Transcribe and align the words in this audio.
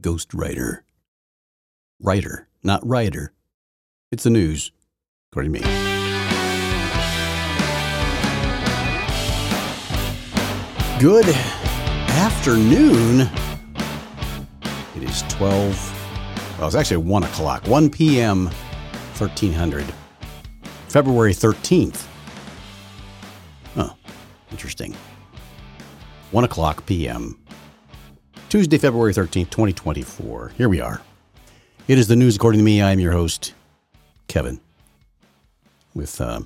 Ghost 0.00 0.32
Writer. 0.32 0.84
Not 2.62 2.86
writer. 2.86 3.32
It's 4.12 4.22
the 4.22 4.30
news, 4.30 4.70
according 5.32 5.54
to 5.54 5.58
me. 5.58 5.64
Good 11.00 11.28
afternoon. 11.28 13.22
It 14.96 15.02
is 15.02 15.22
12, 15.28 16.58
well, 16.58 16.68
it's 16.68 16.76
actually 16.76 16.98
1 16.98 17.24
o'clock, 17.24 17.66
1 17.66 17.90
p.m., 17.90 18.44
1300, 18.46 19.84
February 20.88 21.32
13th. 21.32 22.06
Oh, 23.76 23.96
interesting. 24.52 24.94
1 26.30 26.44
o'clock 26.44 26.86
p.m., 26.86 27.36
Tuesday, 28.48 28.78
February 28.78 29.12
13th, 29.12 29.50
2024. 29.50 30.52
Here 30.56 30.70
we 30.70 30.80
are. 30.80 31.02
It 31.86 31.98
is 31.98 32.08
the 32.08 32.16
news 32.16 32.36
according 32.36 32.60
to 32.60 32.64
me. 32.64 32.80
I 32.80 32.92
am 32.92 32.98
your 32.98 33.12
host, 33.12 33.52
Kevin, 34.26 34.58
with 35.94 36.18
uh, 36.18 36.40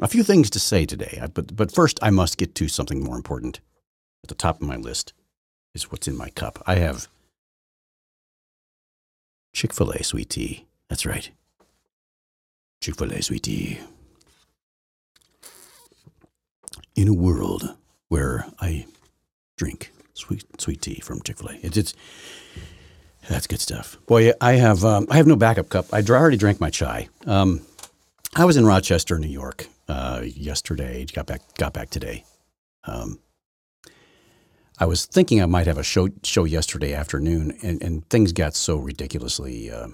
a 0.00 0.08
few 0.08 0.22
things 0.22 0.48
to 0.48 0.58
say 0.58 0.86
today. 0.86 1.22
But, 1.34 1.54
but 1.54 1.70
first, 1.70 1.98
I 2.00 2.08
must 2.08 2.38
get 2.38 2.54
to 2.54 2.68
something 2.68 3.04
more 3.04 3.16
important. 3.16 3.60
At 4.22 4.30
the 4.30 4.34
top 4.34 4.62
of 4.62 4.66
my 4.66 4.76
list 4.76 5.12
is 5.74 5.92
what's 5.92 6.08
in 6.08 6.16
my 6.16 6.30
cup. 6.30 6.62
I 6.66 6.76
have 6.76 7.08
Chick 9.52 9.74
fil 9.74 9.90
A 9.90 10.02
sweet 10.02 10.30
tea. 10.30 10.64
That's 10.88 11.04
right. 11.04 11.30
Chick 12.80 12.96
fil 12.96 13.12
A 13.12 13.22
sweet 13.22 13.42
tea. 13.42 13.80
In 16.96 17.06
a 17.06 17.14
world 17.14 17.76
where 18.08 18.46
I 18.62 18.86
drink 19.58 19.92
sweet 20.14 20.44
sweet 20.60 20.80
tea 20.80 21.00
from 21.00 21.20
Chick 21.22 21.38
Fil 21.38 21.50
A. 21.50 21.58
It's, 21.62 21.76
it's 21.76 21.94
that's 23.28 23.46
good 23.46 23.60
stuff. 23.60 23.98
Boy, 24.06 24.32
I 24.40 24.52
have 24.52 24.84
um, 24.84 25.06
I 25.10 25.16
have 25.16 25.26
no 25.26 25.36
backup 25.36 25.68
cup. 25.68 25.86
I 25.92 26.02
already 26.02 26.36
drank 26.36 26.60
my 26.60 26.70
chai. 26.70 27.08
Um, 27.26 27.60
I 28.34 28.44
was 28.44 28.56
in 28.56 28.66
Rochester, 28.66 29.18
New 29.18 29.28
York, 29.28 29.66
uh, 29.88 30.22
yesterday. 30.24 31.04
Got 31.06 31.26
back 31.26 31.42
got 31.58 31.72
back 31.72 31.90
today. 31.90 32.24
Um, 32.84 33.18
I 34.78 34.86
was 34.86 35.06
thinking 35.06 35.40
I 35.40 35.46
might 35.46 35.66
have 35.66 35.78
a 35.78 35.84
show 35.84 36.08
show 36.22 36.44
yesterday 36.44 36.94
afternoon, 36.94 37.56
and, 37.62 37.82
and 37.82 38.08
things 38.10 38.32
got 38.32 38.54
so 38.54 38.76
ridiculously, 38.76 39.70
uh, 39.70 39.88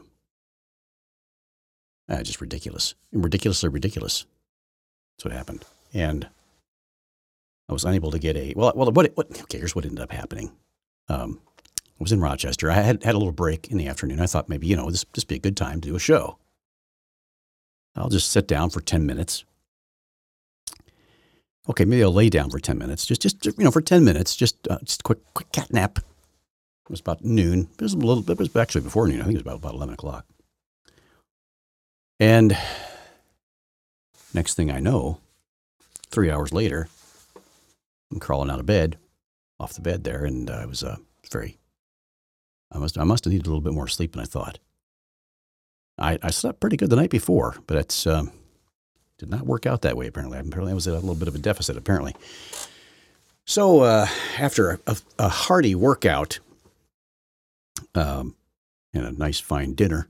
uh, 2.08 2.22
just 2.22 2.40
ridiculous, 2.40 2.94
ridiculously 3.12 3.68
ridiculous. 3.68 4.24
That's 5.16 5.26
what 5.26 5.34
happened, 5.34 5.64
and 5.92 6.28
I 7.70 7.72
was 7.72 7.84
unable 7.84 8.10
to 8.10 8.18
get 8.18 8.36
a 8.36 8.52
well. 8.56 8.72
Well, 8.74 8.90
what? 8.90 9.16
what 9.16 9.30
okay, 9.42 9.58
here's 9.58 9.76
what 9.76 9.84
ended 9.84 10.00
up 10.00 10.10
happening. 10.10 10.50
Um, 11.08 11.40
I 11.78 12.02
was 12.02 12.10
in 12.10 12.20
Rochester. 12.20 12.68
I 12.68 12.74
had 12.74 13.04
had 13.04 13.14
a 13.14 13.18
little 13.18 13.32
break 13.32 13.68
in 13.68 13.78
the 13.78 13.86
afternoon. 13.86 14.20
I 14.20 14.26
thought 14.26 14.48
maybe 14.48 14.66
you 14.66 14.74
know 14.74 14.90
this 14.90 15.06
this 15.14 15.22
be 15.22 15.36
a 15.36 15.38
good 15.38 15.56
time 15.56 15.80
to 15.80 15.88
do 15.88 15.94
a 15.94 16.00
show. 16.00 16.36
I'll 17.94 18.08
just 18.08 18.32
sit 18.32 18.48
down 18.48 18.70
for 18.70 18.80
ten 18.80 19.06
minutes. 19.06 19.44
Okay, 21.68 21.84
maybe 21.84 22.02
I'll 22.02 22.12
lay 22.12 22.28
down 22.28 22.50
for 22.50 22.58
ten 22.58 22.76
minutes. 22.76 23.06
Just 23.06 23.22
just 23.22 23.46
you 23.46 23.64
know 23.64 23.70
for 23.70 23.80
ten 23.80 24.04
minutes. 24.04 24.34
Just 24.34 24.66
uh, 24.66 24.78
just 24.82 25.02
a 25.02 25.04
quick 25.04 25.18
quick 25.34 25.52
cat 25.52 25.72
nap. 25.72 25.98
It 25.98 26.90
was 26.90 27.00
about 27.00 27.24
noon. 27.24 27.68
It 27.78 27.82
was 27.82 27.94
a 27.94 27.98
little. 27.98 28.28
It 28.28 28.36
was 28.36 28.54
actually 28.56 28.80
before 28.80 29.06
noon. 29.06 29.20
I 29.20 29.24
think 29.24 29.36
it 29.36 29.44
was 29.44 29.54
about 29.54 29.58
about 29.58 29.74
eleven 29.74 29.94
o'clock. 29.94 30.26
And 32.18 32.58
next 34.34 34.54
thing 34.54 34.72
I 34.72 34.80
know, 34.80 35.20
three 36.10 36.32
hours 36.32 36.52
later, 36.52 36.88
I'm 38.10 38.20
crawling 38.20 38.50
out 38.50 38.60
of 38.60 38.66
bed, 38.66 38.98
off 39.58 39.74
the 39.74 39.80
bed 39.80 40.04
there, 40.04 40.24
and 40.24 40.50
I 40.50 40.66
was 40.66 40.82
uh, 40.82 40.96
very. 41.30 41.58
I 42.72 42.78
must 42.78 42.98
I 42.98 43.04
must 43.04 43.24
have 43.24 43.32
needed 43.32 43.46
a 43.46 43.50
little 43.50 43.60
bit 43.60 43.72
more 43.72 43.88
sleep 43.88 44.12
than 44.12 44.22
I 44.22 44.26
thought. 44.26 44.58
I, 45.98 46.18
I 46.22 46.30
slept 46.30 46.60
pretty 46.60 46.76
good 46.76 46.90
the 46.90 46.96
night 46.96 47.10
before, 47.10 47.56
but 47.66 47.76
it's 47.76 48.06
um, 48.06 48.32
did 49.18 49.30
not 49.30 49.46
work 49.46 49.66
out 49.66 49.82
that 49.82 49.96
way. 49.96 50.06
Apparently, 50.06 50.38
apparently 50.38 50.72
I 50.72 50.74
was 50.74 50.88
at 50.88 50.94
a 50.94 50.96
little 50.96 51.14
bit 51.14 51.28
of 51.28 51.34
a 51.34 51.38
deficit. 51.38 51.76
Apparently, 51.76 52.14
so 53.46 53.80
uh, 53.80 54.06
after 54.38 54.80
a, 54.86 54.96
a, 55.18 55.28
hearty 55.28 55.74
workout 55.74 56.38
um, 57.94 58.34
and 58.94 59.04
a 59.04 59.12
nice 59.12 59.40
fine 59.40 59.74
dinner 59.74 60.06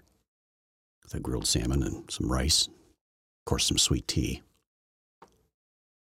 with 1.03 1.15
a 1.15 1.21
grilled 1.21 1.47
salmon 1.47 1.83
and 1.83 2.11
some 2.11 2.31
rice, 2.31 2.67
of 2.67 3.45
course, 3.47 3.67
some 3.67 3.79
sweet 3.79 4.07
tea 4.07 4.43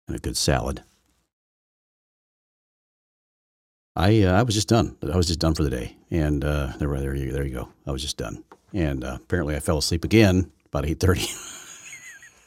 and 0.07 0.17
a 0.17 0.19
good 0.19 0.35
salad. 0.35 0.83
I 3.99 4.23
uh, 4.23 4.39
I 4.39 4.43
was 4.43 4.55
just 4.55 4.69
done. 4.69 4.95
I 5.03 5.17
was 5.17 5.27
just 5.27 5.39
done 5.39 5.53
for 5.53 5.63
the 5.63 5.69
day, 5.69 5.97
and 6.09 6.43
uh, 6.45 6.71
there, 6.79 6.89
there 6.99 7.13
you 7.13 7.33
there 7.33 7.45
you 7.45 7.53
go. 7.53 7.69
I 7.85 7.91
was 7.91 8.01
just 8.01 8.15
done, 8.15 8.45
and 8.73 9.03
uh, 9.03 9.17
apparently 9.21 9.57
I 9.57 9.59
fell 9.59 9.77
asleep 9.77 10.05
again 10.05 10.49
about 10.67 10.85
eight 10.85 11.01
thirty, 11.01 11.27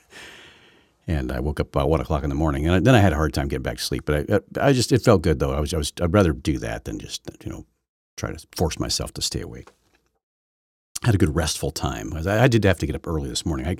and 1.06 1.30
I 1.30 1.40
woke 1.40 1.60
up 1.60 1.68
about 1.68 1.90
one 1.90 2.00
o'clock 2.00 2.22
in 2.22 2.30
the 2.30 2.34
morning, 2.34 2.66
and 2.66 2.86
then 2.86 2.94
I 2.94 3.00
had 3.00 3.12
a 3.12 3.16
hard 3.16 3.34
time 3.34 3.48
getting 3.48 3.62
back 3.62 3.76
to 3.76 3.84
sleep. 3.84 4.06
But 4.06 4.30
I, 4.30 4.68
I 4.68 4.72
just 4.72 4.92
it 4.92 5.02
felt 5.02 5.20
good 5.20 5.40
though. 5.40 5.52
I 5.52 5.60
was 5.60 5.74
I 5.74 5.76
was 5.76 5.92
I'd 6.00 6.14
rather 6.14 6.32
do 6.32 6.56
that 6.58 6.86
than 6.86 6.98
just 6.98 7.20
you 7.44 7.50
know 7.50 7.66
try 8.16 8.32
to 8.32 8.46
force 8.56 8.80
myself 8.80 9.12
to 9.14 9.22
stay 9.22 9.42
awake. 9.42 9.68
I 11.02 11.08
had 11.08 11.14
a 11.14 11.18
good 11.18 11.36
restful 11.36 11.70
time. 11.70 12.14
I, 12.14 12.44
I 12.44 12.48
did 12.48 12.64
have 12.64 12.78
to 12.78 12.86
get 12.86 12.96
up 12.96 13.06
early 13.06 13.28
this 13.28 13.44
morning. 13.44 13.66
I 13.66 13.76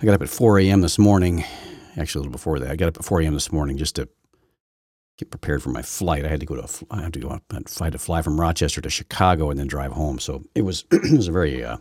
I 0.00 0.06
got 0.06 0.14
up 0.14 0.22
at 0.22 0.28
four 0.28 0.60
a.m. 0.60 0.82
this 0.82 1.00
morning. 1.00 1.44
Actually, 1.96 2.20
a 2.20 2.22
little 2.22 2.32
before 2.32 2.60
that, 2.60 2.70
I 2.70 2.76
got 2.76 2.86
up 2.86 2.96
at 2.98 3.04
four 3.04 3.20
a.m. 3.20 3.34
this 3.34 3.50
morning 3.50 3.76
just 3.76 3.96
to 3.96 4.08
get 5.20 5.30
prepared 5.30 5.62
for 5.62 5.70
my 5.70 5.82
flight. 5.82 6.24
I 6.24 6.28
had 6.28 6.40
to 6.40 6.46
go 6.46 6.56
to 6.56 6.64
a, 6.64 6.68
I 6.90 7.02
had 7.02 7.12
to 7.12 7.20
go 7.20 7.28
up 7.28 7.44
and 7.50 7.68
fly 7.68 7.90
to 7.90 7.98
fly 7.98 8.22
from 8.22 8.40
Rochester 8.40 8.80
to 8.80 8.90
Chicago 8.90 9.50
and 9.50 9.58
then 9.58 9.66
drive 9.66 9.92
home. 9.92 10.18
So 10.18 10.44
it 10.54 10.62
was 10.62 10.84
it 10.90 11.16
was 11.16 11.28
a 11.28 11.32
very 11.32 11.64
uh, 11.64 11.76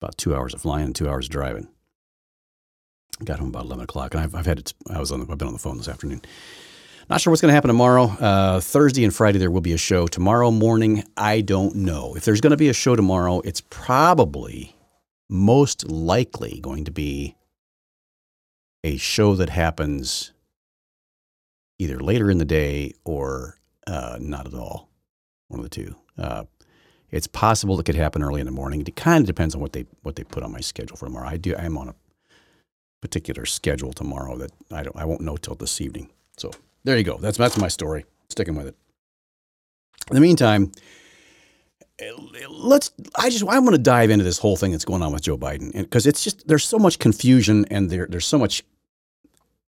about 0.00 0.18
two 0.18 0.34
hours 0.34 0.52
of 0.52 0.60
flying 0.60 0.86
and 0.86 0.94
two 0.94 1.08
hours 1.08 1.26
of 1.26 1.32
driving. 1.32 1.68
Got 3.24 3.38
home 3.38 3.48
about 3.48 3.64
eleven 3.64 3.84
o'clock, 3.84 4.14
and 4.14 4.22
I've, 4.22 4.34
I've 4.34 4.46
had 4.46 4.58
it, 4.58 4.74
I 4.90 4.98
was 4.98 5.12
on 5.12 5.20
the, 5.20 5.30
I've 5.30 5.38
been 5.38 5.48
on 5.48 5.54
the 5.54 5.60
phone 5.60 5.78
this 5.78 5.88
afternoon. 5.88 6.22
Not 7.08 7.20
sure 7.20 7.30
what's 7.30 7.40
going 7.40 7.50
to 7.50 7.54
happen 7.54 7.68
tomorrow. 7.68 8.04
Uh, 8.04 8.60
Thursday 8.60 9.04
and 9.04 9.14
Friday 9.14 9.38
there 9.38 9.50
will 9.50 9.60
be 9.60 9.72
a 9.72 9.78
show. 9.78 10.06
Tomorrow 10.06 10.50
morning, 10.50 11.04
I 11.16 11.40
don't 11.40 11.76
know 11.76 12.14
if 12.16 12.24
there's 12.24 12.40
going 12.40 12.52
to 12.52 12.56
be 12.56 12.68
a 12.68 12.74
show 12.74 12.96
tomorrow. 12.96 13.40
It's 13.40 13.60
probably 13.60 14.74
most 15.28 15.88
likely 15.90 16.60
going 16.60 16.84
to 16.84 16.90
be 16.90 17.36
a 18.84 18.96
show 18.96 19.34
that 19.36 19.50
happens 19.50 20.31
either 21.82 21.98
later 22.00 22.30
in 22.30 22.38
the 22.38 22.44
day 22.44 22.94
or 23.04 23.58
uh, 23.86 24.16
not 24.20 24.46
at 24.46 24.54
all. 24.54 24.88
One 25.48 25.60
of 25.60 25.64
the 25.64 25.70
two. 25.70 25.96
Uh, 26.16 26.44
it's 27.10 27.26
possible 27.26 27.78
it 27.78 27.84
could 27.84 27.94
happen 27.94 28.22
early 28.22 28.40
in 28.40 28.46
the 28.46 28.52
morning. 28.52 28.80
It 28.80 28.96
kind 28.96 29.20
of 29.20 29.26
depends 29.26 29.54
on 29.54 29.60
what 29.60 29.72
they 29.74 29.84
what 30.02 30.16
they 30.16 30.24
put 30.24 30.42
on 30.42 30.50
my 30.50 30.60
schedule 30.60 30.96
for 30.96 31.06
tomorrow. 31.06 31.28
I 31.28 31.36
do. 31.36 31.54
I 31.54 31.64
am 31.64 31.76
on 31.76 31.88
a 31.88 31.94
particular 33.02 33.44
schedule 33.44 33.92
tomorrow 33.92 34.36
that 34.38 34.52
I 34.70 34.82
don't. 34.82 34.96
I 34.96 35.04
won't 35.04 35.20
know 35.20 35.36
till 35.36 35.54
this 35.54 35.80
evening. 35.80 36.08
So 36.38 36.50
there 36.84 36.96
you 36.96 37.04
go. 37.04 37.18
That's 37.18 37.36
that's 37.36 37.58
my 37.58 37.68
story. 37.68 38.06
Sticking 38.30 38.54
with 38.54 38.68
it. 38.68 38.76
In 40.10 40.14
the 40.14 40.20
meantime, 40.22 40.72
let's. 42.48 42.92
I 43.16 43.28
just. 43.28 43.44
I 43.46 43.58
want 43.58 43.74
to 43.74 43.82
dive 43.82 44.08
into 44.08 44.24
this 44.24 44.38
whole 44.38 44.56
thing 44.56 44.72
that's 44.72 44.86
going 44.86 45.02
on 45.02 45.12
with 45.12 45.22
Joe 45.22 45.36
Biden 45.36 45.72
because 45.72 46.06
it's 46.06 46.24
just 46.24 46.48
there's 46.48 46.64
so 46.64 46.78
much 46.78 46.98
confusion 46.98 47.66
and 47.70 47.90
there 47.90 48.06
there's 48.08 48.26
so 48.26 48.38
much 48.38 48.64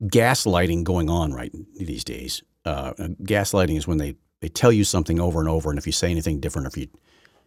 gaslighting 0.07 0.85
going 0.85 1.11
on 1.11 1.33
right 1.33 1.53
these 1.79 2.05
days. 2.05 2.43
Uh, 2.65 2.93
gaslighting 3.23 3.77
is 3.77 3.87
when 3.87 3.99
they, 3.99 4.15
they 4.41 4.49
tell 4.49 4.73
you 4.73 4.85
something 4.85 5.21
over 5.21 5.41
and 5.41 5.49
over, 5.49 5.71
and 5.71 5.79
if 5.79 5.87
you 5.87 5.93
say 5.93 6.11
anything 6.11 6.41
different, 6.41 6.67
if 6.67 6.77
you 6.77 6.89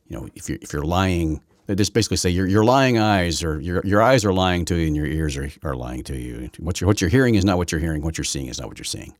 you 0.08 0.18
know 0.18 0.28
if 0.36 0.50
you 0.50 0.58
if 0.62 0.74
you're 0.74 0.84
lying, 0.84 1.42
they 1.66 1.76
just 1.76 1.94
basically 1.94 2.18
say 2.18 2.30
your 2.30 2.48
your 2.48 2.64
lying 2.64 2.98
eyes 2.98 3.44
or 3.44 3.60
your 3.60 3.82
your 3.86 4.02
eyes 4.02 4.24
are 4.26 4.34
lying 4.34 4.66
to 4.66 4.76
you 4.76 4.88
and 4.88 4.96
your 4.96 5.06
ears 5.06 5.38
are, 5.38 5.50
are 5.64 5.76
lying 5.76 6.04
to 6.04 6.18
you. 6.18 6.50
What 6.60 6.80
you're 6.80 6.88
what 6.88 7.02
you're 7.02 7.10
hearing 7.10 7.36
is 7.36 7.46
not 7.46 7.58
what 7.58 7.72
you're 7.72 7.82
hearing. 7.82 8.02
What 8.02 8.18
you're 8.18 8.26
seeing 8.26 8.48
is 8.48 8.60
not 8.60 8.68
what 8.68 8.78
you're 8.78 8.86
seeing. 8.86 9.16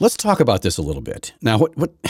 Let's 0.00 0.16
talk 0.16 0.40
about 0.40 0.62
this 0.62 0.78
a 0.78 0.82
little 0.82 1.02
bit 1.02 1.34
now. 1.42 1.58
What 1.58 1.76
what 1.76 1.92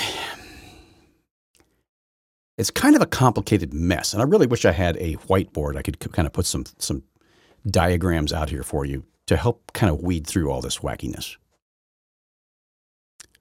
it's 2.58 2.70
kind 2.70 2.94
of 2.94 3.02
a 3.02 3.06
complicated 3.06 3.74
mess, 3.74 4.12
and 4.12 4.22
I 4.22 4.24
really 4.26 4.46
wish 4.46 4.64
I 4.64 4.72
had 4.72 4.96
a 4.98 5.16
whiteboard 5.16 5.76
I 5.76 5.82
could 5.82 5.98
kind 5.98 6.26
of 6.26 6.32
put 6.32 6.46
some 6.46 6.64
some 6.78 7.02
diagrams 7.66 8.32
out 8.32 8.50
here 8.50 8.62
for 8.62 8.84
you 8.84 9.04
to 9.26 9.36
help 9.36 9.72
kind 9.72 9.90
of 9.90 10.00
weed 10.00 10.26
through 10.26 10.50
all 10.50 10.60
this 10.60 10.78
wackiness. 10.78 11.36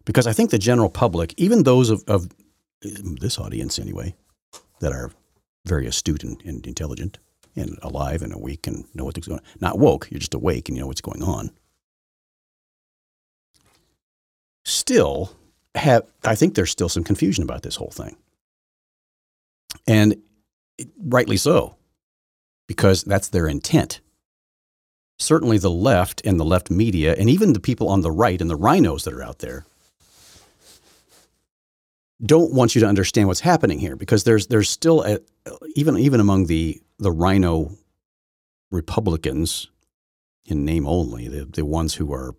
Because 0.05 0.27
I 0.27 0.33
think 0.33 0.49
the 0.49 0.57
general 0.57 0.89
public, 0.89 1.33
even 1.37 1.63
those 1.63 1.89
of, 1.89 2.03
of 2.07 2.29
this 2.81 3.37
audience 3.39 3.77
anyway, 3.77 4.15
that 4.79 4.91
are 4.91 5.11
very 5.65 5.85
astute 5.85 6.23
and, 6.23 6.41
and, 6.43 6.65
intelligent 6.65 7.19
and 7.55 7.77
alive 7.81 8.21
and 8.21 8.33
awake 8.33 8.65
and 8.65 8.85
know 8.95 9.05
what's 9.05 9.27
going 9.27 9.39
on, 9.39 9.45
not 9.59 9.77
woke, 9.77 10.09
you're 10.09 10.19
just 10.19 10.33
awake 10.33 10.69
and 10.69 10.77
you 10.77 10.81
know 10.81 10.87
what's 10.87 11.01
going 11.01 11.21
on, 11.21 11.51
still 14.65 15.35
have, 15.75 16.03
I 16.23 16.35
think 16.35 16.55
there's 16.55 16.71
still 16.71 16.89
some 16.89 17.03
confusion 17.03 17.43
about 17.43 17.61
this 17.61 17.75
whole 17.75 17.91
thing. 17.91 18.15
And 19.87 20.15
rightly 20.97 21.37
so, 21.37 21.75
because 22.67 23.03
that's 23.03 23.29
their 23.29 23.47
intent 23.47 23.99
certainly 25.21 25.57
the 25.57 25.71
left 25.71 26.21
and 26.25 26.39
the 26.39 26.45
left 26.45 26.69
media, 26.69 27.15
and 27.17 27.29
even 27.29 27.53
the 27.53 27.59
people 27.59 27.87
on 27.87 28.01
the 28.01 28.11
right 28.11 28.41
and 28.41 28.49
the 28.49 28.57
RINOs 28.57 29.03
that 29.03 29.13
are 29.13 29.23
out 29.23 29.39
there, 29.39 29.65
don't 32.23 32.53
want 32.53 32.75
you 32.75 32.81
to 32.81 32.87
understand 32.87 33.27
what's 33.27 33.39
happening 33.39 33.79
here 33.79 33.95
because 33.95 34.23
there's 34.23 34.47
there's 34.47 34.69
still 34.69 35.03
a, 35.03 35.19
even 35.75 35.97
even 35.97 36.19
among 36.19 36.45
the 36.45 36.81
the 36.99 37.11
RINO 37.11 37.71
Republicans 38.69 39.69
in 40.45 40.65
name 40.65 40.87
only 40.87 41.27
the 41.27 41.45
the 41.45 41.65
ones 41.65 41.95
who 41.95 42.13
are 42.13 42.35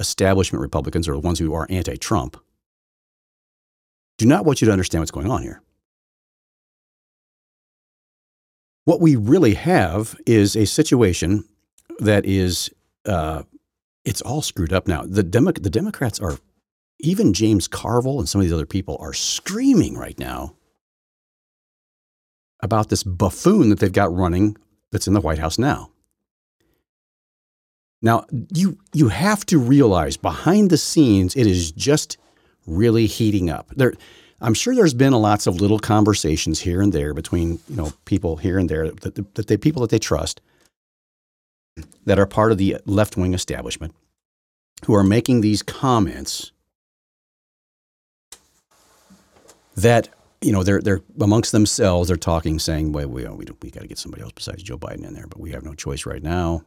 establishment 0.00 0.62
Republicans 0.62 1.08
or 1.08 1.12
the 1.12 1.20
ones 1.20 1.38
who 1.38 1.52
are 1.54 1.66
anti-Trump 1.70 2.36
do 4.18 4.26
not 4.26 4.44
want 4.44 4.60
you 4.60 4.66
to 4.66 4.72
understand 4.72 5.02
what's 5.02 5.10
going 5.10 5.30
on 5.30 5.42
here. 5.42 5.60
What 8.84 9.00
we 9.00 9.16
really 9.16 9.54
have 9.54 10.16
is 10.26 10.56
a 10.56 10.66
situation 10.66 11.44
that 11.98 12.24
is 12.26 12.70
uh, 13.06 13.42
it's 14.04 14.22
all 14.22 14.42
screwed 14.42 14.72
up 14.72 14.86
now. 14.86 15.02
The 15.02 15.22
Demo- 15.22 15.52
the 15.52 15.70
Democrats 15.70 16.20
are 16.20 16.38
even 17.00 17.32
James 17.32 17.68
Carville 17.68 18.18
and 18.18 18.28
some 18.28 18.40
of 18.40 18.44
these 18.44 18.52
other 18.52 18.66
people 18.66 18.96
are 19.00 19.12
screaming 19.12 19.96
right 19.96 20.18
now 20.18 20.56
about 22.60 22.88
this 22.88 23.02
buffoon 23.02 23.68
that 23.68 23.78
they've 23.78 23.92
got 23.92 24.14
running 24.14 24.56
that's 24.90 25.06
in 25.06 25.14
the 25.14 25.20
White 25.20 25.38
House 25.38 25.58
now. 25.58 25.90
Now, 28.00 28.26
you 28.54 28.78
you 28.92 29.08
have 29.08 29.46
to 29.46 29.58
realize 29.58 30.16
behind 30.16 30.70
the 30.70 30.78
scenes 30.78 31.36
it 31.36 31.46
is 31.46 31.72
just 31.72 32.18
really 32.66 33.06
heating 33.06 33.50
up. 33.50 33.70
There 33.74 33.94
I'm 34.40 34.54
sure 34.54 34.74
there's 34.74 34.94
been 34.94 35.12
lots 35.14 35.46
of 35.46 35.60
little 35.60 35.78
conversations 35.78 36.60
here 36.60 36.82
and 36.82 36.92
there 36.92 37.14
between, 37.14 37.60
you 37.68 37.76
know, 37.76 37.92
people 38.04 38.36
here 38.36 38.58
and 38.58 38.68
there 38.68 38.90
that, 38.90 39.34
that 39.34 39.46
they 39.46 39.56
people 39.56 39.80
that 39.82 39.90
they 39.90 39.98
trust 39.98 40.40
that 42.04 42.18
are 42.18 42.26
part 42.26 42.52
of 42.52 42.58
the 42.58 42.76
left-wing 42.84 43.34
establishment 43.34 43.94
who 44.86 44.94
are 44.94 45.04
making 45.04 45.40
these 45.40 45.62
comments 45.62 46.52
that 49.76 50.08
you 50.40 50.52
know 50.52 50.62
they're 50.62 50.80
they're 50.80 51.00
amongst 51.20 51.52
themselves. 51.52 52.08
They're 52.08 52.16
talking, 52.16 52.58
saying, 52.58 52.92
"Well, 52.92 53.08
we 53.08 53.24
we, 53.24 53.46
we 53.62 53.70
got 53.70 53.80
to 53.80 53.88
get 53.88 53.98
somebody 53.98 54.22
else 54.22 54.32
besides 54.34 54.62
Joe 54.62 54.78
Biden 54.78 55.04
in 55.04 55.14
there, 55.14 55.26
but 55.26 55.40
we 55.40 55.50
have 55.52 55.64
no 55.64 55.74
choice 55.74 56.06
right 56.06 56.22
now. 56.22 56.62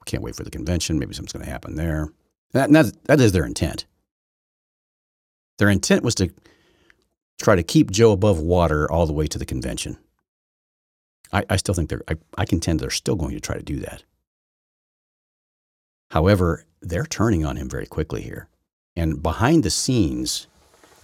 We 0.00 0.04
can't 0.06 0.22
wait 0.22 0.34
for 0.34 0.44
the 0.44 0.50
convention. 0.50 0.98
Maybe 0.98 1.14
something's 1.14 1.32
going 1.32 1.44
to 1.44 1.50
happen 1.50 1.76
there." 1.76 2.08
That, 2.52 2.70
that 2.72 3.04
that 3.04 3.20
is 3.20 3.32
their 3.32 3.46
intent. 3.46 3.86
Their 5.58 5.70
intent 5.70 6.02
was 6.02 6.14
to 6.16 6.30
try 7.40 7.56
to 7.56 7.62
keep 7.62 7.90
Joe 7.90 8.12
above 8.12 8.40
water 8.40 8.90
all 8.90 9.06
the 9.06 9.12
way 9.12 9.26
to 9.28 9.38
the 9.38 9.46
convention. 9.46 9.98
I, 11.32 11.44
I 11.48 11.56
still 11.56 11.74
think 11.74 11.88
they're. 11.88 12.02
I, 12.08 12.16
I 12.36 12.44
contend 12.44 12.80
they're 12.80 12.90
still 12.90 13.16
going 13.16 13.34
to 13.34 13.40
try 13.40 13.56
to 13.56 13.62
do 13.62 13.78
that. 13.80 14.02
However, 16.10 16.64
they're 16.80 17.06
turning 17.06 17.44
on 17.44 17.56
him 17.56 17.68
very 17.68 17.86
quickly 17.86 18.22
here, 18.22 18.48
and 18.94 19.22
behind 19.22 19.64
the 19.64 19.70
scenes 19.70 20.46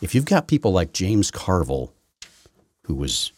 if 0.02 0.16
you've 0.16 0.26
got 0.26 0.49
people 0.49 0.72
like 0.72 0.93
James 0.93 1.31
Carville, 1.31 1.94
who 2.87 2.96
was, 2.96 3.32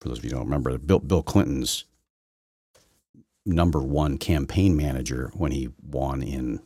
for 0.00 0.08
those 0.08 0.18
of 0.18 0.24
you 0.24 0.30
who 0.30 0.36
don't 0.36 0.46
remember, 0.46 0.78
Bill, 0.78 0.98
Bill 0.98 1.22
Clinton's 1.22 1.84
number 3.44 3.80
one 3.80 4.16
campaign 4.16 4.74
manager 4.76 5.30
when 5.34 5.52
he 5.52 5.68
won 5.86 6.22
in, 6.22 6.60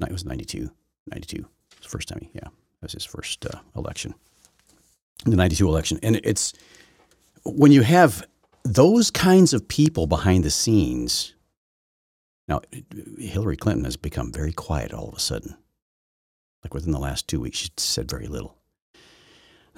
it 0.00 0.10
was 0.10 0.24
92, 0.24 0.68
92. 1.06 1.36
It 1.36 1.42
was 1.42 1.48
the 1.82 1.88
first 1.88 2.08
time 2.08 2.28
yeah, 2.34 2.40
that 2.40 2.82
was 2.82 2.92
his 2.92 3.04
first 3.04 3.46
uh, 3.46 3.60
election, 3.76 4.12
the 5.24 5.36
92 5.36 5.66
election. 5.66 6.00
And 6.02 6.20
it's, 6.24 6.52
when 7.44 7.70
you 7.70 7.82
have 7.82 8.26
those 8.64 9.12
kinds 9.12 9.54
of 9.54 9.68
people 9.68 10.08
behind 10.08 10.42
the 10.42 10.50
scenes, 10.50 11.35
now, 12.48 12.60
Hillary 13.18 13.56
Clinton 13.56 13.84
has 13.84 13.96
become 13.96 14.32
very 14.32 14.52
quiet 14.52 14.92
all 14.92 15.08
of 15.08 15.14
a 15.14 15.20
sudden 15.20 15.56
like 16.66 16.74
within 16.74 16.90
the 16.90 16.98
last 16.98 17.28
two 17.28 17.38
weeks, 17.38 17.58
she 17.58 17.68
said 17.76 18.10
very 18.10 18.26
little. 18.26 18.56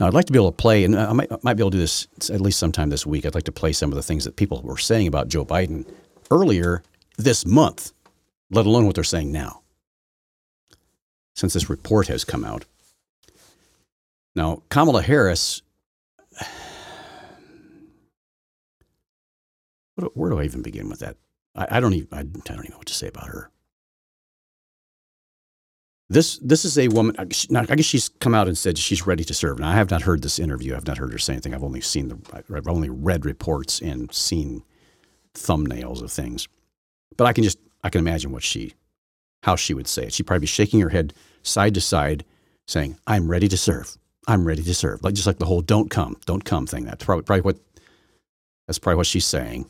Now, 0.00 0.06
I'd 0.06 0.14
like 0.14 0.24
to 0.24 0.32
be 0.32 0.38
able 0.38 0.52
to 0.52 0.56
play, 0.56 0.84
and 0.84 0.98
I 0.98 1.12
might, 1.12 1.44
might 1.44 1.52
be 1.52 1.60
able 1.60 1.70
to 1.72 1.76
do 1.76 1.82
this 1.82 2.08
at 2.30 2.40
least 2.40 2.58
sometime 2.58 2.88
this 2.88 3.04
week. 3.04 3.26
I'd 3.26 3.34
like 3.34 3.44
to 3.44 3.52
play 3.52 3.74
some 3.74 3.92
of 3.92 3.96
the 3.96 4.02
things 4.02 4.24
that 4.24 4.36
people 4.36 4.62
were 4.62 4.78
saying 4.78 5.06
about 5.06 5.28
Joe 5.28 5.44
Biden 5.44 5.86
earlier 6.30 6.82
this 7.18 7.44
month, 7.44 7.92
let 8.50 8.64
alone 8.64 8.86
what 8.86 8.94
they're 8.94 9.04
saying 9.04 9.30
now, 9.30 9.60
since 11.36 11.52
this 11.52 11.68
report 11.68 12.08
has 12.08 12.24
come 12.24 12.42
out. 12.42 12.64
Now, 14.34 14.62
Kamala 14.70 15.02
Harris, 15.02 15.60
where 20.14 20.30
do 20.30 20.40
I 20.40 20.44
even 20.44 20.62
begin 20.62 20.88
with 20.88 21.00
that? 21.00 21.18
I, 21.58 21.66
I 21.76 21.80
don't 21.80 21.92
even 21.92 22.08
I, 22.12 22.20
I 22.20 22.22
don't 22.22 22.60
even 22.60 22.70
know 22.70 22.78
what 22.78 22.86
to 22.86 22.94
say 22.94 23.08
about 23.08 23.26
her. 23.26 23.50
This 26.08 26.38
this 26.38 26.64
is 26.64 26.78
a 26.78 26.88
woman. 26.88 27.14
I 27.18 27.24
guess 27.26 27.84
she's 27.84 28.08
come 28.08 28.34
out 28.34 28.48
and 28.48 28.56
said 28.56 28.78
she's 28.78 29.06
ready 29.06 29.24
to 29.24 29.34
serve. 29.34 29.58
Now 29.58 29.68
I 29.68 29.74
have 29.74 29.90
not 29.90 30.02
heard 30.02 30.22
this 30.22 30.38
interview. 30.38 30.74
I've 30.74 30.86
not 30.86 30.96
heard 30.96 31.12
her 31.12 31.18
say 31.18 31.34
anything. 31.34 31.52
I've 31.52 31.64
only 31.64 31.82
seen 31.82 32.08
the. 32.08 32.18
I've 32.54 32.68
only 32.68 32.88
read 32.88 33.26
reports 33.26 33.82
and 33.82 34.10
seen 34.14 34.62
thumbnails 35.34 36.02
of 36.02 36.10
things. 36.10 36.48
But 37.18 37.26
I 37.26 37.34
can 37.34 37.44
just 37.44 37.58
I 37.84 37.90
can 37.90 37.98
imagine 37.98 38.32
what 38.32 38.42
she, 38.42 38.72
how 39.42 39.56
she 39.56 39.74
would 39.74 39.86
say 39.86 40.04
it. 40.04 40.14
She'd 40.14 40.26
probably 40.26 40.42
be 40.42 40.46
shaking 40.46 40.80
her 40.80 40.88
head 40.88 41.12
side 41.42 41.74
to 41.74 41.80
side, 41.82 42.24
saying, 42.66 42.96
"I'm 43.06 43.30
ready 43.30 43.48
to 43.48 43.58
serve. 43.58 43.98
I'm 44.26 44.46
ready 44.46 44.62
to 44.62 44.74
serve." 44.74 45.04
Like 45.04 45.12
just 45.12 45.26
like 45.26 45.38
the 45.38 45.44
whole 45.44 45.60
"don't 45.60 45.90
come, 45.90 46.16
don't 46.24 46.44
come" 46.44 46.66
thing. 46.66 46.84
That's 46.84 47.04
probably 47.04 47.24
probably 47.24 47.42
what. 47.42 47.58
That's 48.66 48.78
probably 48.78 48.96
what 48.96 49.06
she's 49.06 49.26
saying 49.26 49.66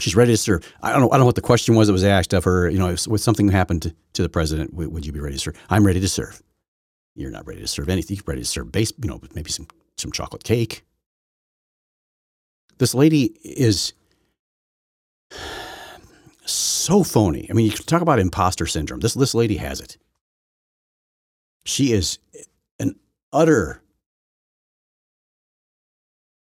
she's 0.00 0.16
ready 0.16 0.32
to 0.32 0.36
serve. 0.36 0.66
I 0.82 0.92
don't 0.92 1.00
know. 1.00 1.08
I 1.08 1.12
don't 1.12 1.20
know 1.20 1.26
what 1.26 1.34
the 1.34 1.40
question 1.40 1.74
was 1.74 1.86
that 1.88 1.92
was 1.92 2.04
asked 2.04 2.32
of 2.32 2.44
her. 2.44 2.68
You 2.68 2.78
know, 2.78 2.90
if, 2.90 3.06
if 3.06 3.20
something 3.20 3.48
happened 3.48 3.82
to, 3.82 3.94
to 4.14 4.22
the 4.22 4.28
president, 4.28 4.74
would 4.74 5.06
you 5.06 5.12
be 5.12 5.20
ready 5.20 5.36
to 5.36 5.40
serve? 5.40 5.56
I'm 5.68 5.86
ready 5.86 6.00
to 6.00 6.08
serve. 6.08 6.42
You're 7.14 7.30
not 7.30 7.46
ready 7.46 7.60
to 7.60 7.68
serve 7.68 7.88
anything. 7.88 8.16
You're 8.16 8.24
ready 8.26 8.42
to 8.42 8.46
serve 8.46 8.72
base. 8.72 8.92
You 9.02 9.08
know, 9.08 9.20
maybe 9.34 9.50
some 9.50 9.66
some 9.96 10.12
chocolate 10.12 10.44
cake. 10.44 10.84
This 12.78 12.94
lady 12.94 13.36
is 13.44 13.92
so 16.44 17.04
phony. 17.04 17.46
I 17.50 17.52
mean, 17.52 17.66
you 17.66 17.72
talk 17.72 18.02
about 18.02 18.18
imposter 18.18 18.66
syndrome. 18.66 19.00
This 19.00 19.14
this 19.14 19.34
lady 19.34 19.56
has 19.56 19.80
it. 19.80 19.98
She 21.64 21.92
is 21.92 22.18
an 22.78 22.96
utter 23.32 23.82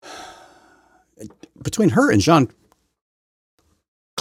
between 1.62 1.90
her 1.90 2.10
and 2.10 2.20
Jean 2.20 2.48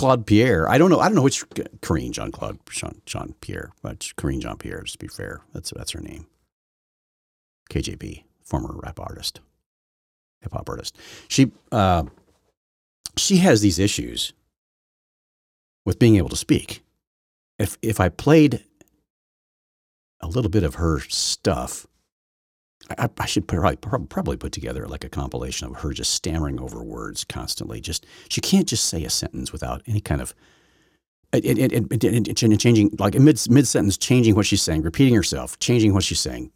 Claude 0.03 0.25
Pierre. 0.25 0.69
I 0.69 0.77
don't 0.77 0.89
know. 0.89 0.99
I 0.99 1.05
don't 1.05 1.15
know 1.15 1.21
which 1.21 1.49
Karine 1.79 2.11
Jean 2.11 2.29
Claude 2.29 2.59
Jean, 3.05 3.35
Pierre, 3.39 3.71
but 3.81 4.11
Karine 4.17 4.41
Jean 4.41 4.57
Pierre. 4.57 4.81
To 4.81 4.97
be 4.97 5.07
fair, 5.07 5.39
that's 5.53 5.71
that's 5.73 5.91
her 5.91 6.01
name. 6.01 6.27
KJP, 7.69 8.23
former 8.43 8.77
rap 8.83 8.99
artist, 8.99 9.39
hip 10.41 10.51
hop 10.51 10.67
artist. 10.67 10.97
She 11.29 11.53
uh, 11.71 12.03
she 13.15 13.37
has 13.37 13.61
these 13.61 13.79
issues 13.79 14.33
with 15.85 15.99
being 15.99 16.17
able 16.17 16.27
to 16.27 16.35
speak. 16.35 16.83
If 17.57 17.77
if 17.81 18.01
I 18.01 18.09
played 18.09 18.61
a 20.19 20.27
little 20.27 20.51
bit 20.51 20.63
of 20.63 20.75
her 20.75 20.99
stuff, 20.99 21.87
I, 22.97 23.09
I, 23.17 23.25
should 23.25 23.47
probably, 23.47 23.77
probably 23.77 24.37
put 24.37 24.51
together 24.51 24.87
like 24.87 25.03
a 25.03 25.09
compilation 25.09 25.67
of 25.67 25.77
her 25.77 25.93
just 25.93 26.13
stammering 26.13 26.59
over 26.59 26.83
words 26.83 27.23
constantly. 27.23 27.79
Just 27.79 28.05
she 28.29 28.41
can't 28.41 28.67
just 28.67 28.85
say 28.85 29.03
a 29.05 29.09
sentence 29.09 29.51
without 29.51 29.81
any 29.87 30.01
kind 30.01 30.21
of 30.21 30.33
it, 31.31 32.35
changing 32.35 32.91
like 32.99 33.15
mid 33.15 33.49
mid 33.49 33.67
sentence, 33.67 33.97
changing 33.97 34.35
what 34.35 34.45
she's 34.45 34.61
saying, 34.61 34.81
repeating 34.81 35.15
herself, 35.15 35.57
changing 35.59 35.93
what 35.93 36.03
she's 36.03 36.19
saying, 36.19 36.51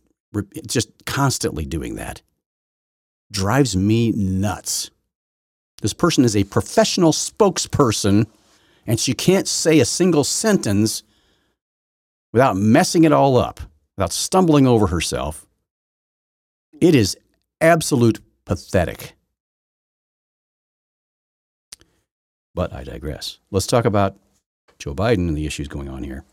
just 0.67 0.89
constantly 1.05 1.65
doing 1.65 1.95
that 1.95 2.21
drives 3.31 3.75
me 3.75 4.11
nuts. 4.11 4.89
This 5.81 5.93
person 5.93 6.23
is 6.23 6.35
a 6.35 6.43
professional 6.43 7.11
spokesperson, 7.11 8.25
and 8.85 8.99
she 8.99 9.13
can't 9.13 9.47
say 9.47 9.79
a 9.79 9.85
single 9.85 10.23
sentence 10.23 11.03
without 12.33 12.55
messing 12.55 13.03
it 13.03 13.11
all 13.11 13.37
up, 13.37 13.59
without 13.95 14.11
stumbling 14.11 14.65
over 14.65 14.87
herself 14.87 15.46
it 16.81 16.95
is 16.95 17.17
absolute 17.61 18.19
pathetic. 18.45 19.15
But 22.53 22.73
I 22.73 22.83
digress. 22.83 23.39
Let's 23.51 23.67
talk 23.67 23.85
about 23.85 24.17
Joe 24.79 24.95
Biden 24.95 25.27
and 25.27 25.37
the 25.37 25.45
issues 25.45 25.67
going 25.67 25.89
on 25.89 26.03
here. 26.03 26.23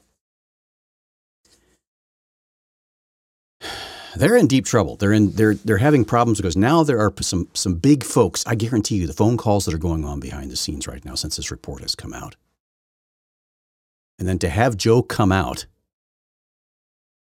They're 4.16 4.36
in 4.36 4.46
deep 4.46 4.64
trouble. 4.64 4.96
They're 4.96 5.12
in 5.12 5.32
they're 5.32 5.54
they're 5.54 5.78
having 5.78 6.04
problems 6.04 6.38
because 6.38 6.56
now 6.56 6.84
there 6.84 7.00
are 7.00 7.12
some 7.20 7.48
some 7.52 7.74
big 7.74 8.04
folks. 8.04 8.44
I 8.46 8.54
guarantee 8.54 8.94
you 8.96 9.08
the 9.08 9.12
phone 9.12 9.36
calls 9.36 9.64
that 9.64 9.74
are 9.74 9.78
going 9.78 10.04
on 10.04 10.20
behind 10.20 10.52
the 10.52 10.56
scenes 10.56 10.86
right 10.86 11.04
now 11.04 11.16
since 11.16 11.36
this 11.36 11.50
report 11.50 11.82
has 11.82 11.96
come 11.96 12.14
out. 12.14 12.36
And 14.18 14.28
then 14.28 14.38
to 14.38 14.48
have 14.48 14.76
Joe 14.76 15.02
come 15.02 15.32
out 15.32 15.66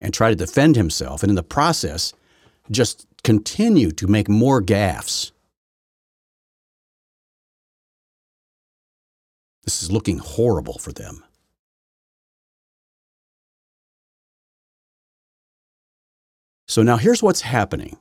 and 0.01 0.13
try 0.13 0.29
to 0.29 0.35
defend 0.35 0.75
himself 0.75 1.23
and 1.23 1.29
in 1.29 1.35
the 1.35 1.43
process 1.43 2.13
just 2.71 3.07
continue 3.23 3.91
to 3.91 4.07
make 4.07 4.29
more 4.29 4.61
gaffes. 4.61 5.31
This 9.63 9.81
is 9.81 9.91
looking 9.91 10.19
horrible 10.19 10.77
for 10.77 10.91
them. 10.91 11.23
So 16.67 16.83
now 16.83 16.97
here's 16.97 17.23
what's 17.23 17.41
happening 17.41 17.97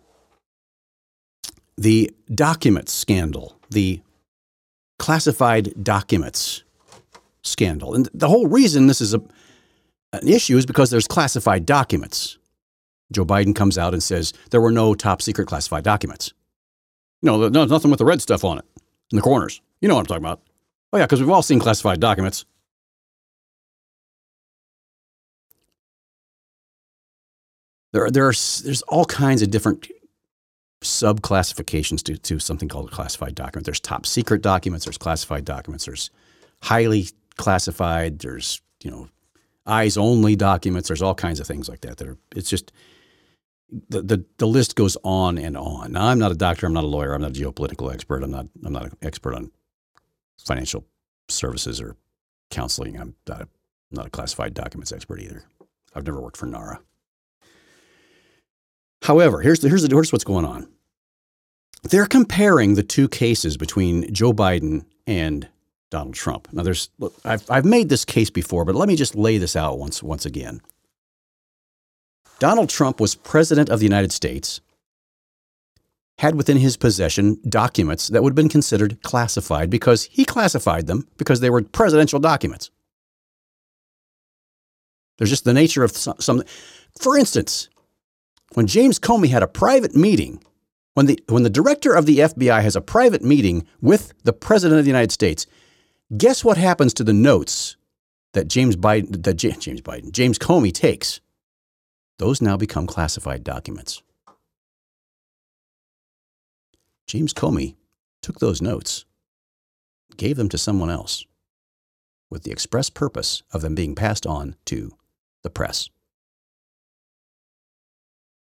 the 1.77 2.11
documents 2.33 2.93
scandal, 2.93 3.59
the 3.71 4.01
classified 4.99 5.73
documents 5.83 6.63
scandal. 7.43 7.95
And 7.95 8.09
the 8.15 8.29
whole 8.29 8.47
reason 8.47 8.87
this 8.87 9.01
is 9.01 9.15
a, 9.15 9.23
an 10.13 10.29
issue 10.29 10.57
is 10.57 10.67
because 10.67 10.91
there's 10.91 11.09
classified 11.09 11.67
documents. 11.67 12.39
Joe 13.15 13.25
Biden 13.25 13.55
comes 13.55 13.79
out 13.79 13.95
and 13.95 14.03
says 14.03 14.33
there 14.51 14.61
were 14.61 14.73
no 14.73 14.95
top 14.95 15.23
secret 15.23 15.47
classified 15.47 15.85
documents. 15.85 16.33
No, 17.23 17.49
there's 17.49 17.71
nothing 17.71 17.91
with 17.91 17.99
the 17.99 18.05
red 18.05 18.21
stuff 18.21 18.45
on 18.45 18.59
it 18.59 18.65
in 19.11 19.17
the 19.17 19.23
corners. 19.23 19.63
You 19.81 19.89
know 19.89 19.95
what 19.95 20.01
I'm 20.01 20.07
talking 20.07 20.25
about. 20.25 20.43
Oh, 20.93 20.99
yeah, 20.99 21.05
because 21.05 21.21
we've 21.21 21.31
all 21.31 21.43
seen 21.43 21.59
classified 21.59 22.01
documents. 22.01 22.45
There, 27.93 28.11
there 28.11 28.25
are, 28.25 28.33
there's 28.33 28.83
all 28.89 29.05
kinds 29.05 29.41
of 29.43 29.51
different 29.51 29.89
subclassifications 30.83 32.03
to, 32.03 32.17
to 32.19 32.39
something 32.39 32.69
called 32.69 32.89
a 32.89 32.93
classified 32.93 33.35
document. 33.35 33.65
There's 33.65 33.81
top 33.81 34.05
secret 34.05 34.43
documents, 34.43 34.85
there's 34.85 34.99
classified 34.99 35.45
documents, 35.45 35.87
there's 35.87 36.11
highly 36.63 37.07
classified, 37.37 38.19
there's, 38.19 38.61
you 38.83 38.91
know, 38.91 39.09
eyes 39.67 39.97
only 39.97 40.37
documents, 40.37 40.89
there's 40.89 41.03
all 41.03 41.15
kinds 41.15 41.41
of 41.41 41.47
things 41.47 41.69
like 41.69 41.81
that 41.83 41.97
that 41.99 42.09
are 42.09 42.19
it's 42.35 42.51
just 42.51 42.73
the, 43.89 44.03
the 44.03 44.25
the 44.39 44.47
list 44.47 44.77
goes 44.77 44.97
on 45.03 45.39
and 45.39 45.57
on. 45.57 45.93
Now 45.93 46.07
I'm 46.07 46.19
not 46.19 46.33
a 46.33 46.37
doctor, 46.37 46.67
I'm 46.67 46.73
not 46.73 46.85
a 46.85 46.89
lawyer, 46.89 47.15
I'm 47.15 47.23
not 47.23 47.37
a 47.37 47.41
geopolitical 47.41 47.93
expert, 47.93 48.23
I'm 48.23 48.31
not 48.31 48.47
I'm 48.65 48.73
not 48.73 48.85
an 48.85 48.97
expert 49.03 49.35
on 49.35 49.51
financial 50.45 50.85
services 51.29 51.81
or 51.81 51.97
counseling. 52.51 52.99
I'm 52.99 53.15
not 53.27 53.43
a, 53.43 53.49
not 53.91 54.07
a 54.07 54.11
classified 54.11 54.55
documents 54.55 54.93
expert 54.93 55.21
either. 55.21 55.45
I've 55.95 56.07
never 56.07 56.21
worked 56.21 56.37
for 56.37 56.47
NARA. 56.47 56.81
However, 59.03 59.41
here's, 59.43 59.61
the, 59.61 59.69
here's, 59.69 59.83
the, 59.83 59.95
here's 59.95 60.13
what's 60.13 60.25
going 60.25 60.45
on. 60.45 60.69
They're 61.83 62.07
comparing 62.07 62.75
the 62.75 62.83
two 62.83 63.09
cases 63.09 63.57
between 63.57 64.13
Joe 64.13 64.33
Biden 64.33 64.87
and 65.07 65.49
Donald 65.91 66.15
Trump. 66.15 66.49
Now, 66.53 66.63
there's 66.63 66.89
look, 66.99 67.15
I've, 67.25 67.49
I've 67.51 67.67
made 67.67 67.91
this 67.91 68.05
case 68.05 68.31
before, 68.31 68.65
but 68.65 68.75
let 68.75 68.89
me 68.89 68.97
just 68.97 69.15
lay 69.15 69.37
this 69.37 69.55
out 69.55 69.79
once, 69.79 70.03
once 70.03 70.25
again. 70.25 70.63
Donald 72.45 72.69
Trump 72.69 73.01
was 73.01 73.15
president 73.15 73.71
of 73.71 73.79
the 73.79 73.87
United 73.87 74.13
States, 74.13 74.61
had 76.19 76.35
within 76.35 76.59
his 76.59 76.77
possession 76.77 77.41
documents 77.49 78.09
that 78.09 78.23
would 78.23 78.33
have 78.33 78.37
been 78.37 78.51
considered 78.51 79.03
classified 79.03 79.71
because 79.71 80.05
he 80.13 80.27
classified 80.27 80.87
them 80.87 81.09
because 81.17 81.41
they 81.41 81.49
were 81.49 81.63
presidential 81.63 82.21
documents. 82.21 82.71
There's 85.17 85.31
just 85.31 85.47
the 85.47 85.55
nature 85.55 85.85
of 85.85 85.93
some. 85.93 86.43
for 87.01 87.17
instance, 87.17 87.71
when 88.53 88.67
James 88.67 88.99
Comey 88.99 89.31
had 89.31 89.43
a 89.43 89.49
private 89.49 89.97
meeting, 89.97 90.45
when 90.93 91.07
the, 91.07 91.19
when 91.31 91.45
the 91.45 91.49
director 91.49 91.95
of 91.95 92.05
the 92.05 92.19
FBI 92.19 92.61
has 92.61 92.77
a 92.77 92.83
private 92.83 93.23
meeting 93.23 93.67
with 93.81 94.13
the 94.25 94.35
president 94.35 94.79
of 94.79 94.85
the 94.85 94.91
United 94.91 95.13
States, 95.13 95.47
guess 96.15 96.45
what 96.45 96.59
happens 96.59 96.93
to 96.93 97.05
the 97.05 97.15
notes 97.15 97.79
that 98.35 98.49
James 98.49 98.77
Biden, 98.77 99.23
that 99.23 99.37
James 99.37 99.81
Biden, 99.81 100.13
James 100.13 100.39
Comey 100.39 100.75
takes? 100.75 101.23
Those 102.19 102.41
now 102.41 102.57
become 102.57 102.87
classified 102.87 103.43
documents. 103.43 104.03
James 107.07 107.35
Comey 107.35 107.75
took 108.23 108.39
those 108.39 108.63
notes, 108.63 109.05
gave 110.17 110.37
them 110.37 110.49
to 110.49 110.59
someone 110.59 110.91
else, 110.91 111.25
with 112.31 112.45
the 112.45 112.51
express 112.51 112.89
purpose 112.89 113.43
of 113.53 113.61
them 113.61 113.75
being 113.75 113.95
passed 113.95 114.27
on 114.27 114.57
to 114.67 114.93
the 115.43 115.51
press. 115.51 115.91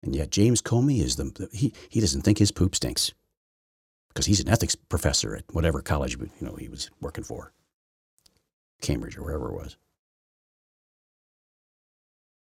And 0.03 0.15
yet 0.15 0.31
James 0.31 0.61
Comey 0.61 1.01
is 1.01 1.17
the 1.17 1.49
he 1.53 1.73
he 1.89 2.01
doesn't 2.01 2.23
think 2.23 2.39
his 2.39 2.53
poop 2.53 2.75
stinks 2.75 3.13
because 4.09 4.27
he's 4.27 4.41
an 4.41 4.51
ethics 4.51 4.75
professor 4.75 5.35
at 5.35 5.45
whatever 5.53 5.81
college 5.81 6.19
you 6.19 6.29
know 6.41 6.57
he 6.57 6.69
was 6.69 6.91
working 7.01 7.25
for, 7.25 7.53
Cambridge 8.83 9.17
or 9.17 9.25
wherever 9.25 9.49
it 9.49 9.55
was. 9.55 9.77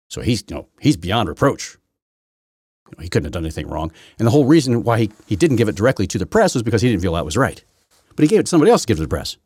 So 0.10 0.22
he's 0.22 0.44
you 0.48 0.56
know 0.56 0.68
he's 0.80 0.98
beyond 0.98 1.30
reproach. 1.30 1.78
You 2.90 2.98
know, 2.98 3.04
he 3.04 3.10
couldn't 3.10 3.26
have 3.26 3.34
done 3.34 3.44
anything 3.44 3.68
wrong, 3.68 3.92
and 4.18 4.26
the 4.26 4.32
whole 4.32 4.46
reason 4.46 4.84
why 4.84 5.00
he, 5.00 5.12
he 5.26 5.36
didn't 5.36 5.58
give 5.58 5.70
it 5.70 5.76
directly 5.76 6.08
to 6.08 6.18
the 6.18 6.26
press 6.26 6.54
was 6.54 6.64
because 6.64 6.82
he 6.82 6.90
didn't 6.90 7.02
feel 7.02 7.14
that 7.14 7.26
was 7.26 7.36
right. 7.38 7.64
But 8.16 8.24
he 8.24 8.30
gave 8.30 8.40
it 8.40 8.44
to 8.44 8.50
somebody 8.50 8.72
else 8.72 8.82
to 8.82 8.88
give 8.88 8.98
to 8.98 9.04
the 9.04 9.10
press, 9.10 9.38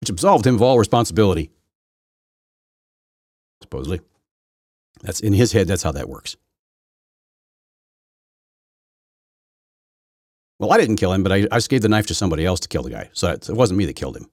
which 0.00 0.10
absolved 0.10 0.46
him 0.46 0.56
of 0.56 0.62
all 0.62 0.78
responsibility. 0.78 1.50
Supposedly. 3.62 4.00
That's 5.02 5.20
in 5.20 5.32
his 5.32 5.52
head, 5.52 5.68
that's 5.68 5.82
how 5.82 5.92
that 5.92 6.08
works. 6.08 6.36
Well, 10.58 10.72
I 10.72 10.78
didn't 10.78 10.96
kill 10.96 11.12
him, 11.12 11.24
but 11.24 11.32
I, 11.32 11.48
I 11.50 11.56
just 11.56 11.70
gave 11.70 11.82
the 11.82 11.88
knife 11.88 12.06
to 12.06 12.14
somebody 12.14 12.46
else 12.46 12.60
to 12.60 12.68
kill 12.68 12.84
the 12.84 12.90
guy. 12.90 13.10
So 13.12 13.28
it 13.28 13.50
wasn't 13.50 13.78
me 13.78 13.84
that 13.86 13.96
killed 13.96 14.16
him. 14.16 14.30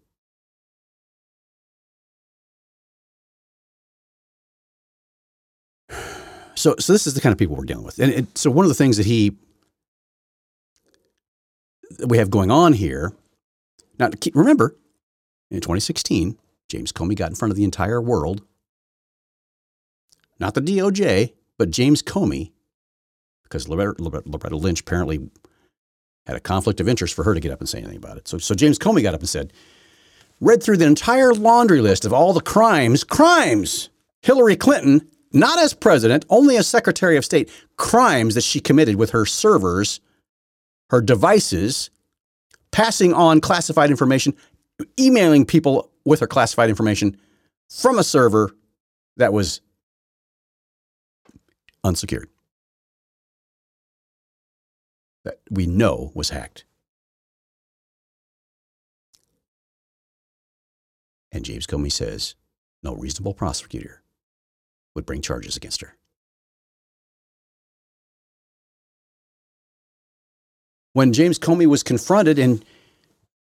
So, 6.60 6.76
so 6.78 6.92
this 6.92 7.08
is 7.08 7.14
the 7.14 7.22
kind 7.22 7.32
of 7.32 7.40
people 7.40 7.56
we're 7.56 7.64
dealing 7.64 7.86
with. 7.86 8.00
And 8.00 8.28
so 8.36 8.52
one 8.52 8.66
of 8.66 8.70
the 8.70 8.76
things 8.76 8.98
that 8.98 9.06
he 9.06 9.38
that 11.92 12.08
we 12.08 12.18
have 12.18 12.30
going 12.30 12.52
on 12.52 12.74
here, 12.74 13.14
now 13.98 14.10
keep, 14.20 14.36
remember, 14.36 14.76
in 15.50 15.62
2016, 15.62 16.38
James 16.68 16.92
Comey 16.92 17.16
got 17.16 17.30
in 17.30 17.36
front 17.36 17.52
of 17.52 17.56
the 17.56 17.64
entire 17.64 18.02
world 18.02 18.42
not 20.38 20.54
the 20.54 20.62
DOJ, 20.62 21.34
but 21.58 21.72
James 21.72 22.02
Comey, 22.02 22.52
because 23.44 23.68
Loretta, 23.68 24.02
Loretta 24.02 24.56
Lynch 24.56 24.82
apparently 24.82 25.30
had 26.28 26.36
a 26.36 26.42
conflict 26.42 26.80
of 26.80 26.88
interest 26.88 27.14
for 27.14 27.24
her 27.24 27.34
to 27.34 27.40
get 27.40 27.52
up 27.52 27.60
and 27.60 27.68
say 27.68 27.80
anything 27.80 27.98
about 27.98 28.18
it. 28.18 28.28
So, 28.28 28.38
so 28.38 28.54
James 28.54 28.80
Comey 28.80 29.02
got 29.02 29.14
up 29.14 29.20
and 29.22 29.30
said, 29.30 29.52
read 30.40 30.62
through 30.64 30.78
the 30.78 30.86
entire 30.86 31.34
laundry 31.34 31.82
list 31.82 32.06
of 32.06 32.14
all 32.14 32.34
the 32.34 32.42
crimes, 32.42 33.04
crimes 33.04 33.90
Hillary 34.22 34.56
Clinton, 34.56 35.10
not 35.32 35.60
as 35.60 35.74
president, 35.74 36.26
only 36.30 36.58
as 36.58 36.68
Secretary 36.68 37.18
of 37.18 37.26
State, 37.26 37.50
crimes 37.78 38.36
that 38.36 38.44
she 38.44 38.60
committed 38.60 38.96
with 38.96 39.12
her 39.12 39.26
servers, 39.26 40.00
her 40.90 41.02
devices, 41.02 41.90
passing 42.72 43.14
on 43.14 43.42
classified 43.42 43.90
information, 43.90 44.36
emailing 45.00 45.46
people 45.46 45.92
with 46.06 46.20
her 46.20 46.28
classified 46.28 46.70
information 46.70 47.18
from 47.70 48.00
a 48.00 48.04
server 48.04 48.52
that 49.18 49.34
was 49.34 49.62
unsecured 51.84 52.30
that 55.24 55.40
we 55.50 55.66
know 55.66 56.12
was 56.14 56.30
hacked. 56.30 56.66
And 61.32 61.46
James 61.46 61.68
Comey 61.68 61.92
says 61.92 62.36
no 62.82 62.96
reasonable 62.96 63.34
prosecutor 63.34 63.99
would 64.96 65.06
bring 65.06 65.22
charges 65.22 65.56
against 65.56 65.82
her. 65.82 65.96
When 70.94 71.14
James 71.14 71.38
Comey 71.38 71.68
was 71.68 71.84
confronted, 71.84 72.40
and 72.40 72.66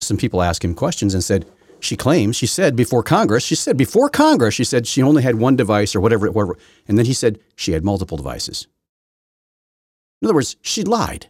some 0.00 0.16
people 0.16 0.42
asked 0.42 0.64
him 0.64 0.74
questions 0.74 1.14
and 1.14 1.22
said, 1.22 1.46
she 1.78 1.94
claims, 1.94 2.36
she 2.36 2.46
said 2.46 2.74
before 2.74 3.02
Congress, 3.02 3.44
she 3.44 3.54
said 3.54 3.76
before 3.76 4.08
Congress, 4.08 4.54
she 4.54 4.64
said 4.64 4.86
she 4.86 5.02
only 5.02 5.22
had 5.22 5.34
one 5.36 5.56
device 5.56 5.94
or 5.94 6.00
whatever, 6.00 6.30
whatever. 6.30 6.56
And 6.88 6.96
then 6.98 7.04
he 7.04 7.12
said 7.12 7.38
she 7.54 7.72
had 7.72 7.84
multiple 7.84 8.16
devices. 8.16 8.66
In 10.22 10.26
other 10.26 10.34
words, 10.34 10.56
she 10.62 10.82
lied 10.82 11.26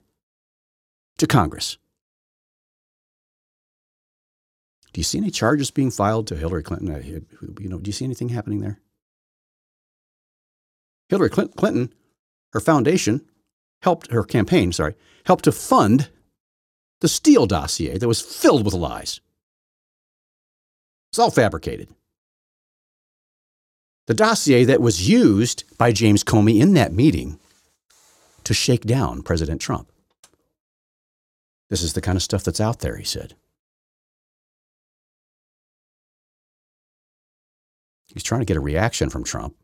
to 1.18 1.26
Congress. 1.26 1.78
Do 4.92 5.00
you 5.00 5.04
see 5.04 5.18
any 5.18 5.30
charges 5.30 5.72
being 5.72 5.90
filed 5.90 6.28
to 6.28 6.36
Hillary 6.36 6.62
Clinton? 6.62 6.86
You 7.60 7.68
know, 7.68 7.78
do 7.78 7.88
you 7.88 7.92
see 7.92 8.04
anything 8.04 8.28
happening 8.28 8.60
there? 8.60 8.80
Hillary 11.08 11.30
Clinton, 11.30 11.92
her 12.52 12.60
foundation 12.60 13.25
helped 13.82 14.10
her 14.10 14.25
campaign, 14.25 14.72
sorry, 14.72 14.94
helped 15.25 15.44
to 15.44 15.52
fund 15.52 16.08
the 17.00 17.08
Steele 17.08 17.46
dossier 17.46 17.98
that 17.98 18.08
was 18.08 18.20
filled 18.20 18.64
with 18.64 18.75
lies. 18.75 19.20
It's 21.10 21.18
all 21.18 21.30
fabricated. 21.30 21.88
The 24.06 24.14
dossier 24.14 24.64
that 24.64 24.80
was 24.80 25.08
used 25.08 25.64
by 25.78 25.92
James 25.92 26.22
Comey 26.22 26.60
in 26.60 26.75
that 26.75 26.92
meeting 26.92 27.38
to 28.44 28.54
shake 28.54 28.84
down 28.84 29.22
President 29.22 29.60
Trump. 29.60 29.90
This 31.68 31.82
is 31.82 31.94
the 31.94 32.00
kind 32.00 32.16
of 32.16 32.22
stuff 32.22 32.44
that's 32.44 32.60
out 32.60 32.78
there, 32.78 32.96
he 32.96 33.04
said. 33.04 33.34
He's 38.06 38.22
trying 38.22 38.40
to 38.40 38.46
get 38.46 38.56
a 38.56 38.60
reaction 38.60 39.10
from 39.10 39.25
Trump, 39.25 39.56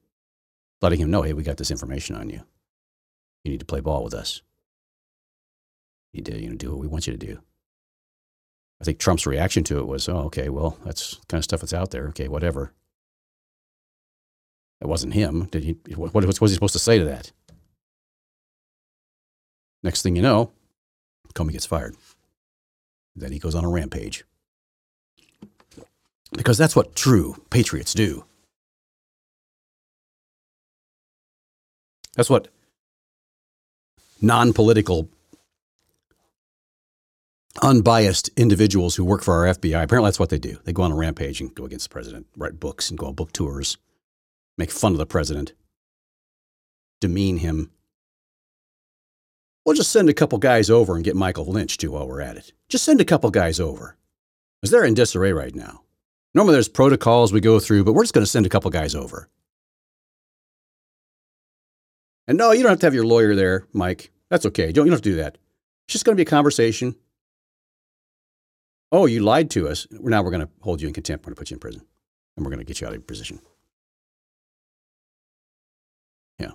letting 0.83 1.01
him 1.01 1.11
know, 1.11 1.23
hey, 1.23 1.33
we 1.33 1.43
got 1.43 1.57
this 1.57 1.71
information 1.71 2.17
on 2.17 2.29
you. 2.29 2.43
You 3.45 3.51
need 3.51 3.61
to 3.61 3.67
play 3.67 3.81
ball 3.81 4.05
with 4.05 4.15
us. 4.15 4.43
You 6.13 6.19
need 6.19 6.27
to 6.27 6.41
you 6.41 6.51
know, 6.51 6.57
do 6.57 6.71
what 6.71 6.79
we 6.79 6.87
want 6.87 7.07
you 7.07 7.13
to 7.13 7.27
do. 7.27 7.41
I 8.81 8.85
think 8.85 8.99
Trump's 8.99 9.27
reaction 9.27 9.63
to 9.65 9.79
it 9.79 9.87
was, 9.87 10.09
oh, 10.09 10.23
okay, 10.23 10.49
well, 10.49 10.77
that's 10.85 11.15
kind 11.29 11.39
of 11.39 11.45
stuff 11.45 11.61
that's 11.61 11.73
out 11.73 11.91
there. 11.93 12.09
Okay, 12.09 12.29
whatever. 12.29 12.73
It 14.81 14.89
wasn't 14.89 15.15
him. 15.15 15.45
Did 15.53 15.63
he? 15.63 15.77
What, 15.95 16.13
what 16.13 16.41
was 16.41 16.51
he 16.51 16.55
supposed 16.55 16.73
to 16.73 16.81
say 16.81 16.99
to 16.99 17.05
that? 17.05 17.31
Next 19.85 20.03
thing 20.03 20.17
you 20.17 20.23
know, 20.23 20.51
Comey 21.35 21.53
gets 21.53 21.67
fired. 21.67 21.95
Then 23.15 23.31
he 23.31 23.39
goes 23.39 23.55
on 23.55 23.65
a 23.65 23.69
rampage. 23.69 24.25
Because 26.33 26.59
that's 26.59 26.75
what 26.75 26.97
true 26.97 27.37
patriots 27.51 27.95
do. 27.95 28.25
That's 32.17 32.31
what 32.31 32.49
non 34.21 34.53
political, 34.53 35.09
unbiased 37.63 38.31
individuals 38.37 38.97
who 38.97 39.05
work 39.05 39.23
for 39.23 39.35
our 39.35 39.55
FBI, 39.55 39.83
apparently 39.83 40.09
that's 40.09 40.21
what 40.21 40.31
they 40.31 40.39
do. 40.39 40.59
They 40.65 40.73
go 40.73 40.83
on 40.83 40.93
a 40.93 40.97
rampage 40.97 41.41
and 41.41 41.55
go 41.55 41.65
against 41.65 41.89
the 41.89 41.93
president, 41.93 42.27
write 42.37 42.61
books 42.61 42.91
and 42.91 42.99
go 42.99 43.07
on 43.07 43.15
book 43.15 43.33
tours, 43.33 43.77
make 44.59 44.71
fun 44.71 44.93
of 44.93 44.99
the 44.99 45.07
president, 45.07 45.53
demean 47.01 47.39
him. 47.39 47.71
We'll 49.65 49.77
just 49.77 49.93
send 49.93 50.09
a 50.09 50.15
couple 50.15 50.39
guys 50.39 50.71
over 50.71 50.97
and 50.97 51.05
get 51.05 51.17
Michael 51.17 51.47
Lynch 51.47 51.79
too 51.79 51.93
while 51.93 52.09
we're 52.09 52.21
at 52.21 52.37
it. 52.37 52.53
Just 52.69 52.85
send 52.85 53.01
a 53.01 53.05
couple 53.05 53.31
guys 53.31 53.61
over. 53.61 53.97
Because 54.61 54.71
they're 54.71 54.85
in 54.85 54.95
disarray 54.95 55.33
right 55.33 55.55
now. 55.55 55.83
Normally 56.35 56.55
there's 56.55 56.69
protocols 56.69 57.33
we 57.33 57.41
go 57.41 57.59
through, 57.61 57.85
but 57.85 57.93
we're 57.93 58.05
just 58.05 58.15
going 58.15 58.25
to 58.25 58.31
send 58.31 58.47
a 58.47 58.49
couple 58.49 58.71
guys 58.71 58.95
over. 58.95 59.29
And 62.29 62.39
no, 62.39 62.53
you 62.53 62.63
don't 62.63 62.71
have 62.71 62.81
to 62.81 62.87
have 62.87 62.95
your 62.95 63.07
lawyer 63.07 63.35
there, 63.35 63.67
Mike. 63.73 64.13
That's 64.29 64.47
okay. 64.47 64.69
You 64.69 64.73
don't, 64.73 64.87
you 64.87 64.91
don't 64.91 64.97
have 64.97 65.03
to 65.03 65.11
do 65.11 65.17
that. 65.17 65.39
It's 65.87 65.93
just 65.93 66.05
going 66.05 66.17
to 66.17 66.25
be 66.25 66.27
a 66.27 66.31
conversation. 66.31 66.95
Oh, 68.93 69.07
you 69.07 69.21
lied 69.21 69.51
to 69.51 69.69
us. 69.69 69.87
Now 69.91 70.23
we're 70.23 70.31
going 70.31 70.47
to 70.47 70.53
hold 70.61 70.81
you 70.81 70.89
in 70.89 70.95
contempt. 70.95 71.25
We're 71.25 71.31
going 71.31 71.37
to 71.37 71.41
put 71.41 71.51
you 71.51 71.57
in 71.57 71.61
prison. 71.61 71.83
And 72.37 72.47
we're 72.47 72.51
going 72.51 72.61
to 72.61 72.65
get 72.65 72.81
you 72.81 72.87
out 72.87 72.91
of 72.93 72.97
your 72.97 73.03
position. 73.03 73.41
Yeah. 76.39 76.53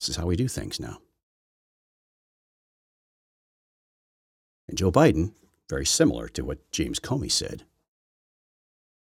This 0.00 0.10
is 0.10 0.16
how 0.16 0.26
we 0.26 0.36
do 0.36 0.48
things 0.48 0.78
now. 0.78 0.98
And 4.68 4.76
Joe 4.76 4.92
Biden, 4.92 5.32
very 5.70 5.86
similar 5.86 6.28
to 6.28 6.44
what 6.44 6.70
James 6.70 7.00
Comey 7.00 7.32
said. 7.32 7.64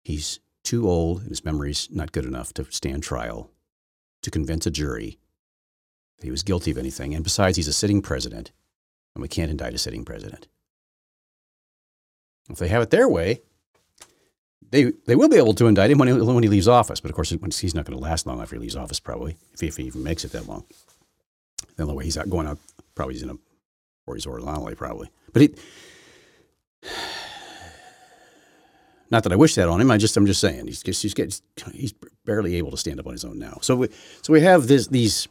He's 0.03 0.41
too 0.65 0.89
old 0.89 1.21
and 1.21 1.29
his 1.29 1.45
memory's 1.45 1.89
not 1.91 2.13
good 2.13 2.25
enough 2.25 2.53
to 2.55 2.67
stand 2.71 3.05
trial 3.05 3.52
to 4.23 4.31
convince 4.31 4.67
a 4.67 4.71
jury 4.71 5.19
that 6.19 6.25
he 6.25 6.31
was 6.31 6.43
guilty 6.43 6.71
of 6.71 6.79
anything. 6.79 7.15
And 7.15 7.25
besides, 7.25 7.57
he's 7.57 7.69
a 7.69 7.73
sitting 7.73 8.03
president, 8.03 8.53
and 9.15 9.23
we 9.23 9.29
can't 9.29 9.51
indict 9.51 9.75
a 9.75 9.79
sitting 9.79 10.05
president. 10.05 10.49
If 12.49 12.59
they 12.59 12.69
have 12.69 12.83
it 12.83 12.91
their 12.91 13.09
way, 13.09 13.41
they, 14.71 14.93
they 15.07 15.17
will 15.17 15.29
be 15.29 15.37
able 15.37 15.55
to 15.55 15.67
indict 15.67 15.91
him 15.91 15.99
when 15.99 16.09
he, 16.09 16.15
when 16.15 16.43
he 16.43 16.49
leaves 16.49 16.69
office. 16.69 17.01
But 17.01 17.11
of 17.11 17.15
course, 17.15 17.31
he's 17.31 17.75
not 17.75 17.85
going 17.85 17.99
to 17.99 18.03
last 18.03 18.27
long 18.27 18.41
after 18.41 18.57
he 18.57 18.61
leaves 18.61 18.77
office, 18.77 19.01
probably, 19.01 19.37
if 19.53 19.61
he, 19.61 19.69
if 19.69 19.77
he 19.77 19.85
even 19.85 20.03
makes 20.03 20.25
it 20.25 20.33
that 20.33 20.49
long. 20.49 20.65
The 21.77 21.83
only 21.83 21.95
way 21.95 22.05
he's 22.05 22.19
out 22.19 22.31
going 22.31 22.47
out, 22.47 22.59
probably 22.95 23.15
he's 23.15 23.23
in 23.23 23.31
a, 23.31 23.37
or 24.07 24.15
he's 24.15 24.25
horizontally, 24.25 24.75
probably. 24.75 25.11
But 25.33 25.43
he, 25.43 25.55
not 29.13 29.25
that 29.25 29.33
I 29.33 29.37
wish 29.37 29.55
that 29.57 29.69
on 29.69 29.81
him. 29.81 29.91
I 29.91 29.99
just 29.99 30.17
I'm 30.17 30.27
just 30.27 30.41
saying 30.41 30.67
he's 30.67 30.81
he's 30.83 31.15
getting, 31.15 31.33
he's 31.75 31.95
barely 32.25 32.57
able 32.57 32.71
to 32.71 32.79
stand 32.79 32.99
up 32.99 33.07
on 33.07 33.13
his 33.13 33.27
own 33.27 33.39
now. 33.39 33.59
So 33.61 33.77
we 33.77 33.89
so 34.23 34.33
we 34.33 34.41
have 34.41 34.67
this 34.67 34.87
these 34.89 35.29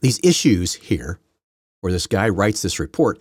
these 0.00 0.20
issues 0.22 0.74
here 0.74 1.18
where 1.80 1.92
this 1.92 2.06
guy 2.06 2.28
writes 2.28 2.62
this 2.62 2.78
report, 2.78 3.20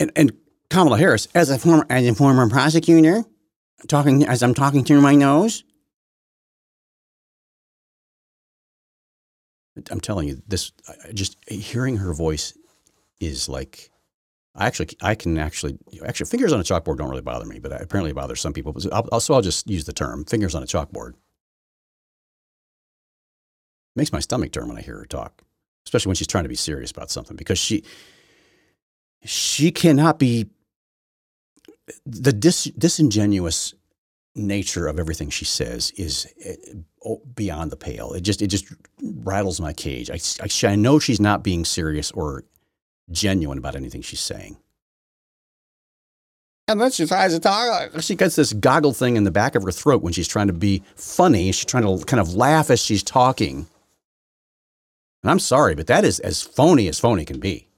and 0.00 0.10
and 0.16 0.32
Kamala 0.70 0.96
Harris 0.96 1.28
as 1.34 1.50
a 1.50 1.58
former 1.58 1.84
as 1.90 2.06
a 2.06 2.14
former 2.14 2.48
prosecutor, 2.48 3.22
talking 3.86 4.24
as 4.24 4.42
I'm 4.42 4.54
talking 4.54 4.82
through 4.82 5.02
my 5.02 5.14
nose. 5.14 5.62
I'm 9.90 10.00
telling 10.00 10.28
you, 10.28 10.40
this 10.48 10.72
just 11.12 11.36
hearing 11.50 11.98
her 11.98 12.14
voice 12.14 12.56
is 13.20 13.48
like 13.48 13.90
I 14.56 14.66
actually, 14.66 14.88
I 15.00 15.14
can 15.16 15.36
actually, 15.36 15.78
actually, 16.06 16.26
fingers 16.26 16.52
on 16.52 16.60
a 16.60 16.62
chalkboard 16.62 16.98
don't 16.98 17.10
really 17.10 17.22
bother 17.22 17.44
me, 17.44 17.58
but 17.58 17.72
apparently 17.72 18.12
it 18.12 18.14
bothers 18.14 18.40
some 18.40 18.52
people. 18.52 18.76
I'll, 18.92 19.18
so 19.20 19.34
I'll 19.34 19.42
just 19.42 19.68
use 19.68 19.84
the 19.84 19.92
term 19.92 20.24
fingers 20.24 20.54
on 20.54 20.62
a 20.62 20.66
chalkboard. 20.66 21.10
It 21.10 21.16
makes 23.96 24.12
my 24.12 24.20
stomach 24.20 24.52
turn 24.52 24.68
when 24.68 24.78
I 24.78 24.82
hear 24.82 24.98
her 24.98 25.06
talk, 25.06 25.42
especially 25.86 26.10
when 26.10 26.16
she's 26.16 26.28
trying 26.28 26.44
to 26.44 26.48
be 26.48 26.54
serious 26.54 26.92
about 26.92 27.10
something 27.10 27.36
because 27.36 27.58
she, 27.58 27.82
she 29.24 29.72
cannot 29.72 30.20
be 30.20 30.46
the 32.06 32.32
dis, 32.32 32.64
disingenuous 32.78 33.74
nature 34.36 34.86
of 34.86 35.00
everything 35.00 35.30
she 35.30 35.44
says 35.44 35.90
is 35.92 36.32
eh, 36.44 36.54
beyond 37.34 37.72
the 37.72 37.76
pale. 37.76 38.12
It 38.12 38.20
just, 38.20 38.40
it 38.40 38.48
just 38.48 38.72
rattles 39.02 39.60
my 39.60 39.72
cage. 39.72 40.10
I, 40.10 40.18
I, 40.40 40.72
I 40.72 40.76
know 40.76 41.00
she's 41.00 41.20
not 41.20 41.42
being 41.42 41.64
serious 41.64 42.12
or 42.12 42.44
genuine 43.10 43.58
about 43.58 43.76
anything 43.76 44.02
she's 44.02 44.20
saying. 44.20 44.56
And 46.66 46.80
then 46.80 46.90
she 46.90 47.06
tries 47.06 47.34
to 47.34 47.40
talk. 47.40 47.90
She 48.00 48.14
gets 48.14 48.36
this 48.36 48.54
goggle 48.54 48.94
thing 48.94 49.16
in 49.16 49.24
the 49.24 49.30
back 49.30 49.54
of 49.54 49.62
her 49.64 49.72
throat 49.72 50.02
when 50.02 50.14
she's 50.14 50.28
trying 50.28 50.46
to 50.46 50.54
be 50.54 50.82
funny. 50.96 51.52
She's 51.52 51.66
trying 51.66 51.84
to 51.84 52.04
kind 52.06 52.20
of 52.20 52.34
laugh 52.34 52.70
as 52.70 52.80
she's 52.80 53.02
talking. 53.02 53.66
And 55.22 55.30
I'm 55.30 55.38
sorry, 55.38 55.74
but 55.74 55.88
that 55.88 56.04
is 56.04 56.20
as 56.20 56.42
phony 56.42 56.88
as 56.88 56.98
phony 56.98 57.24
can 57.24 57.38
be. 57.38 57.68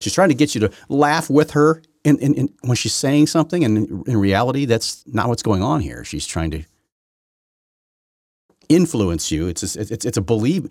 She's 0.00 0.14
trying 0.14 0.30
to 0.30 0.34
get 0.34 0.54
you 0.54 0.62
to 0.62 0.72
laugh 0.88 1.28
with 1.28 1.50
her 1.50 1.82
in, 2.04 2.18
in, 2.18 2.34
in 2.34 2.54
when 2.62 2.76
she's 2.76 2.94
saying 2.94 3.26
something, 3.26 3.62
and 3.64 3.76
in, 3.76 4.04
in 4.06 4.16
reality, 4.16 4.64
that's 4.64 5.04
not 5.06 5.28
what's 5.28 5.42
going 5.42 5.62
on 5.62 5.80
here. 5.80 6.04
She's 6.04 6.26
trying 6.26 6.50
to 6.52 6.64
influence 8.70 9.30
you. 9.30 9.48
It's 9.48 9.76
a, 9.76 9.80
it's, 9.80 10.06
it's 10.06 10.16
a 10.16 10.22
believe. 10.22 10.70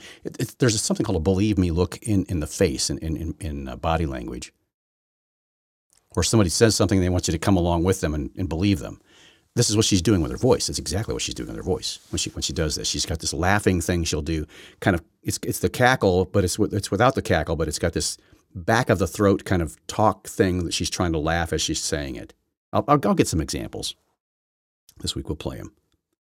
There's 0.57 0.81
something 0.81 1.05
called 1.05 1.17
a 1.17 1.19
believe 1.21 1.59
me 1.59 1.69
look 1.69 1.97
in, 2.01 2.25
in 2.25 2.39
the 2.39 2.47
face 2.47 2.89
in, 2.89 2.97
in, 2.97 3.35
in 3.39 3.67
uh, 3.67 3.75
body 3.75 4.07
language, 4.07 4.51
where 6.13 6.23
somebody 6.23 6.49
says 6.49 6.75
something 6.75 6.97
and 6.97 7.05
they 7.05 7.09
want 7.09 7.27
you 7.27 7.33
to 7.33 7.37
come 7.37 7.57
along 7.57 7.83
with 7.83 8.01
them 8.01 8.15
and, 8.15 8.31
and 8.35 8.49
believe 8.49 8.79
them. 8.79 8.99
This 9.55 9.69
is 9.69 9.75
what 9.75 9.85
she's 9.85 10.01
doing 10.01 10.21
with 10.21 10.31
her 10.31 10.37
voice. 10.37 10.67
That's 10.67 10.79
exactly 10.79 11.13
what 11.13 11.21
she's 11.21 11.35
doing 11.35 11.49
with 11.49 11.57
her 11.57 11.63
voice 11.63 11.99
when 12.11 12.17
she 12.17 12.29
when 12.29 12.41
she 12.41 12.53
does 12.53 12.75
this. 12.75 12.87
She's 12.87 13.05
got 13.05 13.19
this 13.19 13.33
laughing 13.33 13.81
thing 13.81 14.03
she'll 14.03 14.21
do. 14.21 14.45
Kind 14.79 14.95
of 14.95 15.03
it's 15.21 15.39
it's 15.43 15.59
the 15.59 15.69
cackle, 15.69 16.25
but 16.25 16.43
it's 16.43 16.57
it's 16.59 16.91
without 16.91 17.15
the 17.15 17.21
cackle, 17.21 17.55
but 17.55 17.67
it's 17.67 17.79
got 17.79 17.93
this 17.93 18.17
back 18.55 18.89
of 18.89 18.99
the 18.99 19.07
throat 19.07 19.45
kind 19.45 19.61
of 19.61 19.75
talk 19.87 20.27
thing 20.27 20.63
that 20.65 20.73
she's 20.73 20.89
trying 20.89 21.11
to 21.11 21.19
laugh 21.19 21.51
as 21.51 21.61
she's 21.61 21.81
saying 21.81 22.15
it. 22.15 22.33
I'll, 22.71 22.85
I'll, 22.87 22.99
I'll 23.03 23.15
get 23.15 23.27
some 23.27 23.41
examples. 23.41 23.95
This 25.01 25.15
week 25.15 25.27
we'll 25.27 25.35
play 25.35 25.57
them. 25.57 25.73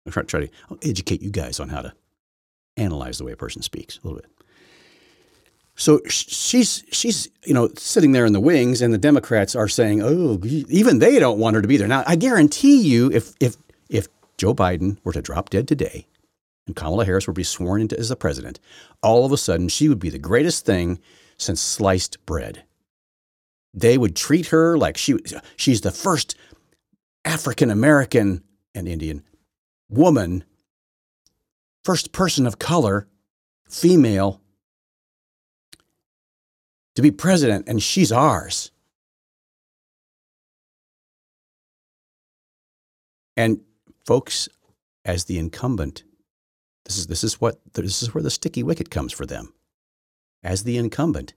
I'll 0.07 0.13
try, 0.13 0.23
try 0.23 0.47
to 0.47 0.51
educate 0.83 1.23
you 1.23 1.31
guys 1.31 1.61
on 1.61 1.69
how 1.69 1.83
to 1.83 1.93
analyze 2.77 3.19
the 3.19 3.25
way 3.25 3.33
a 3.33 3.37
person 3.37 3.63
speaks 3.63 3.99
a 3.99 4.07
little 4.07 4.21
bit. 4.21 4.31
So 5.77 6.01
she's 6.09 6.85
she's 6.93 7.29
you 7.45 7.53
know 7.53 7.69
sitting 7.77 8.13
there 8.13 8.27
in 8.27 8.33
the 8.33 8.41
wings, 8.41 8.81
and 8.81 8.95
the 8.95 8.99
Democrats 8.99 9.57
are 9.57 9.69
saying, 9.69 10.03
"Oh, 10.03 10.41
even 10.45 11.01
they 11.01 11.19
don't 11.19 11.39
want 11.39 11.57
her 11.57 11.63
to 11.63 11.69
be 11.69 11.77
there." 11.77 11.89
Now, 11.89 12.05
I 12.07 12.15
guarantee 12.15 12.81
you, 12.81 13.11
if 13.11 13.35
if 13.41 13.57
if 13.89 14.07
Joe 14.39 14.55
Biden 14.55 14.99
were 15.03 15.13
to 15.13 15.23
drop 15.23 15.51
dead 15.51 15.67
today, 15.67 16.07
and 16.69 16.77
Kamala 16.77 17.05
Harris 17.05 17.27
were 17.27 17.33
to 17.33 17.39
be 17.39 17.43
sworn 17.43 17.81
into 17.81 17.99
as 17.99 18.09
the 18.09 18.17
president, 18.17 18.61
all 19.03 19.25
of 19.25 19.33
a 19.33 19.37
sudden 19.37 19.69
she 19.69 19.89
would 19.89 19.99
be 19.99 20.11
the 20.11 20.19
greatest 20.19 20.65
thing 20.65 21.01
since 21.39 21.61
sliced 21.61 22.25
bread. 22.25 22.63
They 23.73 23.99
would 23.99 24.15
treat 24.15 24.47
her 24.47 24.79
like 24.79 24.97
she 24.97 25.17
she's 25.57 25.81
the 25.81 25.91
first 25.91 26.37
African 27.25 27.69
American 27.71 28.45
and 28.77 28.87
Indian 28.87 29.25
woman, 29.89 30.45
first 31.85 32.13
person 32.13 32.47
of 32.47 32.59
color, 32.59 33.09
female, 33.69 34.41
to 36.95 37.03
be 37.03 37.11
president, 37.11 37.69
and 37.69 37.83
she's 37.83 38.13
ours. 38.13 38.71
And 43.37 43.61
folks, 44.07 44.49
as 45.05 45.25
the 45.25 45.39
incumbent, 45.39 46.05
this 46.85 46.99
is, 46.99 47.07
this 47.09 47.25
is 47.25 47.41
what 47.41 47.61
this 47.73 48.03
is 48.03 48.15
where 48.15 48.23
the 48.23 48.31
sticky 48.31 48.63
wicket 48.63 48.91
comes 48.91 49.13
for 49.13 49.27
them. 49.27 49.53
As 50.43 50.65
the 50.65 50.77
incumbent, 50.77 51.35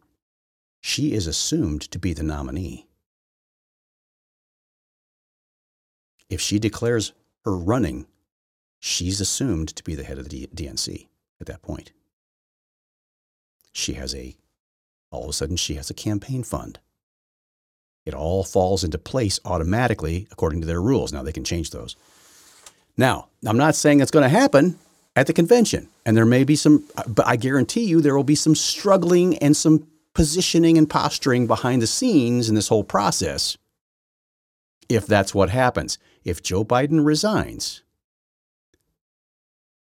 she 0.81 1.13
is 1.13 1.27
assumed 1.27 1.81
to 1.91 1.97
be 1.97 2.13
the 2.13 2.23
nominee. 2.23 2.87
If 6.29 6.41
she 6.41 6.59
declares 6.59 7.13
her 7.45 7.55
running 7.55 8.05
she's 8.79 9.21
assumed 9.21 9.75
to 9.75 9.83
be 9.83 9.95
the 9.95 10.03
head 10.03 10.17
of 10.17 10.29
the 10.29 10.47
DNC 10.55 11.07
at 11.39 11.47
that 11.47 11.61
point. 11.61 11.91
She 13.71 13.93
has 13.93 14.15
a, 14.15 14.35
all 15.11 15.23
of 15.23 15.29
a 15.29 15.33
sudden, 15.33 15.57
she 15.57 15.75
has 15.75 15.89
a 15.89 15.93
campaign 15.93 16.43
fund. 16.43 16.79
It 18.05 18.13
all 18.13 18.43
falls 18.43 18.83
into 18.83 18.97
place 18.97 19.39
automatically 19.43 20.27
according 20.31 20.61
to 20.61 20.67
their 20.67 20.81
rules. 20.81 21.11
Now 21.11 21.23
they 21.23 21.33
can 21.33 21.43
change 21.43 21.71
those. 21.71 21.95
Now, 22.97 23.27
I'm 23.45 23.57
not 23.57 23.75
saying 23.75 23.99
it's 23.99 24.11
going 24.11 24.23
to 24.23 24.29
happen 24.29 24.79
at 25.15 25.27
the 25.27 25.33
convention, 25.33 25.89
and 26.05 26.15
there 26.15 26.25
may 26.25 26.43
be 26.43 26.55
some, 26.55 26.83
but 27.07 27.27
I 27.27 27.35
guarantee 27.35 27.85
you 27.85 28.01
there 28.01 28.15
will 28.15 28.23
be 28.23 28.35
some 28.35 28.55
struggling 28.55 29.37
and 29.39 29.55
some 29.55 29.87
positioning 30.13 30.77
and 30.77 30.89
posturing 30.89 31.45
behind 31.45 31.81
the 31.81 31.87
scenes 31.87 32.49
in 32.49 32.55
this 32.55 32.69
whole 32.69 32.83
process 32.83 33.57
if 34.89 35.05
that's 35.05 35.35
what 35.35 35.49
happens. 35.49 35.97
If 36.23 36.41
Joe 36.41 36.63
Biden 36.63 37.05
resigns, 37.05 37.83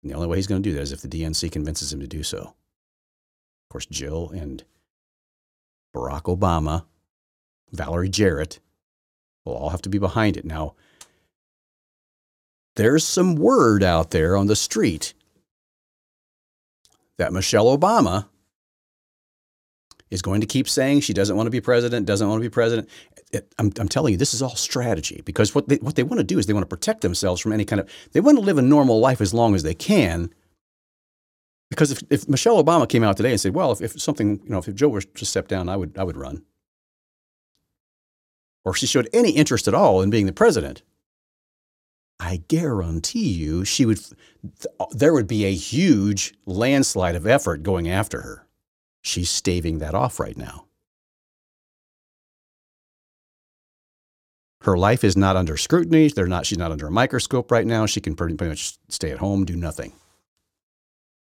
and 0.03 0.11
the 0.11 0.15
only 0.15 0.27
way 0.29 0.37
he's 0.37 0.47
going 0.47 0.63
to 0.63 0.69
do 0.69 0.75
that 0.75 0.83
is 0.83 0.93
if 0.93 1.03
the 1.03 1.09
DNC 1.09 1.53
convinces 1.53 1.93
him 1.93 2.01
to 2.01 2.07
do 2.07 2.23
so. 2.23 2.39
Of 2.39 3.69
course, 3.71 3.87
Jill 3.87 4.31
and 4.31 4.65
Barack 5.95 6.23
Obama, 6.23 6.85
Valerie 7.71 8.09
Jarrett 8.09 8.61
will 9.45 9.55
all 9.55 9.71
have 9.71 9.83
to 9.83 9.89
be 9.89 9.99
behind 9.99 10.37
it. 10.37 10.45
Now, 10.45 10.75
there's 12.77 13.05
some 13.05 13.37
word 13.37 13.83
out 13.83 14.11
there 14.11 14.37
on 14.37 14.47
the 14.47 14.57
street 14.57 15.13
that 17.19 17.33
Michelle 17.33 17.77
Obama 17.77 18.27
is 20.11 20.23
going 20.23 20.41
to 20.41 20.47
keep 20.47 20.69
saying 20.69 21.01
she 21.01 21.13
doesn't 21.13 21.37
want 21.37 21.47
to 21.47 21.51
be 21.51 21.61
president, 21.61 22.07
doesn't 22.07 22.29
want 22.29 22.41
to 22.43 22.49
be 22.49 22.53
president. 22.53 22.89
I'm, 23.59 23.73
I'm, 23.79 23.89
telling 23.89 24.13
you, 24.13 24.19
this 24.19 24.35
is 24.35 24.43
all 24.43 24.57
strategy 24.57 25.23
because 25.25 25.55
what 25.55 25.69
they, 25.69 25.77
what 25.77 25.95
they 25.95 26.03
want 26.03 26.19
to 26.19 26.25
do 26.25 26.39
is 26.39 26.47
they 26.47 26.53
want 26.53 26.65
to 26.65 26.77
protect 26.77 27.03
themselves 27.03 27.41
from 27.41 27.53
any 27.53 27.65
kind 27.65 27.81
of, 27.81 27.89
they 28.13 28.21
want 28.21 28.37
to 28.39 28.45
live 28.45 28.59
a 28.59 28.63
normal 28.63 28.99
life 28.99 29.21
as 29.21 29.33
long 29.33 29.55
as 29.55 29.63
they 29.63 29.75
can. 29.75 30.31
Because 31.71 31.93
if, 31.93 32.03
if 32.11 32.29
Michelle 32.29 32.63
Obama 32.63 32.89
came 32.89 33.05
out 33.05 33.17
today 33.17 33.31
and 33.31 33.41
said, 33.41 33.55
well, 33.55 33.71
if, 33.71 33.81
if 33.81 34.01
something, 34.01 34.41
you 34.43 34.51
know, 34.51 34.59
if 34.59 34.75
Joe 34.75 34.89
were 34.89 35.01
to 35.01 35.25
step 35.25 35.47
down, 35.47 35.69
I 35.69 35.77
would, 35.77 35.97
I 35.97 36.03
would 36.03 36.17
run. 36.17 36.43
Or 38.65 38.73
if 38.73 38.79
she 38.79 38.87
showed 38.87 39.09
any 39.13 39.31
interest 39.31 39.69
at 39.69 39.75
all 39.75 40.03
in 40.03 40.11
being 40.11 40.27
the 40.27 40.33
president, 40.33 40.83
I 42.19 42.43
guarantee 42.49 43.29
you 43.29 43.65
she 43.65 43.87
would, 43.87 44.01
there 44.91 45.15
would 45.15 45.29
be 45.29 45.45
a 45.45 45.55
huge 45.55 46.35
landslide 46.45 47.15
of 47.15 47.27
effort 47.27 47.63
going 47.63 47.89
after 47.89 48.23
her. 48.23 48.47
She's 49.03 49.31
staving 49.31 49.79
that 49.79 49.95
off 49.95 50.21
right 50.21 50.37
now. 50.37 50.67
Her 54.63 54.77
life 54.77 55.05
is 55.05 55.17
not 55.17 55.37
under 55.37 55.57
scrutiny. 55.57 56.09
They're 56.09 56.27
not, 56.27 56.45
she's 56.45 56.59
not 56.59 56.71
under 56.71 56.87
a 56.87 56.91
microscope 56.91 57.51
right 57.51 57.67
now. 57.67 57.87
She 57.87 58.01
can 58.01 58.15
pretty, 58.15 58.35
pretty 58.35 58.51
much 58.51 58.77
stay 58.89 59.11
at 59.11 59.19
home, 59.19 59.47
do 59.47 59.57
nothing. 59.57 59.95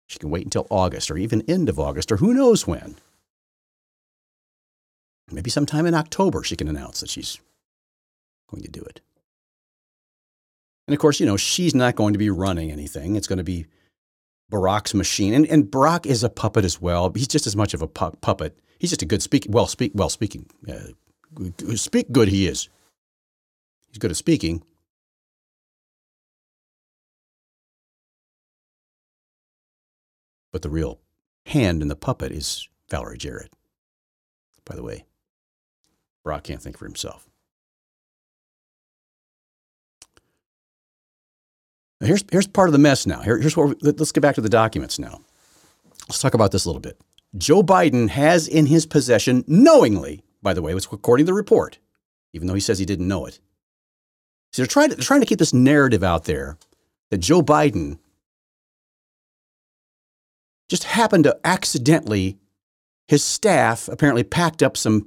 She 0.07 0.19
can 0.19 0.31
wait 0.31 0.45
until 0.45 0.67
August 0.71 1.11
or 1.11 1.19
even 1.19 1.43
end 1.43 1.69
of 1.69 1.79
August 1.79 2.11
or 2.11 2.17
who 2.17 2.33
knows 2.33 2.67
when. 2.67 2.97
Maybe 5.31 5.51
sometime 5.51 5.87
in 5.87 5.95
October 5.95 6.43
she 6.43 6.57
can 6.57 6.69
announce 6.69 7.01
that 7.01 7.11
she's 7.11 7.39
going 8.49 8.63
to 8.63 8.71
do 8.71 8.81
it. 8.83 9.01
And 10.87 10.95
of 10.95 11.01
course, 11.01 11.19
you 11.19 11.27
know, 11.27 11.37
she's 11.37 11.75
not 11.75 11.97
going 11.97 12.13
to 12.13 12.19
be 12.19 12.31
running 12.31 12.71
anything. 12.71 13.17
It's 13.17 13.27
going 13.27 13.39
to 13.39 13.45
be 13.45 13.67
Barack's 14.51 14.95
machine. 14.95 15.35
And, 15.35 15.47
and 15.47 15.65
Barack 15.65 16.07
is 16.07 16.23
a 16.23 16.29
puppet 16.29 16.65
as 16.65 16.81
well. 16.81 17.13
He's 17.15 17.29
just 17.29 17.47
as 17.47 17.57
much 17.57 17.75
of 17.75 17.83
a 17.83 17.89
pu- 17.89 18.17
puppet. 18.21 18.59
He's 18.79 18.91
just 18.91 19.03
a 19.03 19.07
good 19.07 19.23
speak, 19.23 19.47
well 19.49 19.67
speak, 19.67 19.93
well 19.95 20.09
speaking. 20.09 20.47
Uh, 20.69 21.75
speak 21.75 22.13
good 22.13 22.29
he 22.29 22.47
is. 22.47 22.69
He's 23.89 23.99
good 23.99 24.11
at 24.11 24.17
speaking. 24.17 24.63
But 30.53 30.63
the 30.63 30.71
real 30.71 31.01
hand 31.47 31.83
in 31.83 31.89
the 31.89 31.97
puppet 31.97 32.33
is 32.33 32.69
Valerie 32.91 33.19
Jarrett. 33.19 33.53
By 34.65 34.75
the 34.75 34.83
way, 34.83 35.05
Barack 36.25 36.45
can't 36.45 36.63
think 36.63 36.79
for 36.79 36.87
himself. 36.87 37.29
Here's, 42.01 42.25
here's 42.31 42.47
part 42.47 42.69
of 42.69 42.73
the 42.73 42.79
mess 42.79 43.07
now. 43.07 43.21
Here, 43.21 43.39
here's 43.39 43.57
what 43.57 43.83
let's 43.83 44.13
get 44.13 44.21
back 44.21 44.35
to 44.35 44.41
the 44.41 44.49
documents 44.49 44.99
now. 44.99 45.21
Let's 46.09 46.21
talk 46.21 46.35
about 46.35 46.53
this 46.53 46.65
a 46.65 46.69
little 46.69 46.81
bit. 46.81 47.01
Joe 47.37 47.63
Biden 47.63 48.09
has 48.11 48.47
in 48.47 48.67
his 48.67 48.87
possession, 48.87 49.45
knowingly, 49.47 50.23
by 50.43 50.55
the 50.55 50.63
way, 50.63 50.75
was 50.75 50.87
according 50.91 51.27
to 51.27 51.31
the 51.31 51.35
report, 51.35 51.79
even 52.33 52.47
though 52.47 52.55
he 52.55 52.61
says 52.61 52.79
he 52.79 52.85
didn't 52.85 53.09
know 53.09 53.27
it. 53.27 53.41
So 54.53 54.63
they're 54.63 54.67
trying 54.67 54.91
to, 54.91 54.97
they're 54.97 55.05
trying 55.05 55.21
to 55.21 55.27
keep 55.27 55.39
this 55.39 55.55
narrative 55.55 56.03
out 56.03 56.25
there 56.25 56.59
that 57.11 57.19
Joe 57.19 57.43
Biden 57.43 57.99
just 60.69 60.85
happened 60.85 61.25
to 61.25 61.39
accidentally, 61.45 62.39
his 63.09 63.25
staff 63.25 63.89
apparently 63.89 64.25
packed 64.25 64.63
up 64.63 64.77
some 64.77 65.07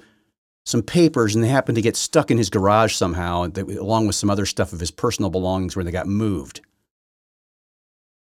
some 0.65 0.83
papers 0.83 1.33
and 1.33 1.43
they 1.43 1.47
happened 1.47 1.75
to 1.75 1.81
get 1.81 1.95
stuck 1.95 2.29
in 2.29 2.37
his 2.37 2.51
garage 2.51 2.93
somehow, 2.93 3.47
along 3.57 4.05
with 4.05 4.15
some 4.15 4.29
other 4.29 4.45
stuff 4.45 4.71
of 4.71 4.79
his 4.79 4.91
personal 4.91 5.31
belongings 5.31 5.75
where 5.75 5.83
they 5.83 5.89
got 5.89 6.05
moved. 6.05 6.61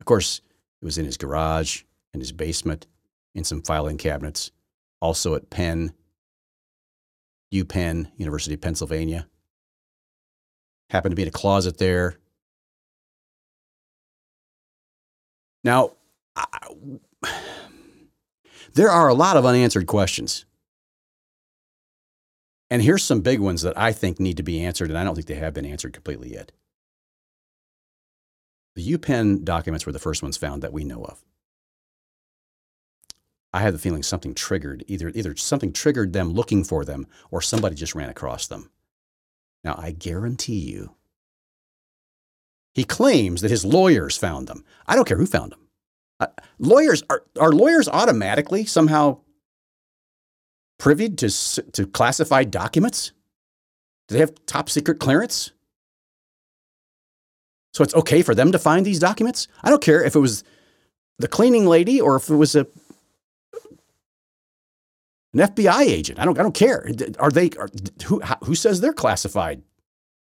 Course, 0.07 0.39
it 0.81 0.85
was 0.85 0.97
in 0.97 1.03
his 1.03 1.17
garage, 1.17 1.83
in 2.13 2.21
his 2.21 2.31
basement, 2.31 2.87
in 3.35 3.43
some 3.43 3.61
filing 3.61 3.97
cabinets, 3.97 4.51
also 5.01 5.35
at 5.35 5.49
Penn, 5.49 5.93
UPenn, 7.53 8.09
University 8.15 8.53
of 8.53 8.61
Pennsylvania. 8.61 9.27
Happened 10.89 11.11
to 11.11 11.17
be 11.17 11.23
in 11.23 11.27
a 11.27 11.31
closet 11.31 11.77
there. 11.77 12.15
Now, 15.65 15.91
I, 16.37 16.47
there 18.75 18.89
are 18.89 19.09
a 19.09 19.13
lot 19.13 19.35
of 19.35 19.45
unanswered 19.45 19.87
questions. 19.87 20.45
And 22.69 22.81
here's 22.81 23.03
some 23.03 23.19
big 23.19 23.41
ones 23.41 23.61
that 23.63 23.77
I 23.77 23.91
think 23.91 24.21
need 24.21 24.37
to 24.37 24.43
be 24.43 24.63
answered, 24.63 24.89
and 24.89 24.97
I 24.97 25.03
don't 25.03 25.15
think 25.15 25.27
they 25.27 25.35
have 25.35 25.53
been 25.53 25.65
answered 25.65 25.91
completely 25.91 26.31
yet. 26.31 26.53
The 28.77 28.95
UPenn 28.95 29.43
documents 29.43 29.87
were 29.87 29.91
the 29.91 29.97
first 29.97 30.21
ones 30.21 30.37
found 30.37 30.61
that 30.61 30.71
we 30.71 30.83
know 30.83 31.03
of. 31.03 31.25
I 33.51 33.61
have 33.61 33.73
the 33.73 33.79
feeling 33.79 34.03
something 34.03 34.35
triggered, 34.35 34.83
either, 34.85 35.11
either 35.15 35.35
something 35.35 35.73
triggered 35.73 36.13
them 36.13 36.29
looking 36.29 36.63
for 36.63 36.85
them 36.85 37.07
or 37.31 37.41
somebody 37.41 37.73
just 37.73 37.95
ran 37.95 38.07
across 38.07 38.45
them. 38.45 38.69
Now, 39.63 39.79
I 39.79 39.93
guarantee 39.93 40.59
you, 40.59 40.91
he 42.75 42.83
claims 42.83 43.41
that 43.41 43.49
his 43.49 43.65
lawyers 43.65 44.15
found 44.15 44.47
them. 44.47 44.63
I 44.85 44.95
don't 44.95 45.07
care 45.07 45.17
who 45.17 45.25
found 45.25 45.53
them. 45.53 45.67
Uh, 46.19 46.27
lawyers 46.59 47.01
are, 47.09 47.23
are 47.39 47.53
lawyers 47.53 47.87
automatically 47.87 48.63
somehow 48.65 49.21
privy 50.77 51.09
to, 51.09 51.29
to 51.71 51.87
classified 51.87 52.51
documents? 52.51 53.11
Do 54.07 54.13
they 54.13 54.19
have 54.19 54.45
top 54.45 54.69
secret 54.69 54.99
clearance? 54.99 55.51
So 57.77 57.83
it's 57.83 57.93
okay 57.93 58.23
for 58.23 58.33
them 58.33 58.51
to 58.53 58.57
find 58.57 58.83
these 58.83 58.97
documents? 58.97 59.47
I 59.61 59.69
don't 59.69 59.83
care 59.83 60.03
if 60.03 60.15
it 60.15 60.19
was 60.19 60.43
the 61.19 61.27
cleaning 61.27 61.67
lady 61.67 62.01
or 62.01 62.15
if 62.15 62.27
it 62.27 62.35
was 62.35 62.55
a 62.55 62.65
an 65.33 65.41
FBI 65.41 65.81
agent. 65.81 66.17
I 66.17 66.25
don't 66.25 66.39
I 66.39 66.41
don't 66.41 66.55
care. 66.55 66.89
Are 67.19 67.29
they 67.29 67.51
are, 67.59 67.69
who 68.05 68.19
who 68.43 68.55
says 68.55 68.81
they're 68.81 68.93
classified 68.93 69.61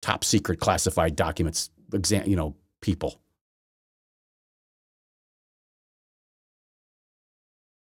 top 0.02 0.24
secret 0.24 0.60
classified 0.60 1.16
documents 1.16 1.70
exam, 1.94 2.28
you 2.28 2.36
know, 2.36 2.54
people? 2.82 3.18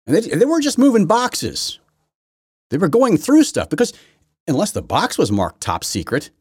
And 0.08 0.16
they, 0.16 0.22
they 0.22 0.46
weren't 0.46 0.64
just 0.64 0.80
moving 0.80 1.06
boxes. 1.06 1.78
They 2.72 2.80
were 2.80 2.90
going 2.90 3.18
through 3.18 3.44
stuff 3.44 3.70
because 3.70 3.94
unless 4.48 4.72
the 4.72 4.82
box 4.82 5.20
was 5.20 5.32
marked 5.32 5.62
top 5.62 5.84
secret, 5.84 6.32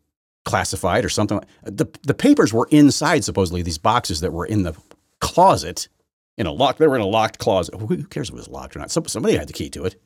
classified 0.44 1.04
or 1.04 1.08
something. 1.08 1.40
The, 1.62 1.86
the 2.02 2.14
papers 2.14 2.52
were 2.52 2.68
inside, 2.70 3.24
supposedly, 3.24 3.62
these 3.62 3.78
boxes 3.78 4.20
that 4.20 4.32
were 4.32 4.46
in 4.46 4.62
the 4.62 4.74
closet 5.20 5.88
in 6.36 6.46
a 6.46 6.52
lock. 6.52 6.78
They 6.78 6.86
were 6.86 6.96
in 6.96 7.02
a 7.02 7.06
locked 7.06 7.38
closet. 7.38 7.74
Who 7.76 8.04
cares 8.04 8.28
if 8.28 8.34
it 8.34 8.38
was 8.38 8.48
locked 8.48 8.76
or 8.76 8.80
not? 8.80 8.90
Somebody 8.90 9.36
had 9.36 9.48
the 9.48 9.52
key 9.52 9.70
to 9.70 9.84
it. 9.84 10.00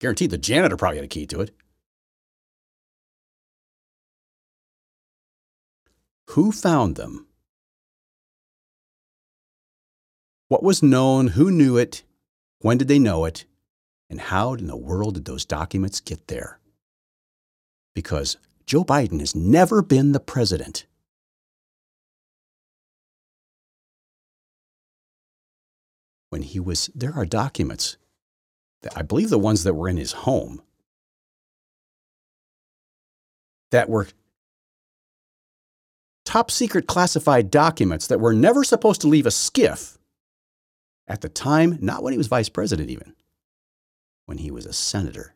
Guaranteed 0.00 0.30
the 0.30 0.38
janitor 0.38 0.76
probably 0.76 0.98
had 0.98 1.04
a 1.04 1.08
key 1.08 1.26
to 1.26 1.40
it. 1.40 1.54
Who 6.30 6.50
found 6.50 6.96
them? 6.96 7.26
What 10.48 10.62
was 10.62 10.82
known? 10.82 11.28
Who 11.28 11.50
knew 11.50 11.76
it? 11.76 12.02
When 12.60 12.78
did 12.78 12.88
they 12.88 12.98
know 12.98 13.24
it? 13.24 13.44
And 14.10 14.20
how 14.20 14.54
in 14.54 14.66
the 14.66 14.76
world 14.76 15.14
did 15.14 15.24
those 15.24 15.44
documents 15.44 16.00
get 16.00 16.28
there? 16.28 16.58
Because 17.94 18.36
Joe 18.72 18.84
Biden 18.84 19.20
has 19.20 19.36
never 19.36 19.82
been 19.82 20.12
the 20.12 20.18
president. 20.18 20.86
When 26.30 26.40
he 26.40 26.58
was, 26.58 26.88
there 26.94 27.12
are 27.12 27.26
documents, 27.26 27.98
that 28.80 28.96
I 28.96 29.02
believe 29.02 29.28
the 29.28 29.38
ones 29.38 29.64
that 29.64 29.74
were 29.74 29.90
in 29.90 29.98
his 29.98 30.12
home, 30.12 30.62
that 33.72 33.90
were 33.90 34.08
top 36.24 36.50
secret 36.50 36.86
classified 36.86 37.50
documents 37.50 38.06
that 38.06 38.20
were 38.20 38.32
never 38.32 38.64
supposed 38.64 39.02
to 39.02 39.06
leave 39.06 39.26
a 39.26 39.28
SCIF 39.28 39.98
at 41.06 41.20
the 41.20 41.28
time, 41.28 41.76
not 41.82 42.02
when 42.02 42.14
he 42.14 42.18
was 42.18 42.26
vice 42.26 42.48
president, 42.48 42.88
even, 42.88 43.12
when 44.24 44.38
he 44.38 44.50
was 44.50 44.64
a 44.64 44.72
senator. 44.72 45.34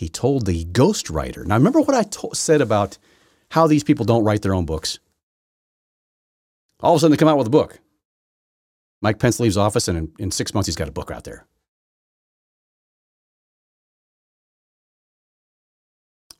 He 0.00 0.08
told 0.08 0.46
the 0.46 0.64
ghostwriter. 0.64 1.44
Now, 1.44 1.56
remember 1.56 1.82
what 1.82 1.94
I 1.94 2.04
to- 2.04 2.30
said 2.32 2.62
about 2.62 2.96
how 3.50 3.66
these 3.66 3.84
people 3.84 4.06
don't 4.06 4.24
write 4.24 4.40
their 4.40 4.54
own 4.54 4.64
books? 4.64 4.98
All 6.80 6.94
of 6.94 6.96
a 6.96 7.00
sudden, 7.00 7.10
they 7.10 7.18
come 7.18 7.28
out 7.28 7.36
with 7.36 7.48
a 7.48 7.50
book. 7.50 7.80
Mike 9.02 9.18
Pence 9.18 9.38
leaves 9.40 9.58
office, 9.58 9.88
and 9.88 9.98
in, 9.98 10.12
in 10.18 10.30
six 10.30 10.54
months, 10.54 10.66
he's 10.68 10.74
got 10.74 10.88
a 10.88 10.90
book 10.90 11.10
out 11.10 11.24
there. 11.24 11.44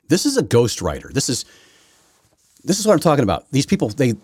This 0.09 0.25
is 0.25 0.39
a 0.39 0.43
ghostwriter. 0.43 1.13
This 1.13 1.29
is 1.29 1.45
this 2.65 2.81
is 2.81 2.87
what 2.87 2.95
I'm 2.95 2.99
talking 3.01 3.25
about. 3.25 3.45
These 3.51 3.67
people, 3.67 3.91
they 3.91 4.15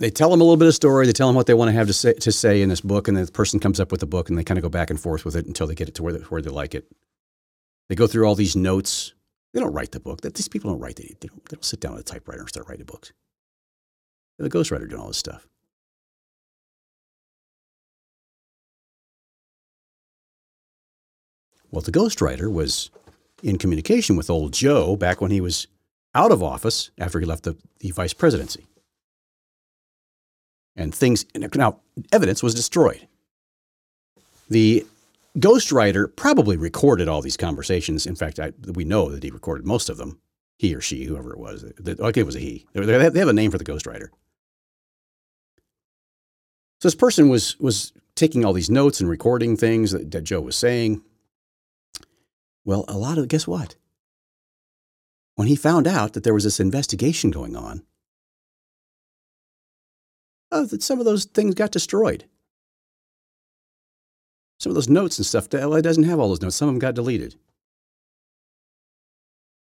they 0.00 0.08
tell 0.08 0.30
them 0.30 0.40
a 0.40 0.44
little 0.44 0.56
bit 0.56 0.68
of 0.68 0.74
story. 0.74 1.04
They 1.04 1.12
tell 1.12 1.28
them 1.28 1.36
what 1.36 1.46
they 1.46 1.52
want 1.52 1.68
to 1.68 1.72
have 1.72 1.88
to 1.88 1.92
say, 1.92 2.14
to 2.14 2.32
say 2.32 2.62
in 2.62 2.70
this 2.70 2.80
book, 2.80 3.08
and 3.08 3.16
the 3.18 3.30
person 3.30 3.60
comes 3.60 3.78
up 3.78 3.90
with 3.90 4.00
the 4.00 4.06
book, 4.06 4.30
and 4.30 4.38
they 4.38 4.42
kind 4.42 4.56
of 4.56 4.62
go 4.62 4.70
back 4.70 4.88
and 4.88 4.98
forth 4.98 5.26
with 5.26 5.36
it 5.36 5.44
until 5.44 5.66
they 5.66 5.74
get 5.74 5.90
it 5.90 5.94
to 5.96 6.02
where 6.02 6.14
they, 6.14 6.20
where 6.20 6.40
they 6.40 6.48
like 6.48 6.74
it. 6.74 6.90
They 7.88 7.94
go 7.94 8.06
through 8.06 8.26
all 8.26 8.34
these 8.34 8.56
notes. 8.56 9.12
They 9.52 9.60
don't 9.60 9.72
write 9.72 9.92
the 9.92 10.00
book. 10.00 10.20
These 10.22 10.48
people 10.48 10.70
don't 10.70 10.80
write. 10.80 10.96
They, 10.96 11.14
don't, 11.20 11.44
they 11.44 11.56
don't 11.56 11.64
sit 11.64 11.80
down 11.80 11.94
at 11.94 12.00
a 12.00 12.04
typewriter 12.04 12.40
and 12.40 12.48
start 12.48 12.68
writing 12.68 12.86
books. 12.86 13.12
They're 14.38 14.48
the 14.48 14.58
ghostwriter 14.58 14.88
doing 14.88 15.00
all 15.00 15.08
this 15.08 15.18
stuff. 15.18 15.46
Well, 21.70 21.82
the 21.82 21.92
ghostwriter 21.92 22.52
was 22.52 22.90
in 23.42 23.58
communication 23.58 24.16
with 24.16 24.30
old 24.30 24.52
Joe 24.52 24.96
back 24.96 25.20
when 25.20 25.30
he 25.30 25.40
was 25.40 25.66
out 26.14 26.30
of 26.30 26.42
office 26.42 26.90
after 26.98 27.18
he 27.18 27.26
left 27.26 27.42
the, 27.42 27.56
the 27.80 27.90
vice 27.90 28.12
presidency. 28.12 28.66
And 30.76 30.94
things, 30.94 31.26
now, 31.54 31.80
evidence 32.12 32.42
was 32.42 32.54
destroyed. 32.54 33.06
The 34.48 34.86
ghostwriter 35.38 36.14
probably 36.14 36.56
recorded 36.56 37.08
all 37.08 37.22
these 37.22 37.36
conversations. 37.36 38.06
In 38.06 38.14
fact, 38.14 38.38
I, 38.38 38.52
we 38.74 38.84
know 38.84 39.10
that 39.10 39.22
he 39.22 39.30
recorded 39.30 39.66
most 39.66 39.88
of 39.88 39.96
them, 39.96 40.20
he 40.58 40.74
or 40.74 40.80
she, 40.80 41.04
whoever 41.04 41.32
it 41.32 41.38
was. 41.38 41.64
Okay, 41.86 42.20
it 42.20 42.26
was 42.26 42.36
a 42.36 42.40
he. 42.40 42.66
They 42.72 43.02
have 43.02 43.28
a 43.28 43.32
name 43.32 43.50
for 43.50 43.58
the 43.58 43.64
ghostwriter. 43.64 44.08
So 46.80 46.88
this 46.88 46.94
person 46.94 47.28
was, 47.28 47.58
was 47.58 47.92
taking 48.14 48.44
all 48.44 48.52
these 48.52 48.70
notes 48.70 49.00
and 49.00 49.08
recording 49.08 49.56
things 49.56 49.92
that, 49.92 50.10
that 50.10 50.22
Joe 50.22 50.40
was 50.40 50.56
saying. 50.56 51.02
Well, 52.64 52.84
a 52.88 52.96
lot 52.96 53.18
of, 53.18 53.28
guess 53.28 53.46
what? 53.46 53.76
When 55.34 55.48
he 55.48 55.56
found 55.56 55.86
out 55.86 56.12
that 56.12 56.22
there 56.22 56.34
was 56.34 56.44
this 56.44 56.60
investigation 56.60 57.30
going 57.30 57.56
on, 57.56 57.82
oh, 60.52 60.64
that 60.66 60.82
some 60.82 61.00
of 61.00 61.04
those 61.04 61.24
things 61.24 61.54
got 61.54 61.72
destroyed. 61.72 62.26
Some 64.64 64.70
of 64.70 64.76
those 64.76 64.88
notes 64.88 65.18
and 65.18 65.26
stuff, 65.26 65.52
it 65.52 65.82
doesn't 65.82 66.04
have 66.04 66.18
all 66.18 66.30
those 66.30 66.40
notes. 66.40 66.56
Some 66.56 66.68
of 66.68 66.74
them 66.74 66.78
got 66.78 66.94
deleted. 66.94 67.34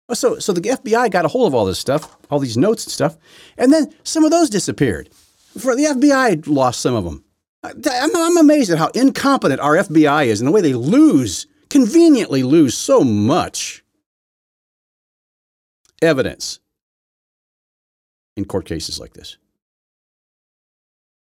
Oh, 0.07 0.13
so, 0.13 0.39
so 0.39 0.53
the 0.53 0.61
FBI 0.61 1.11
got 1.11 1.25
a 1.25 1.27
hold 1.27 1.47
of 1.47 1.53
all 1.53 1.65
this 1.65 1.77
stuff, 1.77 2.15
all 2.31 2.39
these 2.39 2.55
notes 2.55 2.85
and 2.85 2.93
stuff, 2.93 3.17
and 3.57 3.73
then 3.73 3.93
some 4.05 4.23
of 4.23 4.31
those 4.31 4.49
disappeared. 4.49 5.09
For 5.57 5.75
the 5.75 5.83
FBI 5.83 6.47
lost 6.47 6.79
some 6.79 6.95
of 6.95 7.03
them. 7.03 7.25
I'm, 7.65 8.15
I'm 8.15 8.37
amazed 8.37 8.71
at 8.71 8.77
how 8.77 8.87
incompetent 8.95 9.59
our 9.59 9.75
FBI 9.75 10.27
is 10.27 10.39
and 10.39 10.47
the 10.47 10.53
way 10.53 10.61
they 10.61 10.73
lose 10.73 11.47
conveniently 11.69 12.43
lose 12.43 12.77
so 12.77 13.03
much 13.03 13.83
evidence 16.01 16.61
in 18.37 18.45
court 18.45 18.65
cases 18.65 19.01
like 19.01 19.15
this. 19.15 19.35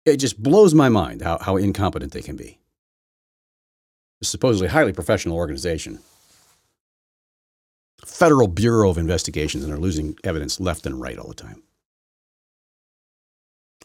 It 0.06 0.18
just 0.18 0.42
blows 0.42 0.74
my 0.74 0.90
mind 0.90 1.22
how, 1.22 1.38
how 1.38 1.58
incompetent 1.58 2.14
they 2.14 2.24
can 2.24 2.36
be. 2.36 2.58
Supposedly 4.24 4.70
highly 4.70 4.94
professional 4.94 5.38
organization. 5.38 6.00
Federal 8.06 8.48
Bureau 8.48 8.90
of 8.90 8.98
Investigations, 8.98 9.64
and 9.64 9.72
they're 9.72 9.80
losing 9.80 10.18
evidence 10.24 10.60
left 10.60 10.86
and 10.86 11.00
right 11.00 11.18
all 11.18 11.28
the 11.28 11.34
time. 11.34 11.64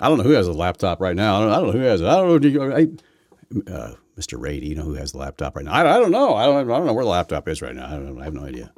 I 0.00 0.08
don't 0.08 0.18
know 0.18 0.24
who 0.24 0.30
has 0.30 0.46
a 0.46 0.52
laptop 0.52 1.00
right 1.00 1.16
now. 1.16 1.36
I 1.36 1.40
don't, 1.40 1.52
I 1.52 1.56
don't 1.56 1.66
know 1.66 1.72
who 1.72 1.78
has 1.80 2.00
it. 2.00 2.06
I 2.06 2.16
don't 2.16 2.42
know. 2.42 2.76
I, 2.76 3.72
uh, 3.72 3.94
Mr. 4.16 4.40
Wray, 4.40 4.60
do 4.60 4.66
you 4.66 4.74
know 4.74 4.82
who 4.82 4.94
has 4.94 5.12
the 5.12 5.18
laptop 5.18 5.56
right 5.56 5.64
now? 5.64 5.72
I, 5.72 5.96
I 5.96 5.98
don't 5.98 6.10
know. 6.10 6.34
I 6.34 6.46
don't, 6.46 6.70
I 6.70 6.76
don't 6.76 6.86
know 6.86 6.92
where 6.92 7.04
the 7.04 7.10
laptop 7.10 7.48
is 7.48 7.62
right 7.62 7.74
now. 7.74 7.86
I, 7.86 7.90
don't, 7.90 8.20
I 8.20 8.24
have 8.24 8.34
no 8.34 8.44
idea. 8.44 8.72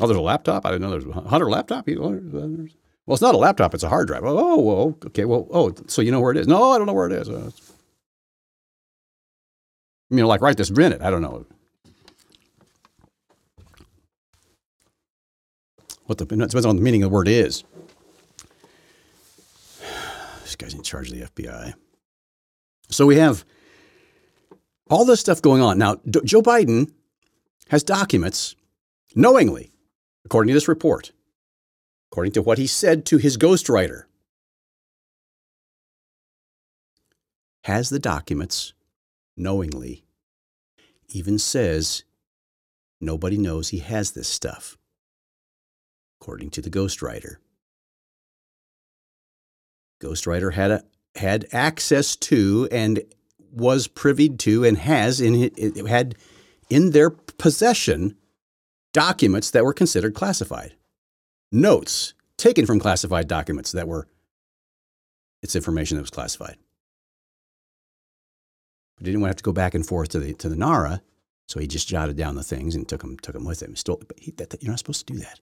Oh, 0.00 0.06
there's 0.06 0.18
a 0.18 0.22
laptop? 0.22 0.66
I 0.66 0.70
didn't 0.70 0.82
know 0.82 0.90
there 0.90 1.08
was 1.08 1.24
a 1.24 1.28
Hunter 1.28 1.48
laptop? 1.48 1.88
Well, 3.06 3.14
it's 3.14 3.22
not 3.22 3.34
a 3.34 3.38
laptop. 3.38 3.72
It's 3.72 3.84
a 3.84 3.88
hard 3.88 4.08
drive. 4.08 4.22
Oh, 4.24 4.60
well, 4.60 4.98
okay. 5.06 5.24
Well, 5.24 5.46
oh, 5.52 5.72
so 5.86 6.02
you 6.02 6.10
know 6.10 6.20
where 6.20 6.32
it 6.32 6.36
is? 6.38 6.48
No, 6.48 6.72
I 6.72 6.78
don't 6.78 6.86
know 6.86 6.92
where 6.92 7.06
it 7.06 7.12
is. 7.12 7.28
Uh, 7.28 7.50
you 10.10 10.16
know, 10.18 10.26
like 10.26 10.40
right 10.40 10.56
this 10.56 10.70
minute. 10.70 11.00
I 11.02 11.10
don't 11.10 11.22
know. 11.22 11.46
What 16.06 16.18
the, 16.18 16.24
it 16.24 16.28
depends 16.28 16.66
on 16.66 16.76
the 16.76 16.82
meaning 16.82 17.02
of 17.02 17.10
the 17.10 17.14
word 17.14 17.28
is. 17.28 17.64
This 20.42 20.54
guy's 20.54 20.74
in 20.74 20.82
charge 20.82 21.10
of 21.10 21.18
the 21.18 21.26
FBI. 21.26 21.74
So 22.88 23.04
we 23.04 23.16
have 23.16 23.44
all 24.88 25.04
this 25.04 25.18
stuff 25.18 25.42
going 25.42 25.60
on. 25.60 25.76
Now, 25.76 25.96
Joe 26.24 26.40
Biden 26.40 26.92
has 27.68 27.82
documents 27.82 28.54
knowingly, 29.16 29.72
according 30.24 30.48
to 30.48 30.54
this 30.54 30.68
report, 30.68 31.10
according 32.10 32.32
to 32.32 32.42
what 32.42 32.58
he 32.58 32.66
said 32.66 33.04
to 33.06 33.18
his 33.18 33.36
ghostwriter, 33.36 34.04
has 37.64 37.90
the 37.90 37.98
documents 37.98 38.72
knowingly, 39.36 40.04
even 41.08 41.38
says 41.38 42.04
nobody 43.00 43.36
knows 43.36 43.68
he 43.68 43.80
has 43.80 44.12
this 44.12 44.28
stuff, 44.28 44.78
according 46.20 46.50
to 46.50 46.62
the 46.62 46.70
ghostwriter. 46.70 47.36
Ghostwriter 50.00 50.52
had 50.52 50.70
a, 50.70 50.84
had 51.16 51.46
access 51.52 52.16
to 52.16 52.68
and 52.70 53.00
was 53.50 53.86
privy 53.86 54.28
to 54.28 54.64
and 54.64 54.76
has 54.78 55.20
in 55.20 55.50
had 55.86 56.14
in 56.68 56.90
their 56.90 57.10
possession 57.10 58.16
documents 58.92 59.50
that 59.50 59.64
were 59.64 59.72
considered 59.72 60.14
classified. 60.14 60.74
Notes 61.56 62.12
taken 62.36 62.66
from 62.66 62.78
classified 62.78 63.28
documents 63.28 63.72
that 63.72 63.88
were 63.88 64.06
it's 65.42 65.56
information 65.56 65.96
that 65.96 66.02
was 66.02 66.10
classified. 66.10 66.56
But 68.98 69.06
he 69.06 69.12
didn't 69.12 69.22
want 69.22 69.30
to 69.30 69.30
have 69.30 69.36
to 69.36 69.42
go 69.42 69.52
back 69.52 69.74
and 69.74 69.86
forth 69.86 70.10
to 70.10 70.18
the 70.18 70.34
to 70.34 70.50
the 70.50 70.56
NARA, 70.56 71.00
so 71.48 71.58
he 71.58 71.66
just 71.66 71.88
jotted 71.88 72.14
down 72.14 72.34
the 72.34 72.42
things 72.42 72.74
and 72.74 72.86
took 72.86 73.00
them 73.00 73.16
took 73.18 73.32
them 73.32 73.46
with 73.46 73.62
him. 73.62 73.74
Still, 73.74 73.96
but 74.06 74.18
he, 74.18 74.32
that, 74.32 74.62
you're 74.62 74.70
not 74.70 74.78
supposed 74.78 75.06
to 75.06 75.12
do 75.14 75.18
that. 75.20 75.40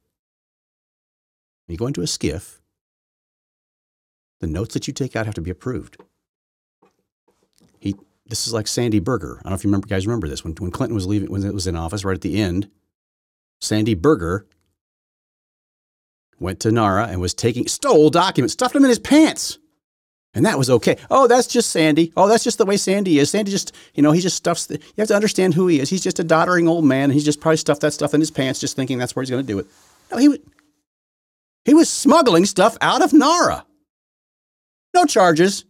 When 1.66 1.74
you 1.74 1.79
go 1.79 1.88
into 1.88 2.03
a 2.03 2.05
SCIF, 2.07 2.61
the 4.40 4.46
notes 4.46 4.74
that 4.74 4.87
you 4.87 4.92
take 4.92 5.16
out 5.16 5.27
have 5.27 5.35
to 5.35 5.40
be 5.40 5.50
approved. 5.50 5.96
He, 7.81 7.96
this 8.24 8.46
is 8.46 8.53
like 8.53 8.68
Sandy 8.68 9.00
Berger. 9.00 9.38
I 9.40 9.42
don't 9.42 9.50
know 9.50 9.57
if 9.57 9.64
you 9.64 9.68
remember, 9.68 9.88
guys 9.88 10.07
remember 10.07 10.29
this. 10.29 10.44
When, 10.44 10.53
when 10.55 10.70
Clinton 10.70 10.94
was 10.94 11.09
leaving, 11.09 11.29
when 11.29 11.44
it 11.44 11.55
was 11.55 11.66
in 11.66 11.74
office, 11.74 12.05
right 12.05 12.14
at 12.14 12.20
the 12.20 12.40
end, 12.40 12.70
Sandy 13.61 13.94
Berger 13.94 14.46
went 16.45 16.61
to 16.61 16.71
NARA 16.71 17.09
and 17.09 17.21
was 17.21 17.35
taking, 17.35 17.67
stole 17.67 18.11
documents, 18.11 18.53
stuffed 18.53 18.75
them 18.75 18.85
in 18.85 18.91
his 18.91 19.01
pants. 19.01 19.59
And 20.35 20.45
that 20.47 20.59
was 20.59 20.69
okay. 20.69 20.97
Oh, 21.11 21.27
that's 21.27 21.47
just 21.47 21.71
Sandy. 21.71 22.13
Oh, 22.17 22.29
that's 22.29 22.45
just 22.45 22.59
the 22.59 22.67
way 22.67 22.77
Sandy 22.77 23.19
is. 23.19 23.31
Sandy 23.31 23.51
just, 23.51 23.75
you 23.95 24.03
know, 24.03 24.13
he 24.13 24.21
just 24.21 24.37
stuffs. 24.37 24.67
The, 24.67 24.79
you 24.79 24.95
have 24.99 25.09
to 25.09 25.15
understand 25.15 25.55
who 25.55 25.69
he 25.69 25.81
is. 25.81 25.91
He's 25.91 26.03
just 26.03 26.19
a 26.19 26.25
doddering 26.25 26.69
old 26.69 26.85
man. 26.85 27.11
He's 27.11 27.25
just 27.25 27.41
probably 27.41 27.57
stuffed 27.57 27.81
that 27.83 27.93
stuff 27.93 28.15
in 28.15 28.21
his 28.21 28.33
pants, 28.33 28.61
just 28.61 28.77
thinking 28.77 28.99
that's 28.99 29.15
where 29.15 29.23
he's 29.23 29.31
going 29.31 29.45
to 29.45 29.53
do 29.53 29.59
it. 29.61 29.67
No, 30.11 30.19
he, 30.19 30.29
was, 30.29 30.39
he 31.65 31.75
was 31.75 31.89
smuggling 31.89 32.45
stuff 32.45 32.77
out 32.81 33.03
of 33.03 33.13
NARA. 33.13 33.65
No 34.93 35.05
charges. 35.05 35.65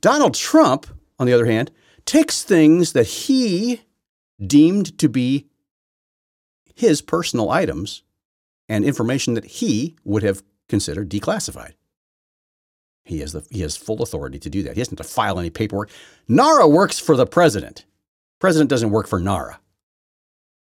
Donald 0.00 0.34
Trump, 0.34 0.86
on 1.18 1.26
the 1.26 1.32
other 1.32 1.46
hand, 1.46 1.70
takes 2.04 2.42
things 2.42 2.92
that 2.92 3.06
he 3.06 3.82
deemed 4.44 4.96
to 4.98 5.08
be 5.08 5.46
his 6.76 7.02
personal 7.02 7.50
items 7.50 8.02
and 8.68 8.84
information 8.84 9.34
that 9.34 9.44
he 9.44 9.96
would 10.04 10.22
have 10.22 10.42
considered 10.68 11.08
declassified. 11.08 11.72
He 13.04 13.20
has, 13.20 13.32
the, 13.32 13.46
he 13.50 13.60
has 13.60 13.76
full 13.76 14.02
authority 14.02 14.38
to 14.40 14.50
do 14.50 14.64
that. 14.64 14.74
He 14.74 14.80
doesn't 14.80 14.98
have 14.98 15.06
to 15.06 15.12
file 15.12 15.38
any 15.38 15.50
paperwork. 15.50 15.90
NARA 16.26 16.66
works 16.66 16.98
for 16.98 17.16
the 17.16 17.26
president. 17.26 17.84
President 18.40 18.68
doesn't 18.68 18.90
work 18.90 19.06
for 19.06 19.20
NARA. 19.20 19.60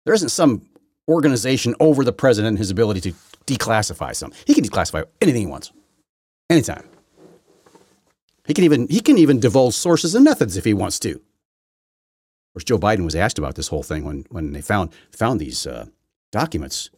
There 0.06 0.14
isn't 0.14 0.30
some 0.30 0.70
organization 1.08 1.76
over 1.80 2.04
the 2.04 2.14
president 2.14 2.50
and 2.50 2.58
his 2.60 2.70
ability 2.70 3.02
to 3.02 3.14
declassify 3.48 4.16
something. 4.16 4.40
He 4.46 4.54
can 4.54 4.64
declassify 4.64 5.06
anything 5.22 5.42
he 5.42 5.48
wants, 5.48 5.72
anytime. 6.50 6.88
He 8.46 8.54
can 8.54 8.64
even 8.64 8.88
he 8.88 9.00
can 9.00 9.18
even 9.18 9.40
divulge 9.40 9.76
sources 9.76 10.16
and 10.16 10.24
methods 10.24 10.58
if 10.58 10.66
he 10.66 10.74
wants 10.74 11.00
to. 11.00 11.12
Of 11.12 11.22
course, 12.54 12.64
Joe 12.64 12.80
Biden 12.80 13.06
was 13.06 13.16
asked 13.16 13.38
about 13.38 13.56
this 13.56 13.68
whole 13.68 13.84
thing 13.84 14.04
when 14.04 14.26
when 14.30 14.54
they 14.54 14.62
found 14.62 14.92
found 15.12 15.40
these 15.40 15.68
uh, 15.68 15.86
documents, 16.32 16.90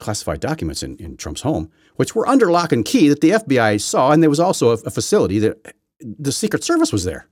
classified 0.00 0.40
documents 0.40 0.82
in, 0.82 0.96
in 0.96 1.16
Trump's 1.16 1.42
home, 1.42 1.70
which 1.96 2.14
were 2.14 2.28
under 2.28 2.50
lock 2.50 2.72
and 2.72 2.84
key 2.84 3.08
that 3.08 3.20
the 3.20 3.30
FBI 3.30 3.80
saw, 3.80 4.10
and 4.10 4.22
there 4.22 4.30
was 4.30 4.40
also 4.40 4.70
a, 4.70 4.78
a 4.86 4.90
facility 4.90 5.38
that 5.38 5.74
the 6.00 6.32
Secret 6.32 6.64
Service 6.64 6.92
was 6.92 7.04
there. 7.04 7.28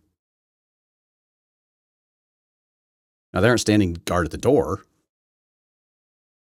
Now 3.33 3.41
they 3.41 3.49
aren't 3.49 3.61
standing 3.61 3.95
guard 4.05 4.27
at 4.27 4.31
the 4.31 4.39
door, 4.39 4.85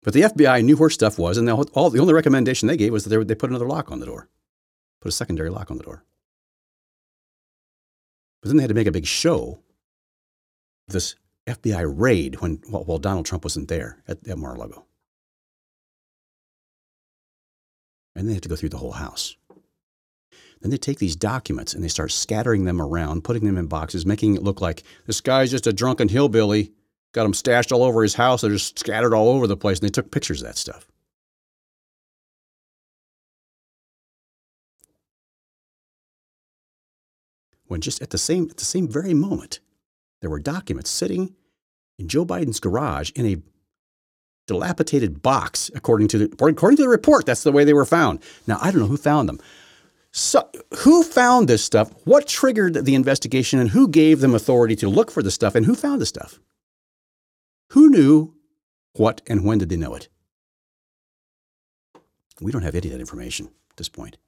but 0.02 0.14
the 0.14 0.22
FBI 0.22 0.64
knew 0.64 0.76
where 0.76 0.90
stuff 0.90 1.18
was, 1.18 1.36
and 1.36 1.46
the, 1.46 1.54
all, 1.54 1.90
the 1.90 2.00
only 2.00 2.14
recommendation 2.14 2.66
they 2.66 2.76
gave 2.76 2.92
was 2.92 3.04
that 3.04 3.10
they, 3.10 3.22
they 3.24 3.34
put 3.34 3.50
another 3.50 3.68
lock 3.68 3.90
on 3.92 4.00
the 4.00 4.06
door, 4.06 4.28
put 5.00 5.08
a 5.08 5.12
secondary 5.12 5.50
lock 5.50 5.70
on 5.70 5.76
the 5.76 5.84
door. 5.84 6.04
But 8.40 8.48
then 8.48 8.56
they 8.56 8.62
had 8.62 8.68
to 8.70 8.74
make 8.74 8.88
a 8.88 8.92
big 8.92 9.06
show 9.06 9.60
this 10.88 11.14
FBI 11.46 11.92
raid 11.96 12.40
when 12.40 12.60
while 12.68 12.98
Donald 12.98 13.26
Trump 13.26 13.44
wasn't 13.44 13.68
there 13.68 14.02
at, 14.08 14.26
at 14.26 14.38
Mar-a-Lago. 14.38 14.84
And 18.14 18.28
they 18.28 18.34
have 18.34 18.42
to 18.42 18.48
go 18.48 18.56
through 18.56 18.68
the 18.70 18.78
whole 18.78 18.92
house. 18.92 19.36
Then 20.60 20.70
they 20.70 20.76
take 20.76 20.98
these 20.98 21.16
documents 21.16 21.74
and 21.74 21.82
they 21.82 21.88
start 21.88 22.12
scattering 22.12 22.64
them 22.64 22.80
around, 22.80 23.24
putting 23.24 23.44
them 23.44 23.58
in 23.58 23.66
boxes, 23.66 24.06
making 24.06 24.36
it 24.36 24.42
look 24.42 24.60
like 24.60 24.84
this 25.06 25.20
guy's 25.20 25.50
just 25.50 25.66
a 25.66 25.72
drunken 25.72 26.08
hillbilly, 26.08 26.72
got 27.12 27.24
them 27.24 27.34
stashed 27.34 27.72
all 27.72 27.82
over 27.82 28.02
his 28.02 28.14
house. 28.14 28.42
They're 28.42 28.50
just 28.50 28.78
scattered 28.78 29.12
all 29.12 29.28
over 29.28 29.46
the 29.46 29.56
place. 29.56 29.80
And 29.80 29.88
they 29.88 29.92
took 29.92 30.12
pictures 30.12 30.40
of 30.40 30.46
that 30.46 30.56
stuff. 30.56 30.86
When 37.66 37.80
just 37.80 38.02
at 38.02 38.10
the 38.10 38.18
same 38.18 38.48
at 38.50 38.58
the 38.58 38.64
same 38.64 38.86
very 38.86 39.14
moment, 39.14 39.60
there 40.20 40.30
were 40.30 40.38
documents 40.38 40.90
sitting 40.90 41.34
in 41.98 42.06
Joe 42.06 42.26
Biden's 42.26 42.60
garage 42.60 43.10
in 43.12 43.26
a 43.26 43.36
dilapidated 44.46 45.22
box, 45.22 45.70
according 45.74 46.08
to 46.08 46.18
the 46.18 46.24
according 46.46 46.76
to 46.76 46.82
the 46.82 46.88
report. 46.88 47.26
That's 47.26 47.42
the 47.42 47.52
way 47.52 47.64
they 47.64 47.74
were 47.74 47.84
found. 47.84 48.20
Now 48.46 48.58
I 48.60 48.70
don't 48.70 48.80
know 48.80 48.86
who 48.86 48.96
found 48.96 49.28
them. 49.28 49.40
So, 50.14 50.46
who 50.80 51.02
found 51.02 51.48
this 51.48 51.64
stuff? 51.64 51.90
What 52.04 52.26
triggered 52.26 52.84
the 52.84 52.94
investigation, 52.94 53.58
and 53.58 53.70
who 53.70 53.88
gave 53.88 54.20
them 54.20 54.34
authority 54.34 54.76
to 54.76 54.88
look 54.88 55.10
for 55.10 55.22
the 55.22 55.30
stuff? 55.30 55.54
And 55.54 55.64
who 55.64 55.74
found 55.74 56.02
the 56.02 56.06
stuff? 56.06 56.38
Who 57.70 57.88
knew 57.88 58.34
what 58.92 59.22
and 59.26 59.44
when 59.44 59.56
did 59.58 59.70
they 59.70 59.76
know 59.76 59.94
it? 59.94 60.08
We 62.42 62.52
don't 62.52 62.62
have 62.62 62.74
any 62.74 62.88
of 62.88 62.92
that 62.92 63.00
information 63.00 63.46
at 63.70 63.76
this 63.76 63.88
point. 63.88 64.18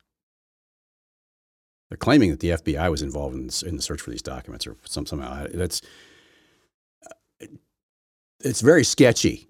They're 1.90 1.98
claiming 1.98 2.30
that 2.30 2.40
the 2.40 2.50
FBI 2.50 2.90
was 2.90 3.02
involved 3.02 3.34
in, 3.34 3.68
in 3.68 3.76
the 3.76 3.82
search 3.82 4.00
for 4.00 4.10
these 4.10 4.22
documents, 4.22 4.66
or 4.66 4.76
some, 4.84 5.04
somehow 5.04 5.46
that's 5.52 5.82
it's 8.40 8.60
very 8.60 8.84
sketchy. 8.84 9.48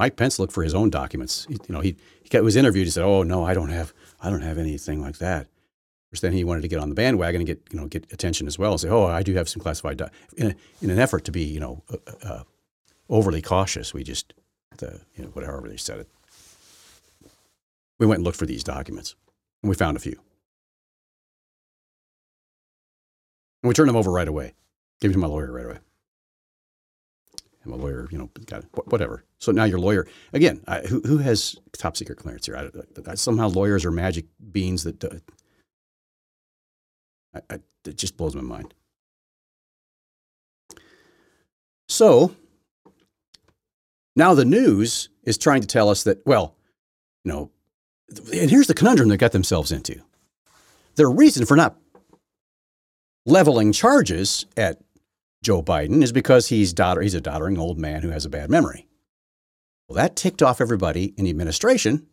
Mike 0.00 0.16
Pence 0.16 0.38
looked 0.38 0.54
for 0.54 0.64
his 0.64 0.74
own 0.74 0.88
documents. 0.88 1.44
He, 1.46 1.58
you 1.68 1.74
know, 1.74 1.80
he, 1.80 1.94
he 2.22 2.40
was 2.40 2.56
interviewed. 2.56 2.86
He 2.86 2.90
said, 2.90 3.04
"Oh 3.04 3.22
no, 3.22 3.44
I 3.44 3.52
don't 3.52 3.68
have, 3.68 3.92
I 4.18 4.30
don't 4.30 4.40
have 4.40 4.56
anything 4.56 5.02
like 5.02 5.18
that." 5.18 5.46
Which 6.10 6.22
then 6.22 6.32
he 6.32 6.42
wanted 6.42 6.62
to 6.62 6.68
get 6.68 6.78
on 6.78 6.88
the 6.88 6.94
bandwagon 6.94 7.42
and 7.42 7.46
get, 7.46 7.60
you 7.70 7.78
know, 7.78 7.86
get 7.86 8.10
attention 8.10 8.46
as 8.46 8.58
well. 8.58 8.72
And 8.72 8.80
say, 8.80 8.88
"Oh, 8.88 9.04
I 9.04 9.22
do 9.22 9.34
have 9.34 9.46
some 9.46 9.60
classified." 9.60 9.98
Do-. 9.98 10.08
In, 10.38 10.46
a, 10.52 10.54
in 10.80 10.88
an 10.88 10.98
effort 10.98 11.26
to 11.26 11.32
be, 11.32 11.42
you 11.42 11.60
know, 11.60 11.82
uh, 11.90 11.96
uh, 12.22 12.42
overly 13.10 13.42
cautious, 13.42 13.92
we 13.92 14.02
just, 14.02 14.32
the, 14.78 15.02
you 15.16 15.24
know, 15.24 15.30
whatever 15.32 15.68
they 15.68 15.76
said 15.76 16.00
it. 16.00 16.08
We 17.98 18.06
went 18.06 18.20
and 18.20 18.24
looked 18.24 18.38
for 18.38 18.46
these 18.46 18.64
documents, 18.64 19.16
and 19.62 19.68
we 19.68 19.76
found 19.76 19.98
a 19.98 20.00
few. 20.00 20.18
And 23.62 23.68
we 23.68 23.74
turned 23.74 23.90
them 23.90 23.96
over 23.96 24.10
right 24.10 24.28
away. 24.28 24.54
Gave 25.02 25.12
them 25.12 25.20
to 25.20 25.26
my 25.26 25.30
lawyer 25.30 25.52
right 25.52 25.66
away. 25.66 25.78
I'm 27.64 27.72
a 27.72 27.76
lawyer, 27.76 28.08
you 28.10 28.18
know, 28.18 28.30
got 28.46 28.64
whatever. 28.86 29.24
So 29.38 29.52
now 29.52 29.64
your 29.64 29.78
lawyer 29.78 30.06
again. 30.32 30.62
I, 30.66 30.80
who, 30.80 31.00
who 31.02 31.18
has 31.18 31.56
top 31.76 31.96
secret 31.96 32.16
clearance 32.16 32.46
here? 32.46 32.56
I, 32.56 33.10
I, 33.10 33.14
somehow 33.16 33.48
lawyers 33.48 33.84
are 33.84 33.90
magic 33.90 34.26
beans 34.50 34.84
that 34.84 35.04
uh, 35.04 35.18
it 37.84 37.96
just 37.96 38.16
blows 38.16 38.34
my 38.34 38.42
mind. 38.42 38.74
So 41.88 42.34
now 44.16 44.34
the 44.34 44.44
news 44.44 45.10
is 45.24 45.36
trying 45.36 45.60
to 45.60 45.66
tell 45.66 45.88
us 45.88 46.04
that 46.04 46.24
well, 46.24 46.54
you 47.24 47.32
know, 47.32 47.50
and 48.32 48.50
here's 48.50 48.66
the 48.68 48.74
conundrum 48.74 49.08
they 49.08 49.16
got 49.16 49.32
themselves 49.32 49.70
into. 49.70 50.00
Their 50.96 51.10
reason 51.10 51.44
for 51.46 51.56
not 51.56 51.76
leveling 53.26 53.72
charges 53.72 54.46
at 54.56 54.80
Joe 55.42 55.62
Biden 55.62 56.02
is 56.02 56.12
because 56.12 56.48
he's, 56.48 56.72
dotter, 56.72 57.00
he's 57.00 57.14
a 57.14 57.20
doddering 57.20 57.58
old 57.58 57.78
man 57.78 58.02
who 58.02 58.10
has 58.10 58.24
a 58.24 58.30
bad 58.30 58.50
memory. 58.50 58.86
Well, 59.88 59.96
that 59.96 60.14
ticked 60.14 60.42
off 60.42 60.60
everybody 60.60 61.14
in 61.16 61.24
the 61.24 61.30
administration. 61.30 62.06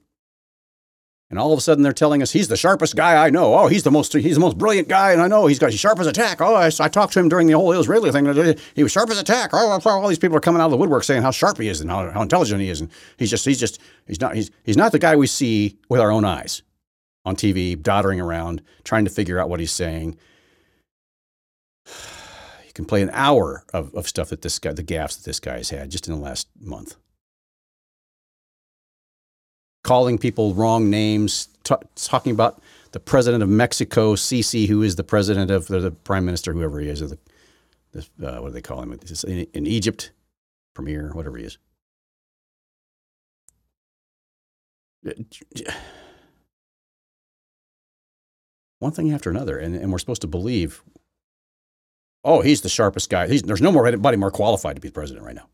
And 1.30 1.38
all 1.38 1.52
of 1.52 1.60
a 1.60 1.62
sudden, 1.62 1.84
they're 1.84 1.92
telling 1.92 2.22
us 2.22 2.32
he's 2.32 2.48
the 2.48 2.56
sharpest 2.56 2.96
guy 2.96 3.26
I 3.26 3.30
know. 3.30 3.54
Oh, 3.54 3.68
he's 3.68 3.84
the 3.84 3.92
most 3.92 4.14
he's 4.14 4.36
the 4.36 4.40
most 4.40 4.58
brilliant 4.58 4.88
guy, 4.88 5.12
and 5.12 5.22
I 5.22 5.28
know 5.28 5.46
he's 5.46 5.60
got 5.60 5.72
he's 5.72 5.80
sharp 5.80 6.00
as 6.00 6.08
a 6.08 6.14
tack. 6.14 6.42
Oh, 6.42 6.56
I, 6.56 6.72
I 6.80 6.88
talked 6.88 7.12
to 7.14 7.20
him 7.20 7.28
during 7.28 7.48
the 7.48 7.54
whole 7.54 7.74
Israeli 7.74 8.14
thing. 8.14 8.56
He 8.76 8.84
was 8.84 8.94
sharp 8.94 9.10
as 9.10 9.20
a 9.20 9.26
tack. 9.26 9.50
Oh, 9.52 9.74
oh, 9.74 9.80
oh, 9.86 9.90
all 9.90 10.08
these 10.08 10.18
people 10.18 10.38
are 10.38 10.42
coming 10.42 10.62
out 10.62 10.66
of 10.68 10.72
the 10.72 10.78
woodwork 10.78 11.04
saying 11.04 11.24
how 11.24 11.32
sharp 11.32 11.58
he 11.58 11.68
is 11.68 11.82
and 11.82 11.92
how, 11.92 12.10
how 12.12 12.22
intelligent 12.22 12.62
he 12.62 12.70
is, 12.70 12.80
and 12.80 12.90
he's 13.18 13.30
just 13.30 13.44
he's 13.44 13.60
just 13.60 13.82
he's 14.08 14.22
not 14.22 14.36
he's 14.36 14.52
he's 14.64 14.78
not 14.78 14.94
the 14.94 15.00
guy 15.00 15.18
we 15.18 15.28
see 15.28 15.78
with 15.90 16.00
our 16.00 16.12
own 16.12 16.24
eyes 16.24 16.62
on 17.26 17.36
TV, 17.36 17.78
doddering 17.78 18.22
around, 18.22 18.62
trying 18.86 19.04
to 19.04 19.12
figure 19.12 19.38
out 19.38 19.50
what 19.50 19.60
he's 19.60 19.74
saying 19.74 20.18
can 22.78 22.86
play 22.86 23.02
an 23.02 23.10
hour 23.12 23.64
of, 23.74 23.94
of 23.96 24.08
stuff 24.08 24.30
that 24.30 24.44
this 24.44 24.60
guy, 24.60 24.72
the 24.72 24.84
gaffes 24.84 25.18
that 25.18 25.26
this 25.26 25.40
guy 25.40 25.58
has 25.58 25.72
had 25.72 25.90
just 25.90 26.08
in 26.08 26.14
the 26.14 26.20
last 26.20 26.48
month. 26.60 26.96
Calling 29.84 30.20
people 30.20 30.54
wrong 30.54 30.90
names, 30.90 31.48
t- 31.64 31.76
talking 31.96 32.32
about 32.32 32.62
the 32.92 33.00
president 33.00 33.42
of 33.42 33.50
Mexico, 33.50 34.14
Sisi, 34.16 34.68
who 34.68 34.84
is 34.84 34.96
the 34.96 35.04
president 35.04 35.50
of 35.50 35.68
the, 35.68 35.80
the 35.80 35.92
prime 35.92 36.24
minister, 36.24 36.54
whoever 36.54 36.80
he 36.80 36.88
is, 36.88 37.02
or 37.02 37.08
the, 37.08 37.18
the 37.94 38.38
uh, 38.38 38.42
what 38.42 38.50
do 38.50 38.54
they 38.54 38.62
call 38.62 38.82
him 38.82 38.94
in, 38.94 39.48
in 39.54 39.66
Egypt, 39.66 40.12
premier, 40.76 41.12
whatever 41.14 41.38
he 41.38 41.46
is. 41.46 41.58
One 48.78 48.92
thing 48.92 49.12
after 49.12 49.32
another, 49.32 49.58
and, 49.58 49.76
and 49.76 49.92
we're 49.92 49.98
supposed 49.98 50.22
to 50.22 50.28
believe 50.28 50.84
oh, 52.28 52.42
he's 52.42 52.62
the 52.62 52.70
sharpest 52.70 53.10
guy. 53.10 53.28
He's, 53.28 53.42
there's 53.42 53.62
no 53.62 53.72
more 53.72 53.88
anybody 53.88 54.18
more 54.18 54.30
qualified 54.30 54.76
to 54.76 54.82
be 54.82 54.90
the 54.90 54.94
president 54.94 55.26
right 55.26 55.36
now. 55.36 55.48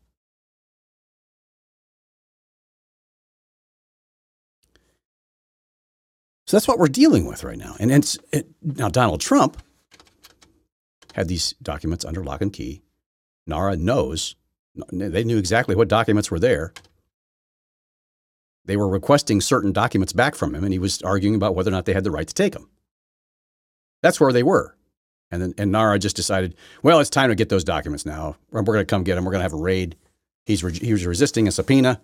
So 6.46 6.56
that's 6.56 6.68
what 6.68 6.78
we're 6.78 6.88
dealing 6.88 7.26
with 7.26 7.44
right 7.44 7.56
now. 7.56 7.76
And 7.78 7.90
it, 8.32 8.48
now 8.60 8.88
Donald 8.88 9.20
Trump 9.20 9.62
had 11.14 11.28
these 11.28 11.54
documents 11.62 12.04
under 12.04 12.22
lock 12.22 12.42
and 12.42 12.52
key. 12.52 12.82
NARA 13.46 13.76
knows, 13.76 14.34
they 14.92 15.24
knew 15.24 15.38
exactly 15.38 15.76
what 15.76 15.88
documents 15.88 16.30
were 16.30 16.40
there. 16.40 16.74
They 18.64 18.76
were 18.76 18.88
requesting 18.88 19.40
certain 19.40 19.72
documents 19.72 20.12
back 20.12 20.34
from 20.34 20.54
him, 20.54 20.64
and 20.64 20.72
he 20.72 20.78
was 20.78 21.02
arguing 21.02 21.34
about 21.34 21.54
whether 21.54 21.68
or 21.68 21.72
not 21.72 21.84
they 21.84 21.92
had 21.92 22.04
the 22.04 22.10
right 22.10 22.26
to 22.26 22.34
take 22.34 22.54
them. 22.54 22.68
That's 24.02 24.18
where 24.18 24.32
they 24.32 24.42
were. 24.42 24.76
And 25.30 25.42
then 25.42 25.54
and 25.58 25.72
NARA 25.72 25.98
just 25.98 26.16
decided, 26.16 26.54
well, 26.82 27.00
it's 27.00 27.10
time 27.10 27.30
to 27.30 27.34
get 27.34 27.48
those 27.48 27.64
documents 27.64 28.06
now. 28.06 28.36
We're 28.50 28.62
going 28.62 28.78
to 28.78 28.84
come 28.84 29.02
get 29.02 29.16
them. 29.16 29.24
We're 29.24 29.32
going 29.32 29.40
to 29.40 29.44
have 29.44 29.52
a 29.52 29.56
raid. 29.56 29.96
He's 30.46 30.62
re- 30.62 30.72
he 30.72 30.92
was 30.92 31.04
resisting 31.06 31.48
a 31.48 31.52
subpoena. 31.52 32.00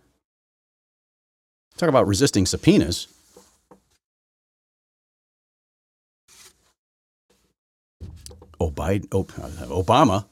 Talk 1.76 1.88
about 1.88 2.06
resisting 2.06 2.46
subpoenas. 2.46 3.06
Oh, 8.62 8.74
oh, 9.12 9.24
Obama, 9.24 10.26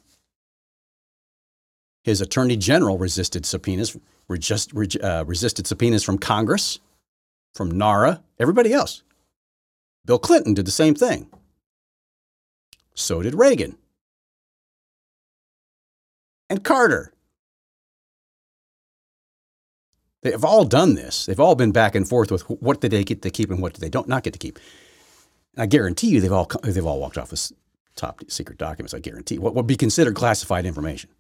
his 2.05 2.21
attorney 2.21 2.57
general 2.57 2.99
resisted 2.99 3.47
subpoenas, 3.47 3.97
just, 4.39 4.77
uh, 5.03 5.25
resisted 5.27 5.67
subpoenas 5.67 6.05
from 6.05 6.19
Congress, 6.19 6.79
from 7.55 7.71
NARA, 7.71 8.23
everybody 8.39 8.73
else. 8.73 9.03
Bill 10.05 10.19
Clinton 10.19 10.53
did 10.53 10.67
the 10.67 10.71
same 10.71 10.95
thing. 10.95 11.29
So 12.99 13.23
did 13.23 13.37
Reagan. 13.37 13.77
And 16.51 16.65
Carter. 16.65 17.13
They 20.23 20.33
have 20.33 20.45
all 20.45 20.65
done 20.65 20.97
this. 20.97 21.25
They've 21.25 21.39
all 21.39 21.55
been 21.55 21.71
back 21.71 21.95
and 21.95 22.09
forth 22.09 22.33
with 22.33 22.43
what 22.51 22.81
did 22.81 22.91
they 22.91 23.05
get 23.05 23.23
to 23.23 23.31
keep 23.31 23.51
and 23.51 23.63
what 23.63 23.75
did 23.75 23.83
they 23.83 23.89
don't 23.89 24.09
not 24.09 24.25
get 24.25 24.33
to 24.33 24.39
keep. 24.39 24.59
And 25.55 25.63
I 25.63 25.67
guarantee 25.67 26.09
you, 26.09 26.21
they've 26.21 26.33
all 26.33 26.51
they've 26.65 26.85
all 26.85 26.99
walked 26.99 27.19
off 27.19 27.31
with 27.31 27.53
top 27.95 28.21
secret 28.27 28.59
documents. 28.59 28.95
I 28.95 28.99
guarantee 28.99 29.39
what 29.39 29.55
would 29.55 29.69
be 29.69 29.77
considered 29.77 30.17
classified 30.17 30.67
information. 30.67 31.11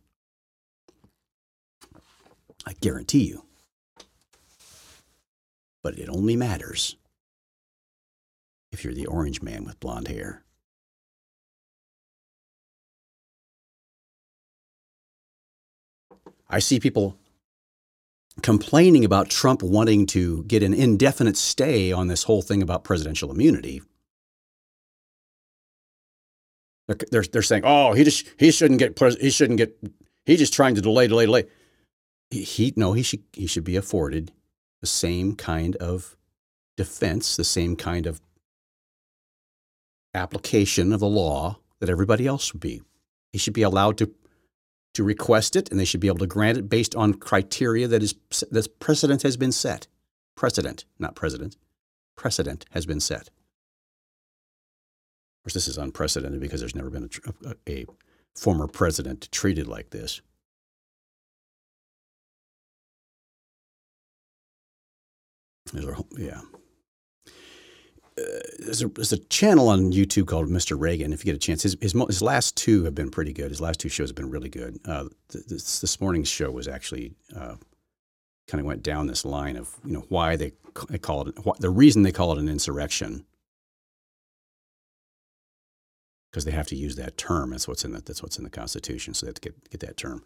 I 2.67 2.73
guarantee 2.81 3.25
you. 3.25 3.45
But 5.85 5.97
it 5.97 6.09
only 6.09 6.35
matters 6.35 6.97
if 8.73 8.83
you're 8.83 8.95
the 8.95 9.07
orange 9.07 9.43
man 9.43 9.65
with 9.65 9.79
blonde 9.79 10.09
hair. 10.09 10.43
I 16.51 16.61
see 16.61 16.81
people 16.81 17.17
complaining 18.43 19.05
about 19.05 19.29
Trump 19.29 19.63
wanting 19.63 20.07
to 20.07 20.45
get 20.45 20.63
an 20.63 20.73
indefinite 20.73 21.37
stay 21.37 21.93
on 21.93 22.09
this 22.09 22.23
whole 22.25 22.43
thing 22.43 22.63
about 22.63 22.85
presidential 22.85 23.31
immunity. 23.31 23.83
They're, 26.87 26.97
they're, 27.11 27.25
they're 27.25 27.43
saying, 27.43 27.63
oh, 27.67 27.93
he 27.93 28.05
just 28.05 28.27
he 28.39 28.51
shouldn't 28.51 28.79
get 28.79 28.97
pres- 28.97 29.21
he 29.21 29.31
shouldn't 29.31 29.59
get 29.59 29.77
he's 30.25 30.39
just 30.39 30.55
trying 30.55 30.75
to 30.77 30.81
delay, 30.81 31.07
delay, 31.07 31.27
delay. 31.27 31.45
He, 32.31 32.43
he 32.43 32.73
no, 32.77 32.95
he 32.95 33.03
should 33.03 33.25
he 33.33 33.47
should 33.47 33.65
be 33.65 33.77
afforded 33.77 34.33
the 34.81 34.87
same 34.87 35.35
kind 35.35 35.77
of 35.77 36.17
defense, 36.77 37.37
the 37.37 37.45
same 37.45 37.77
kind 37.77 38.07
of 38.07 38.21
application 40.15 40.93
of 40.93 41.01
the 41.01 41.09
law 41.09 41.59
that 41.81 41.91
everybody 41.91 42.27
else 42.27 42.53
would 42.53 42.61
be. 42.61 42.81
He 43.33 43.39
should 43.39 43.53
be 43.53 43.63
allowed 43.63 43.99
to 43.99 44.11
to 44.99 45.05
request 45.05 45.55
it, 45.55 45.71
and 45.71 45.79
they 45.79 45.85
should 45.85 46.01
be 46.01 46.09
able 46.09 46.19
to 46.19 46.27
grant 46.27 46.59
it 46.59 46.69
based 46.69 46.97
on 46.97 47.15
criteria 47.15 47.87
that 47.87 48.03
is 48.03 48.17
that 48.51 48.81
precedent 48.81 49.23
has 49.23 49.37
been 49.37 49.53
set. 49.53 49.87
Precedent, 50.35 50.87
not 50.99 51.15
president. 51.15 51.57
Precedent 52.17 52.65
has 52.73 52.85
been 52.85 52.99
set. 52.99 53.29
Of 53.29 53.31
course, 55.45 55.55
this 55.55 55.69
is 55.69 55.79
unprecedented 55.79 56.41
because 56.41 56.59
there's 56.59 56.75
never 56.75 56.91
been 56.91 57.05
a, 57.05 57.49
a, 57.49 57.55
a 57.69 57.87
former 58.35 58.67
president 58.67 59.31
treated 59.31 59.69
like 59.69 59.91
this. 59.91 60.21
yeah. 66.17 66.41
There's, 68.59 68.83
a, 68.83 68.89
there's 68.89 69.13
a 69.13 69.19
channel 69.19 69.69
on 69.69 69.93
YouTube 69.93 70.27
called 70.27 70.49
Mr. 70.49 70.79
Reagan. 70.79 71.13
If 71.13 71.25
you 71.25 71.33
get 71.33 71.37
a 71.37 71.39
chance, 71.47 71.63
his, 71.63 71.77
his, 71.81 71.93
his 71.93 72.23
last 72.23 72.57
two 72.57 72.85
have 72.85 72.95
been 72.95 73.11
pretty 73.11 73.33
good. 73.33 73.51
His 73.51 73.61
last 73.61 73.79
two 73.79 73.89
shows 73.89 74.09
have 74.11 74.17
been 74.17 74.31
really 74.31 74.49
good. 74.49 74.79
Uh, 74.85 75.05
this, 75.29 75.81
this 75.81 76.01
morning's 76.01 76.29
show 76.29 76.51
was 76.51 76.67
actually 76.67 77.13
uh, 77.37 77.55
kind 78.49 78.61
of 78.61 78.67
went 78.67 78.83
down 78.83 79.07
this 79.07 79.25
line 79.25 79.57
of 79.57 79.77
you 79.85 79.93
know 79.93 80.05
why 80.09 80.35
they, 80.35 80.53
they 80.89 80.99
call 80.99 81.29
it 81.29 81.37
the 81.61 81.71
reason 81.71 82.03
they 82.03 82.13
call 82.13 82.33
it 82.33 82.39
an 82.39 82.49
insurrection 82.49 83.25
because 86.31 86.45
they 86.45 86.51
have 86.51 86.67
to 86.67 86.77
use 86.77 86.97
that 86.97 87.17
term. 87.17 87.51
That's 87.51 87.69
what's 87.69 87.85
in 87.85 87.93
the, 87.93 88.01
that's 88.01 88.23
what's 88.23 88.39
in 88.39 88.45
the 88.45 88.51
Constitution. 88.51 89.15
So 89.15 89.27
they 89.27 89.31
have 89.31 89.35
to 89.37 89.41
get 89.41 89.71
get 89.71 89.81
that 89.81 89.97
term. 89.97 90.23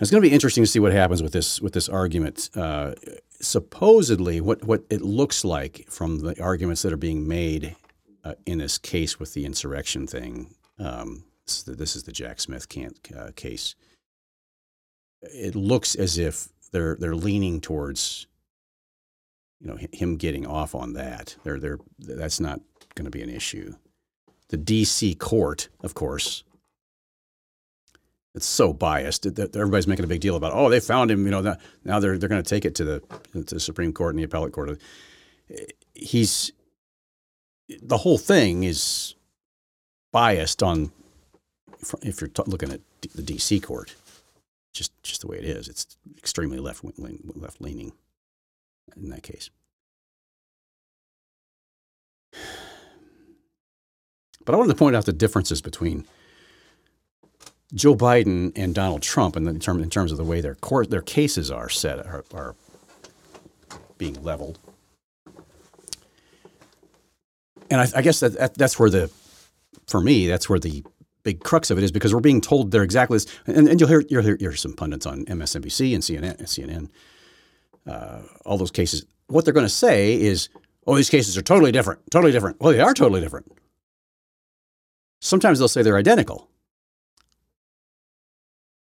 It's 0.00 0.12
going 0.12 0.22
to 0.22 0.28
be 0.28 0.34
interesting 0.34 0.62
to 0.62 0.70
see 0.70 0.78
what 0.78 0.92
happens 0.92 1.22
with 1.22 1.32
this 1.32 1.60
with 1.60 1.72
this 1.72 1.88
argument. 1.88 2.50
Uh, 2.54 2.94
supposedly, 3.40 4.40
what 4.40 4.64
what 4.64 4.84
it 4.90 5.02
looks 5.02 5.44
like 5.44 5.86
from 5.88 6.20
the 6.20 6.40
arguments 6.40 6.82
that 6.82 6.92
are 6.92 6.96
being 6.98 7.26
made 7.26 7.74
uh, 8.24 8.34
in 8.46 8.58
this 8.58 8.78
case 8.78 9.18
with 9.18 9.34
the 9.34 9.44
insurrection 9.44 10.06
thing. 10.06 10.54
Um, 10.78 11.24
this, 11.44 11.58
is 11.58 11.64
the, 11.64 11.72
this, 11.74 11.96
is 11.96 12.04
the, 12.04 12.12
Jack 12.12 12.40
Smith 12.40 12.66
uh, 13.16 13.30
case. 13.34 13.74
It 15.22 15.56
looks 15.56 15.96
as 15.96 16.16
if 16.16 16.48
they're 16.70 16.96
they're 17.00 17.16
leaning 17.16 17.60
towards, 17.60 18.28
you 19.60 19.66
know, 19.66 19.78
him 19.92 20.16
getting 20.16 20.46
off 20.46 20.76
on 20.76 20.92
that. 20.92 21.34
They're 21.42 21.58
they're 21.58 21.78
that's 21.98 22.38
not 22.38 22.60
going 22.94 23.06
to 23.06 23.10
be 23.10 23.22
an 23.22 23.30
issue. 23.30 23.74
The 24.50 24.56
D.C. 24.56 25.16
court, 25.16 25.68
of 25.80 25.94
course, 25.94 26.44
it's 28.38 28.46
so 28.46 28.72
biased 28.72 29.34
that 29.34 29.56
everybody's 29.56 29.88
making 29.88 30.04
a 30.04 30.08
big 30.08 30.20
deal 30.20 30.36
about. 30.36 30.52
Oh, 30.54 30.68
they 30.68 30.78
found 30.78 31.10
him. 31.10 31.24
You 31.24 31.32
know, 31.32 31.56
now 31.84 31.98
they're 31.98 32.16
they're 32.16 32.28
going 32.28 32.42
to 32.42 32.48
take 32.48 32.64
it 32.64 32.76
to 32.76 32.84
the 32.84 33.00
to 33.32 33.54
the 33.56 33.60
Supreme 33.60 33.92
Court 33.92 34.14
and 34.14 34.20
the 34.20 34.24
appellate 34.24 34.52
court. 34.52 34.80
He's 35.92 36.52
the 37.82 37.96
whole 37.96 38.16
thing 38.16 38.62
is 38.62 39.16
biased 40.12 40.62
on 40.62 40.92
if 42.02 42.20
you're 42.20 42.30
looking 42.46 42.70
at 42.72 42.80
the 43.14 43.22
D.C. 43.22 43.58
court, 43.58 43.96
just 44.72 44.92
just 45.02 45.22
the 45.22 45.26
way 45.26 45.38
it 45.38 45.44
is. 45.44 45.68
It's 45.68 45.96
extremely 46.16 46.58
left 46.58 46.84
left 47.34 47.60
leaning 47.60 47.92
in 48.96 49.10
that 49.10 49.24
case. 49.24 49.50
But 54.44 54.54
I 54.54 54.56
wanted 54.56 54.72
to 54.72 54.78
point 54.78 54.96
out 54.96 55.04
the 55.04 55.12
differences 55.12 55.60
between 55.60 56.06
Joe 57.74 57.94
Biden 57.94 58.52
and 58.56 58.74
Donald 58.74 59.02
Trump, 59.02 59.36
in, 59.36 59.46
in, 59.46 59.60
term, 59.60 59.82
in 59.82 59.90
terms 59.90 60.10
of 60.10 60.18
the 60.18 60.24
way 60.24 60.40
their 60.40 60.54
court, 60.54 60.90
their 60.90 61.02
cases 61.02 61.50
are 61.50 61.68
set, 61.68 61.98
are, 62.06 62.24
are 62.32 62.54
being 63.98 64.22
leveled. 64.22 64.58
And 67.70 67.80
I, 67.80 67.86
I 67.96 68.02
guess 68.02 68.20
that, 68.20 68.38
that, 68.38 68.54
that's 68.54 68.78
where 68.78 68.88
the, 68.88 69.10
for 69.86 70.00
me, 70.00 70.26
that's 70.26 70.48
where 70.48 70.58
the 70.58 70.82
big 71.22 71.44
crux 71.44 71.70
of 71.70 71.76
it 71.76 71.84
is 71.84 71.92
because 71.92 72.14
we're 72.14 72.20
being 72.20 72.40
told 72.40 72.70
they're 72.70 72.82
exactly 72.82 73.16
this. 73.16 73.26
And, 73.46 73.68
and 73.68 73.78
you'll 73.78 73.88
hear, 73.88 74.02
you'll 74.08 74.22
hear, 74.22 74.36
hear 74.40 74.54
some 74.54 74.72
pundits 74.72 75.04
on 75.04 75.26
MSNBC 75.26 75.94
and 75.94 76.02
CNN, 76.02 76.40
CNN 76.42 76.88
uh, 77.88 78.22
all 78.44 78.58
those 78.58 78.70
cases. 78.70 79.06
What 79.26 79.44
they're 79.44 79.54
going 79.54 79.66
to 79.66 79.70
say 79.70 80.18
is, 80.20 80.48
oh, 80.86 80.96
these 80.96 81.10
cases 81.10 81.36
are 81.36 81.42
totally 81.42 81.72
different, 81.72 82.00
totally 82.10 82.32
different. 82.32 82.60
Well, 82.60 82.72
they 82.72 82.80
are 82.80 82.94
totally 82.94 83.20
different. 83.20 83.50
Sometimes 85.20 85.58
they'll 85.58 85.68
say 85.68 85.82
they're 85.82 85.96
identical. 85.96 86.48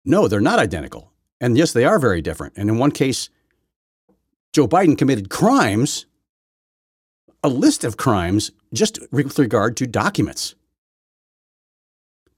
No, 0.09 0.27
they're 0.27 0.41
not 0.41 0.57
identical. 0.57 1.11
And 1.39 1.55
yes, 1.55 1.71
they 1.71 1.85
are 1.85 1.99
very 1.99 2.19
different. 2.19 2.57
And 2.57 2.67
in 2.67 2.79
one 2.79 2.89
case, 2.89 3.29
Joe 4.53 4.67
Biden 4.67 4.97
committed 4.97 5.29
crimes, 5.29 6.07
a 7.43 7.47
list 7.47 7.83
of 7.83 7.95
crimes, 7.95 8.51
just 8.73 8.97
with 9.11 9.37
regard 9.37 9.77
to 9.77 9.85
documents. 9.85 10.55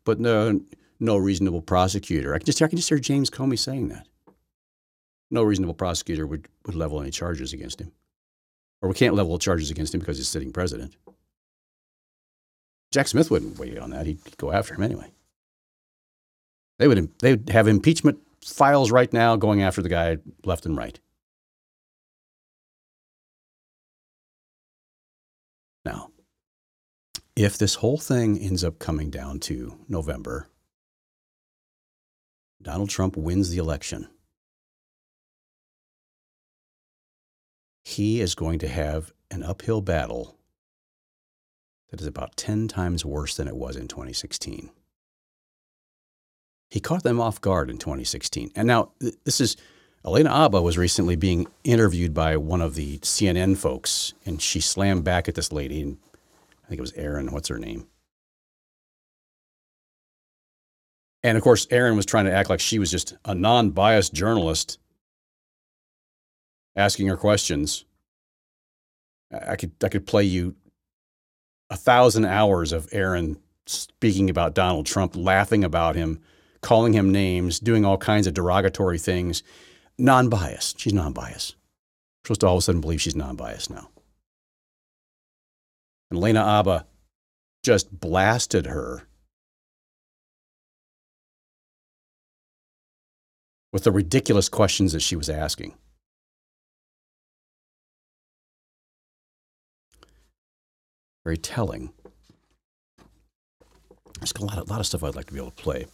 But 0.04 0.20
no, 0.20 0.60
no 1.00 1.16
reasonable 1.16 1.62
prosecutor. 1.62 2.36
I 2.36 2.40
can 2.40 2.46
just, 2.46 2.62
I 2.62 2.68
can 2.68 2.76
just 2.76 2.90
hear 2.90 3.00
James 3.00 3.30
Comey 3.30 3.58
saying 3.58 3.88
that. 3.88 4.06
No 5.30 5.42
reasonable 5.42 5.74
prosecutor 5.74 6.28
would, 6.28 6.50
would 6.66 6.76
level 6.76 7.00
any 7.00 7.10
charges 7.10 7.54
against 7.54 7.80
him. 7.80 7.94
Or 8.82 8.90
we 8.90 8.96
can't 8.96 9.16
level 9.16 9.40
charges 9.40 9.72
against 9.72 9.94
him 9.94 10.02
because 10.02 10.18
he's 10.18 10.28
sitting 10.28 10.52
president. 10.52 10.98
Jack 12.92 13.08
Smith 13.08 13.32
wouldn't 13.32 13.58
wait 13.58 13.78
on 13.78 13.92
that. 13.92 14.08
He'd 14.08 14.20
go 14.36 14.52
after 14.52 14.74
him 14.74 14.84
anyway. 14.84 15.14
They 16.80 16.88
would 16.88 17.12
they 17.20 17.34
would 17.34 17.50
have 17.50 17.68
impeachment 17.68 18.20
files 18.44 18.92
right 18.92 19.12
now 19.14 19.36
going 19.36 19.62
after 19.62 19.82
the 19.82 19.90
guy 19.90 20.18
left 20.44 20.66
and 20.66 20.76
right. 20.76 21.00
Now, 25.86 26.10
if 27.36 27.58
this 27.58 27.76
whole 27.76 27.98
thing 27.98 28.40
ends 28.40 28.64
up 28.64 28.80
coming 28.80 29.10
down 29.10 29.40
to 29.42 29.78
November, 29.88 30.48
Donald 32.62 32.90
Trump 32.90 33.18
wins 33.18 33.50
the 33.50 33.58
election. 33.58 34.08
He 37.84 38.22
is 38.22 38.36
going 38.36 38.60
to 38.60 38.68
have 38.68 39.12
an 39.32 39.44
uphill 39.44 39.82
battle 39.82 40.38
that 41.90 42.00
is 42.00 42.08
about 42.08 42.38
10 42.38 42.68
times 42.68 43.04
worse 43.04 43.36
than 43.36 43.48
it 43.48 43.56
was 43.56 43.76
in 43.76 43.88
2016 43.88 44.70
he 46.72 46.80
caught 46.80 47.04
them 47.04 47.20
off 47.20 47.42
guard 47.42 47.70
in 47.70 47.78
2016. 47.78 48.52
And 48.56 48.66
now 48.66 48.92
this 49.26 49.42
is 49.42 49.58
Alina 50.06 50.30
Habba 50.30 50.64
was 50.64 50.78
recently 50.78 51.18
being 51.18 51.46
interviewed 51.66 52.14
by 52.14 52.38
one 52.38 52.62
of 52.62 52.76
the 52.76 52.98
CNN 53.00 53.58
folks, 53.58 54.14
and 54.26 54.42
she 54.42 54.62
slammed 54.62 55.04
back 55.04 55.28
at 55.28 55.36
this 55.36 55.52
lady, 55.52 55.82
and 55.82 55.98
I 56.64 56.70
think 56.70 56.80
it 56.80 56.82
was 56.82 56.94
Erin. 56.94 57.32
What's 57.32 57.50
her 57.50 57.60
name? 57.60 57.88
And 61.24 61.38
of 61.38 61.44
course, 61.44 61.68
Erin 61.70 61.98
was 61.98 62.06
trying 62.06 62.26
to 62.26 62.34
act 62.34 62.50
like 62.50 62.62
she 62.62 62.80
was 62.80 62.90
just 62.90 63.16
a 63.26 63.36
non-biased 63.36 64.14
journalist 64.14 64.80
asking 66.76 67.08
her 67.08 67.18
questions. 67.18 67.86
I 69.32 69.56
could 69.56 69.72
I 69.84 69.90
could 69.90 70.08
play 70.08 70.24
you 70.24 70.56
a 71.70 71.78
thousand 71.78 72.26
hours 72.26 72.72
of 72.72 72.90
Erin 72.92 73.38
speaking 73.68 74.30
about 74.30 74.56
Donald 74.56 74.86
Trump, 74.86 75.16
laughing 75.16 75.64
about 75.64 75.96
him, 75.96 76.22
calling 76.62 76.94
him 76.94 77.12
names, 77.12 77.60
doing 77.60 77.86
all 77.86 77.98
kinds 77.98 78.28
of 78.28 78.34
derogatory 78.34 78.98
things. 78.98 79.44
Non 79.98 80.30
biased. 80.30 80.80
She's 80.80 80.94
non 80.94 81.14
biased. 81.14 81.56
Supposed 82.24 82.42
to 82.42 82.48
all 82.48 82.56
of 82.56 82.60
a 82.60 82.62
sudden 82.62 82.82
believe 82.82 83.02
she's 83.02 83.16
non 83.16 83.36
biased 83.36 83.70
now. 83.70 83.90
And 86.10 86.20
Lena 86.20 86.42
Habba 86.42 86.86
just 87.64 88.00
blasted 88.00 88.66
her 88.66 89.04
with 93.72 93.84
the 93.84 93.92
ridiculous 93.92 94.50
questions 94.50 94.92
that 94.92 95.02
she 95.02 95.16
was 95.16 95.30
asking. 95.30 95.74
Very 101.24 101.38
telling. 101.38 101.94
There's 104.20 104.34
a 104.34 104.44
lot, 104.44 104.58
a 104.58 104.64
lot 104.64 104.80
of 104.80 104.86
stuff 104.86 105.04
I'd 105.04 105.16
like 105.16 105.28
to 105.28 105.34
be 105.34 105.40
able 105.40 105.52
to 105.52 105.64
play. 105.64 105.86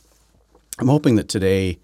I'm 0.80 0.88
hoping 0.88 1.16
that 1.16 1.28
today, 1.28 1.80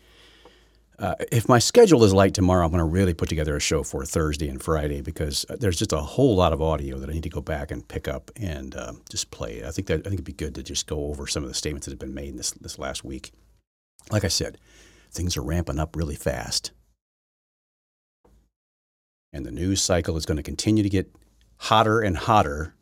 uh, 0.99 1.15
if 1.31 1.49
my 1.49 1.59
schedule 1.59 2.03
is 2.03 2.13
light 2.13 2.33
tomorrow, 2.33 2.63
I'm 2.65 2.71
going 2.71 2.79
to 2.79 2.85
really 2.85 3.13
put 3.13 3.27
together 3.27 3.55
a 3.55 3.59
show 3.59 3.83
for 3.83 4.05
Thursday 4.05 4.47
and 4.47 4.61
Friday 4.61 5.01
because 5.01 5.45
uh, 5.49 5.55
there's 5.59 5.77
just 5.77 5.93
a 5.93 5.97
whole 5.97 6.35
lot 6.35 6.53
of 6.53 6.61
audio 6.61 6.99
that 6.99 7.09
I 7.09 7.13
need 7.13 7.23
to 7.23 7.29
go 7.29 7.41
back 7.41 7.71
and 7.71 7.87
pick 7.87 8.07
up 8.07 8.29
and 8.35 8.75
uh, 8.75 8.93
just 9.09 9.31
play. 9.31 9.63
I 9.65 9.71
think 9.71 9.87
that 9.87 10.01
I 10.01 10.03
think 10.03 10.13
it'd 10.13 10.25
be 10.25 10.33
good 10.33 10.55
to 10.55 10.63
just 10.63 10.85
go 10.85 11.07
over 11.07 11.25
some 11.25 11.43
of 11.43 11.49
the 11.49 11.55
statements 11.55 11.85
that 11.85 11.91
have 11.91 11.99
been 11.99 12.13
made 12.13 12.37
this 12.37 12.51
this 12.51 12.77
last 12.77 13.03
week. 13.03 13.31
Like 14.11 14.23
I 14.23 14.29
said, 14.29 14.59
things 15.11 15.35
are 15.35 15.41
ramping 15.41 15.79
up 15.79 15.95
really 15.95 16.15
fast, 16.15 16.71
and 19.31 19.45
the 19.45 19.51
news 19.51 19.81
cycle 19.81 20.15
is 20.17 20.25
going 20.25 20.37
to 20.37 20.43
continue 20.43 20.83
to 20.83 20.89
get 20.89 21.13
hotter 21.57 22.01
and 22.01 22.15
hotter 22.15 22.75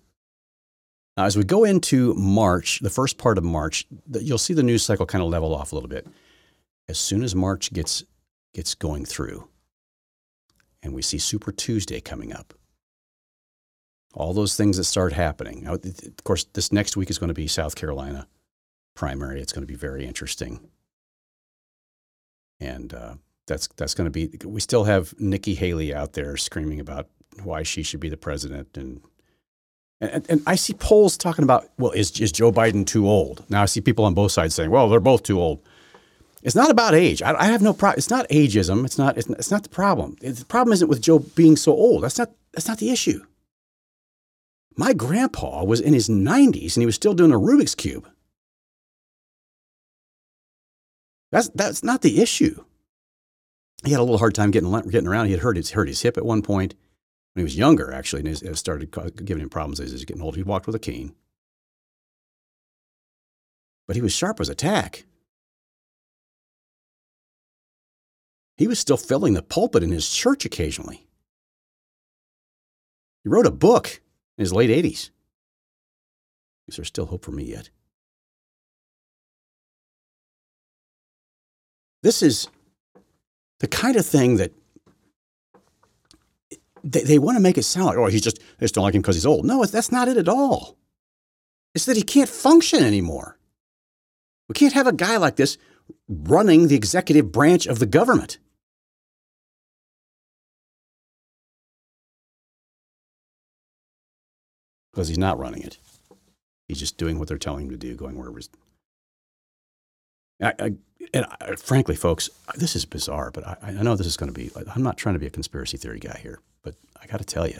now, 1.21 1.27
as 1.27 1.37
we 1.37 1.43
go 1.43 1.65
into 1.65 2.15
March, 2.15 2.79
the 2.79 2.89
first 2.89 3.19
part 3.19 3.37
of 3.37 3.43
March, 3.43 3.85
you'll 4.11 4.39
see 4.39 4.55
the 4.55 4.63
news 4.63 4.83
cycle 4.83 5.05
kind 5.05 5.23
of 5.23 5.29
level 5.29 5.53
off 5.55 5.71
a 5.71 5.75
little 5.75 5.89
bit. 5.89 6.07
As 6.89 6.99
soon 6.99 7.23
as 7.23 7.35
March 7.35 7.71
gets 7.73 8.03
gets 8.55 8.75
going 8.75 9.05
through, 9.05 9.47
and 10.83 10.93
we 10.95 11.01
see 11.03 11.19
Super 11.19 11.51
Tuesday 11.51 12.01
coming 12.01 12.33
up, 12.33 12.55
all 14.15 14.33
those 14.33 14.55
things 14.57 14.77
that 14.77 14.85
start 14.85 15.13
happening. 15.13 15.63
Now, 15.63 15.75
of 15.75 16.23
course, 16.23 16.45
this 16.53 16.71
next 16.71 16.97
week 16.97 17.09
is 17.11 17.19
going 17.19 17.29
to 17.29 17.35
be 17.35 17.47
South 17.47 17.75
Carolina 17.75 18.27
primary. 18.95 19.41
It's 19.41 19.53
going 19.53 19.63
to 19.63 19.67
be 19.67 19.75
very 19.75 20.05
interesting. 20.07 20.59
and 22.59 22.93
uh, 22.93 23.15
that's 23.47 23.67
that's 23.77 23.93
going 23.95 24.11
to 24.11 24.11
be. 24.11 24.31
We 24.45 24.61
still 24.61 24.85
have 24.85 25.13
Nikki 25.19 25.55
Haley 25.55 25.93
out 25.93 26.13
there 26.13 26.37
screaming 26.37 26.79
about 26.79 27.09
why 27.43 27.63
she 27.63 27.83
should 27.83 27.99
be 27.99 28.09
the 28.09 28.17
president, 28.17 28.77
and 28.77 29.01
and, 30.01 30.25
and 30.29 30.41
I 30.47 30.55
see 30.55 30.73
polls 30.73 31.15
talking 31.15 31.43
about, 31.43 31.69
well, 31.77 31.91
is 31.91 32.19
is 32.19 32.31
Joe 32.31 32.51
Biden 32.51 32.85
too 32.85 33.07
old? 33.07 33.45
Now 33.49 33.61
I 33.61 33.65
see 33.65 33.81
people 33.81 34.03
on 34.03 34.13
both 34.13 34.31
sides 34.31 34.55
saying, 34.55 34.71
well, 34.71 34.89
they're 34.89 34.99
both 34.99 35.23
too 35.23 35.39
old. 35.39 35.61
It's 36.41 36.55
not 36.55 36.71
about 36.71 36.95
age. 36.95 37.21
I, 37.21 37.35
I 37.35 37.45
have 37.45 37.61
no 37.61 37.71
problem. 37.71 37.99
It's 37.99 38.09
not 38.09 38.27
ageism. 38.29 38.83
It's 38.83 38.97
not. 38.97 39.17
It's, 39.17 39.29
it's 39.29 39.51
not 39.51 39.61
the 39.61 39.69
problem. 39.69 40.15
the 40.21 40.45
problem 40.47 40.73
isn't 40.73 40.87
with 40.87 41.01
Joe 41.01 41.19
being 41.19 41.55
so 41.55 41.71
old. 41.71 42.03
That's 42.03 42.17
not. 42.17 42.31
That's 42.53 42.67
not 42.67 42.79
the 42.79 42.89
issue. 42.89 43.23
My 44.75 44.93
grandpa 44.93 45.63
was 45.63 45.81
in 45.81 45.93
his 45.93 46.09
90s 46.09 46.75
and 46.75 46.81
he 46.81 46.85
was 46.85 46.95
still 46.95 47.13
doing 47.13 47.33
a 47.33 47.39
Rubik's 47.39 47.75
cube. 47.75 48.09
That's 51.31 51.49
that's 51.49 51.83
not 51.83 52.01
the 52.01 52.21
issue. 52.21 52.63
He 53.83 53.91
had 53.91 53.99
a 53.99 54.03
little 54.03 54.17
hard 54.17 54.33
time 54.33 54.49
getting 54.49 54.71
getting 54.89 55.07
around. 55.07 55.27
He 55.27 55.33
had 55.33 55.41
hurt 55.41 55.57
his 55.57 55.71
hurt 55.71 55.87
his 55.87 56.01
hip 56.01 56.17
at 56.17 56.25
one 56.25 56.41
point 56.41 56.73
when 57.33 57.41
he 57.41 57.43
was 57.43 57.57
younger, 57.57 57.93
actually, 57.93 58.19
and 58.19 58.27
it 58.29 58.57
started 58.57 58.91
giving 59.25 59.43
him 59.43 59.49
problems 59.49 59.79
as 59.79 59.91
he 59.91 59.95
was 59.95 60.05
getting 60.05 60.21
older. 60.21 60.37
He 60.37 60.43
walked 60.43 60.67
with 60.67 60.75
a 60.75 60.79
cane, 60.79 61.15
but 63.87 63.95
he 63.95 64.01
was 64.01 64.13
sharp 64.13 64.39
as 64.39 64.49
a 64.49 64.55
tack. 64.55 65.05
He 68.57 68.67
was 68.67 68.79
still 68.79 68.97
filling 68.97 69.33
the 69.33 69.41
pulpit 69.41 69.81
in 69.81 69.91
his 69.91 70.09
church 70.09 70.45
occasionally. 70.45 71.07
He 73.23 73.29
wrote 73.29 73.47
a 73.47 73.51
book 73.51 74.01
in 74.37 74.43
his 74.43 74.53
late 74.53 74.69
80s. 74.69 75.09
Is 76.67 76.75
there 76.75 76.85
still 76.85 77.07
hope 77.07 77.25
for 77.25 77.31
me 77.31 77.43
yet? 77.45 77.69
This 82.03 82.21
is 82.21 82.47
the 83.59 83.67
kind 83.67 83.95
of 83.95 84.05
thing 84.05 84.37
that 84.37 84.53
they, 86.83 87.01
they 87.01 87.19
want 87.19 87.35
to 87.35 87.41
make 87.41 87.57
it 87.57 87.63
sound 87.63 87.87
like, 87.87 87.97
oh, 87.97 88.07
he's 88.07 88.21
just, 88.21 88.37
they 88.37 88.65
just 88.65 88.75
don't 88.75 88.83
like 88.83 88.95
him 88.95 89.01
because 89.01 89.15
he's 89.15 89.25
old. 89.25 89.45
No, 89.45 89.63
that's 89.65 89.91
not 89.91 90.07
it 90.07 90.17
at 90.17 90.29
all. 90.29 90.77
It's 91.73 91.85
that 91.85 91.97
he 91.97 92.03
can't 92.03 92.29
function 92.29 92.83
anymore. 92.83 93.37
We 94.49 94.53
can't 94.53 94.73
have 94.73 94.87
a 94.87 94.93
guy 94.93 95.17
like 95.17 95.37
this 95.37 95.57
running 96.07 96.67
the 96.67 96.75
executive 96.75 97.31
branch 97.31 97.65
of 97.65 97.79
the 97.79 97.85
government. 97.85 98.37
Because 104.91 105.07
he's 105.07 105.17
not 105.17 105.39
running 105.39 105.61
it. 105.61 105.77
He's 106.67 106.79
just 106.79 106.97
doing 106.97 107.17
what 107.17 107.27
they're 107.27 107.37
telling 107.37 107.65
him 107.65 107.71
to 107.71 107.77
do, 107.77 107.95
going 107.95 108.17
wherever. 108.17 108.39
I, 110.41 110.53
I, 110.59 110.73
and 111.13 111.25
I, 111.39 111.55
frankly, 111.55 111.95
folks, 111.95 112.29
this 112.55 112.75
is 112.75 112.83
bizarre, 112.85 113.31
but 113.31 113.47
I, 113.47 113.57
I 113.63 113.71
know 113.83 113.95
this 113.95 114.07
is 114.07 114.17
going 114.17 114.33
to 114.33 114.37
be. 114.37 114.51
I'm 114.75 114.83
not 114.83 114.97
trying 114.97 115.15
to 115.15 115.19
be 115.19 115.27
a 115.27 115.31
conspiracy 115.31 115.77
theory 115.77 115.99
guy 115.99 116.19
here, 116.21 116.39
but 116.63 116.75
I 117.01 117.07
got 117.07 117.17
to 117.17 117.25
tell 117.25 117.47
you, 117.47 117.59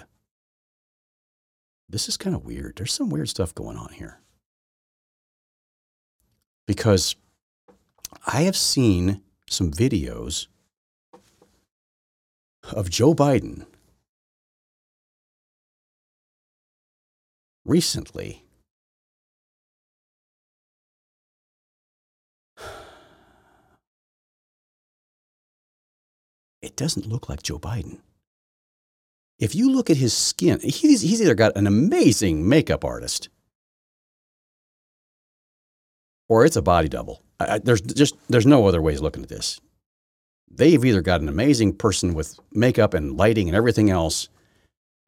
this 1.90 2.08
is 2.08 2.18
kind 2.18 2.36
of 2.36 2.46
weird. 2.46 2.78
There's 2.78 2.94
some 2.94 3.10
weird 3.10 3.30
stuff 3.30 3.54
going 3.54 3.78
on 3.78 3.92
here. 3.94 4.20
Because 6.66 7.16
I 8.26 8.42
have 8.44 8.56
seen 8.56 9.22
some 9.50 9.72
videos 9.72 10.48
of 12.72 12.90
Joe 12.90 13.14
Biden 13.14 13.66
recently 17.66 18.46
it 26.62 26.76
doesn't 26.76 27.06
look 27.06 27.28
like 27.28 27.44
Joe 27.44 27.60
Biden. 27.60 28.00
If 29.42 29.56
you 29.56 29.72
look 29.72 29.90
at 29.90 29.98
his 29.98 30.14
skin, 30.14 30.60
he's, 30.62 31.02
he's 31.02 31.22
either 31.22 31.34
got 31.34 31.58
an 31.58 31.66
amazing 31.66 32.48
makeup 32.48 32.86
artist 32.86 33.28
or 36.30 36.46
it's 36.46 36.56
a 36.56 36.62
body 36.62 36.88
double. 36.88 37.24
I, 37.40 37.56
I, 37.56 37.60
there's 37.60 37.82
just 37.82 38.16
there's 38.30 38.46
no 38.46 38.66
other 38.68 38.82
ways 38.82 39.02
looking 39.02 39.24
at 39.24 39.30
this. 39.30 39.60
They've 40.50 40.84
either 40.84 41.02
got 41.02 41.22
an 41.22 41.28
amazing 41.28 41.76
person 41.76 42.14
with 42.14 42.40
makeup 42.54 42.94
and 42.94 43.18
lighting 43.18 43.50
and 43.50 43.56
everything 43.56 43.90
else. 43.90 44.30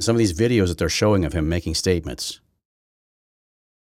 Some 0.01 0.15
of 0.15 0.19
these 0.19 0.33
videos 0.33 0.67
that 0.67 0.79
they're 0.79 0.89
showing 0.89 1.23
of 1.23 1.33
him 1.33 1.47
making 1.47 1.75
statements, 1.75 2.41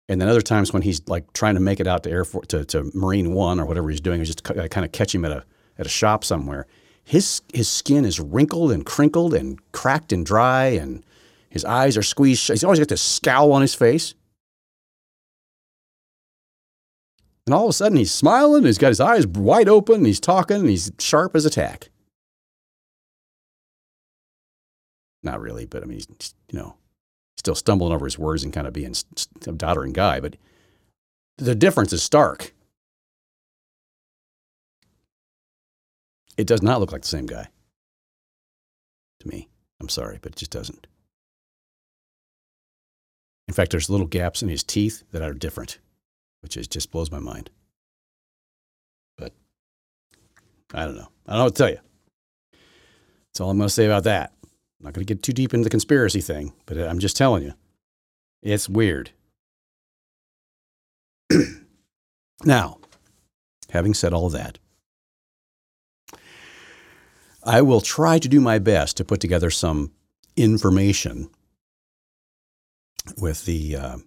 and 0.09 0.19
then 0.19 0.27
other 0.27 0.41
times 0.41 0.73
when 0.73 0.81
he's 0.81 1.07
like 1.07 1.31
trying 1.33 1.53
to 1.53 1.61
make 1.61 1.79
it 1.79 1.87
out 1.87 2.03
to 2.03 2.09
Air 2.09 2.25
Force 2.25 2.47
to, 2.47 2.65
to 2.65 2.91
Marine 2.93 3.33
One 3.33 3.59
or 3.59 3.65
whatever 3.65 3.89
he's 3.89 4.01
doing, 4.01 4.19
is 4.19 4.27
just 4.27 4.49
uh, 4.49 4.67
kind 4.67 4.85
of 4.85 4.91
catch 4.91 5.13
him 5.15 5.23
at 5.23 5.31
a 5.31 5.45
at 5.77 5.85
a 5.85 5.89
shop 5.89 6.25
somewhere 6.25 6.67
his 7.03 7.41
his 7.53 7.69
skin 7.69 8.05
is 8.05 8.19
wrinkled 8.19 8.71
and 8.71 8.85
crinkled 8.85 9.33
and 9.33 9.59
cracked 9.71 10.11
and 10.11 10.25
dry, 10.25 10.65
and 10.67 11.03
his 11.49 11.65
eyes 11.65 11.97
are 11.97 12.03
squeezed. 12.03 12.47
He's 12.47 12.63
always 12.63 12.79
got 12.79 12.87
this 12.87 13.01
scowl 13.01 13.51
on 13.51 13.61
his 13.61 13.75
face. 13.75 14.13
And 17.45 17.53
all 17.53 17.65
of 17.65 17.71
a 17.71 17.73
sudden, 17.73 17.97
he's 17.97 18.11
smiling. 18.11 18.63
He's 18.63 18.77
got 18.77 18.89
his 18.89 18.99
eyes 18.99 19.27
wide 19.27 19.67
open. 19.67 19.95
And 19.95 20.05
he's 20.05 20.19
talking. 20.19 20.57
And 20.57 20.69
he's 20.69 20.91
sharp 20.99 21.35
as 21.35 21.45
a 21.45 21.49
tack. 21.49 21.89
Not 25.23 25.41
really, 25.41 25.65
but 25.65 25.83
I 25.83 25.85
mean, 25.85 25.97
he's 25.97 26.33
you 26.51 26.59
know 26.59 26.75
still 27.37 27.55
stumbling 27.55 27.93
over 27.93 28.05
his 28.05 28.19
words 28.19 28.43
and 28.43 28.53
kind 28.53 28.67
of 28.67 28.73
being 28.73 28.95
a 29.47 29.51
doddering 29.51 29.93
guy. 29.93 30.19
But 30.19 30.37
the 31.37 31.55
difference 31.55 31.91
is 31.91 32.03
stark. 32.03 32.53
It 36.41 36.47
does 36.47 36.63
not 36.63 36.79
look 36.79 36.91
like 36.91 37.03
the 37.03 37.07
same 37.07 37.27
guy 37.27 37.47
to 39.19 39.27
me. 39.27 39.47
I'm 39.79 39.89
sorry, 39.89 40.17
but 40.19 40.31
it 40.31 40.37
just 40.37 40.49
doesn't. 40.49 40.87
In 43.47 43.53
fact, 43.53 43.69
there's 43.69 43.91
little 43.91 44.07
gaps 44.07 44.41
in 44.41 44.49
his 44.49 44.63
teeth 44.63 45.03
that 45.11 45.21
are 45.21 45.35
different, 45.35 45.77
which 46.41 46.57
is, 46.57 46.67
just 46.67 46.89
blows 46.89 47.11
my 47.11 47.19
mind. 47.19 47.51
But 49.19 49.33
I 50.73 50.85
don't 50.85 50.95
know. 50.95 51.09
I 51.27 51.33
don't 51.33 51.37
know 51.37 51.43
what 51.43 51.55
to 51.55 51.63
tell 51.63 51.69
you. 51.69 51.79
That's 53.27 53.41
all 53.41 53.51
I'm 53.51 53.57
going 53.59 53.67
to 53.67 53.73
say 53.73 53.85
about 53.85 54.05
that. 54.05 54.33
I'm 54.43 54.85
not 54.85 54.93
going 54.93 55.05
to 55.05 55.13
get 55.13 55.21
too 55.21 55.33
deep 55.33 55.53
into 55.53 55.65
the 55.65 55.69
conspiracy 55.69 56.21
thing, 56.21 56.53
but 56.65 56.75
I'm 56.79 56.97
just 56.97 57.17
telling 57.17 57.43
you, 57.43 57.53
it's 58.41 58.67
weird. 58.67 59.11
now, 62.45 62.79
having 63.69 63.93
said 63.93 64.11
all 64.11 64.31
that, 64.31 64.57
I 67.43 67.61
will 67.61 67.81
try 67.81 68.19
to 68.19 68.27
do 68.27 68.39
my 68.39 68.59
best 68.59 68.97
to 68.97 69.05
put 69.05 69.19
together 69.19 69.49
some 69.49 69.91
information 70.35 71.29
with 73.17 73.45
the 73.45 73.75
uh, 73.75 73.97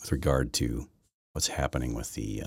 with 0.00 0.12
regard 0.12 0.52
to 0.54 0.88
what's 1.32 1.48
happening 1.48 1.94
with 1.94 2.14
the 2.14 2.44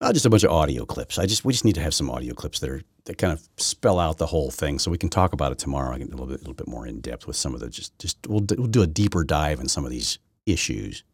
uh, 0.00 0.12
just 0.12 0.26
a 0.26 0.30
bunch 0.30 0.42
of 0.42 0.50
audio 0.50 0.84
clips. 0.84 1.18
I 1.18 1.26
just 1.26 1.44
we 1.44 1.52
just 1.52 1.64
need 1.64 1.74
to 1.74 1.82
have 1.82 1.94
some 1.94 2.10
audio 2.10 2.34
clips 2.34 2.60
that 2.60 2.70
are 2.70 2.82
that 3.04 3.18
kind 3.18 3.32
of 3.32 3.46
spell 3.56 3.98
out 3.98 4.18
the 4.18 4.26
whole 4.26 4.50
thing, 4.50 4.78
so 4.78 4.90
we 4.90 4.98
can 4.98 5.08
talk 5.08 5.32
about 5.32 5.52
it 5.52 5.58
tomorrow. 5.58 5.94
A 5.94 5.98
little 5.98 6.26
bit, 6.26 6.40
little 6.40 6.54
bit 6.54 6.68
more 6.68 6.86
in 6.86 7.00
depth 7.00 7.26
with 7.26 7.36
some 7.36 7.54
of 7.54 7.60
the 7.60 7.68
just 7.68 7.98
just 7.98 8.18
we'll 8.26 8.44
we'll 8.56 8.66
do 8.66 8.82
a 8.82 8.86
deeper 8.86 9.22
dive 9.22 9.60
in 9.60 9.68
some 9.68 9.84
of 9.84 9.90
these 9.90 10.18
issues 10.46 11.04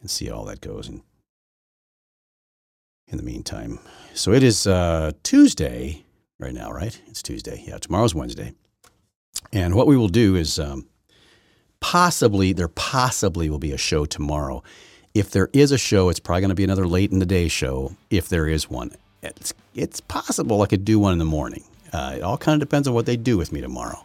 and 0.00 0.10
see 0.10 0.26
how 0.26 0.34
all 0.34 0.44
that 0.44 0.60
goes 0.60 0.88
and 0.88 1.02
in 3.14 3.24
the 3.24 3.32
meantime. 3.32 3.78
So 4.12 4.32
it 4.32 4.42
is 4.42 4.66
uh, 4.66 5.12
Tuesday 5.22 6.04
right 6.38 6.52
now, 6.52 6.72
right? 6.72 7.00
It's 7.06 7.22
Tuesday. 7.22 7.62
Yeah, 7.66 7.78
tomorrow's 7.78 8.14
Wednesday. 8.14 8.52
And 9.52 9.74
what 9.74 9.86
we 9.86 9.96
will 9.96 10.08
do 10.08 10.34
is 10.34 10.58
um, 10.58 10.86
possibly, 11.78 12.52
there 12.52 12.68
possibly 12.68 13.48
will 13.48 13.60
be 13.60 13.72
a 13.72 13.78
show 13.78 14.04
tomorrow. 14.04 14.62
If 15.14 15.30
there 15.30 15.48
is 15.52 15.70
a 15.70 15.78
show, 15.78 16.08
it's 16.08 16.18
probably 16.18 16.40
going 16.40 16.48
to 16.48 16.56
be 16.56 16.64
another 16.64 16.88
late 16.88 17.12
in 17.12 17.20
the 17.20 17.26
day 17.26 17.46
show, 17.46 17.94
if 18.10 18.28
there 18.28 18.48
is 18.48 18.68
one. 18.68 18.90
It's, 19.22 19.54
it's 19.76 20.00
possible 20.00 20.60
I 20.62 20.66
could 20.66 20.84
do 20.84 20.98
one 20.98 21.12
in 21.12 21.20
the 21.20 21.24
morning. 21.24 21.62
Uh, 21.92 22.14
it 22.16 22.22
all 22.22 22.36
kind 22.36 22.60
of 22.60 22.68
depends 22.68 22.88
on 22.88 22.94
what 22.94 23.06
they 23.06 23.16
do 23.16 23.38
with 23.38 23.52
me 23.52 23.60
tomorrow. 23.60 24.04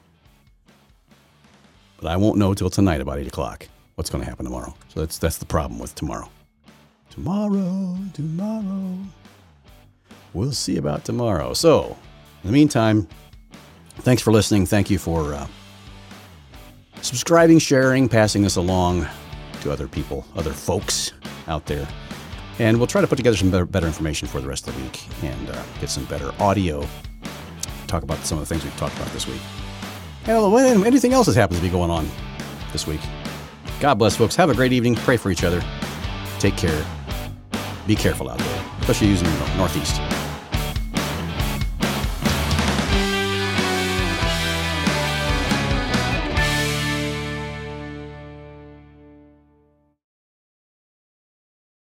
But 1.99 2.11
I 2.11 2.17
won't 2.17 2.37
know 2.37 2.53
till 2.53 2.69
tonight 2.69 3.01
about 3.01 3.17
8 3.17 3.25
o'clock 3.25 3.67
what's 3.95 4.11
going 4.11 4.23
to 4.23 4.29
happen 4.29 4.45
tomorrow. 4.45 4.75
So 4.89 4.99
that's, 4.99 5.17
that's 5.17 5.39
the 5.39 5.45
problem 5.45 5.79
with 5.79 5.95
tomorrow. 5.95 6.29
Tomorrow, 7.19 7.97
tomorrow. 8.13 8.97
We'll 10.33 10.53
see 10.53 10.77
about 10.77 11.03
tomorrow. 11.03 11.53
So, 11.53 11.97
in 12.43 12.47
the 12.47 12.53
meantime, 12.53 13.09
thanks 13.97 14.21
for 14.21 14.31
listening. 14.31 14.65
Thank 14.65 14.89
you 14.89 14.97
for 14.97 15.33
uh, 15.33 15.45
subscribing, 17.01 17.59
sharing, 17.59 18.07
passing 18.07 18.41
this 18.41 18.55
along 18.55 19.05
to 19.59 19.69
other 19.69 19.85
people, 19.85 20.25
other 20.37 20.53
folks 20.53 21.11
out 21.49 21.65
there. 21.65 21.85
And 22.57 22.77
we'll 22.77 22.87
try 22.87 23.01
to 23.01 23.07
put 23.07 23.17
together 23.17 23.35
some 23.35 23.51
better, 23.51 23.65
better 23.65 23.87
information 23.87 24.29
for 24.29 24.39
the 24.39 24.47
rest 24.47 24.69
of 24.69 24.77
the 24.77 24.81
week 24.81 25.03
and 25.21 25.49
uh, 25.49 25.61
get 25.81 25.89
some 25.89 26.05
better 26.05 26.31
audio. 26.39 26.87
Talk 27.87 28.03
about 28.03 28.19
some 28.19 28.37
of 28.37 28.47
the 28.47 28.55
things 28.55 28.63
we've 28.63 28.77
talked 28.77 28.95
about 28.95 29.09
this 29.09 29.27
week. 29.27 29.41
And 30.25 30.85
anything 30.85 31.11
else 31.11 31.27
that 31.27 31.35
happens 31.35 31.59
to 31.59 31.65
be 31.65 31.69
going 31.69 31.91
on 31.91 32.09
this 32.71 32.87
week. 32.87 33.01
God 33.81 33.95
bless, 33.95 34.15
folks. 34.15 34.37
Have 34.37 34.49
a 34.49 34.55
great 34.55 34.71
evening. 34.71 34.95
Pray 34.95 35.17
for 35.17 35.31
each 35.31 35.43
other. 35.43 35.61
Take 36.39 36.55
care. 36.55 36.85
Be 37.89 37.95
careful 37.95 38.29
out 38.29 38.37
there, 38.37 38.65
especially 38.81 39.07
using 39.07 39.27
the 39.27 39.57
Northeast. 39.57 40.18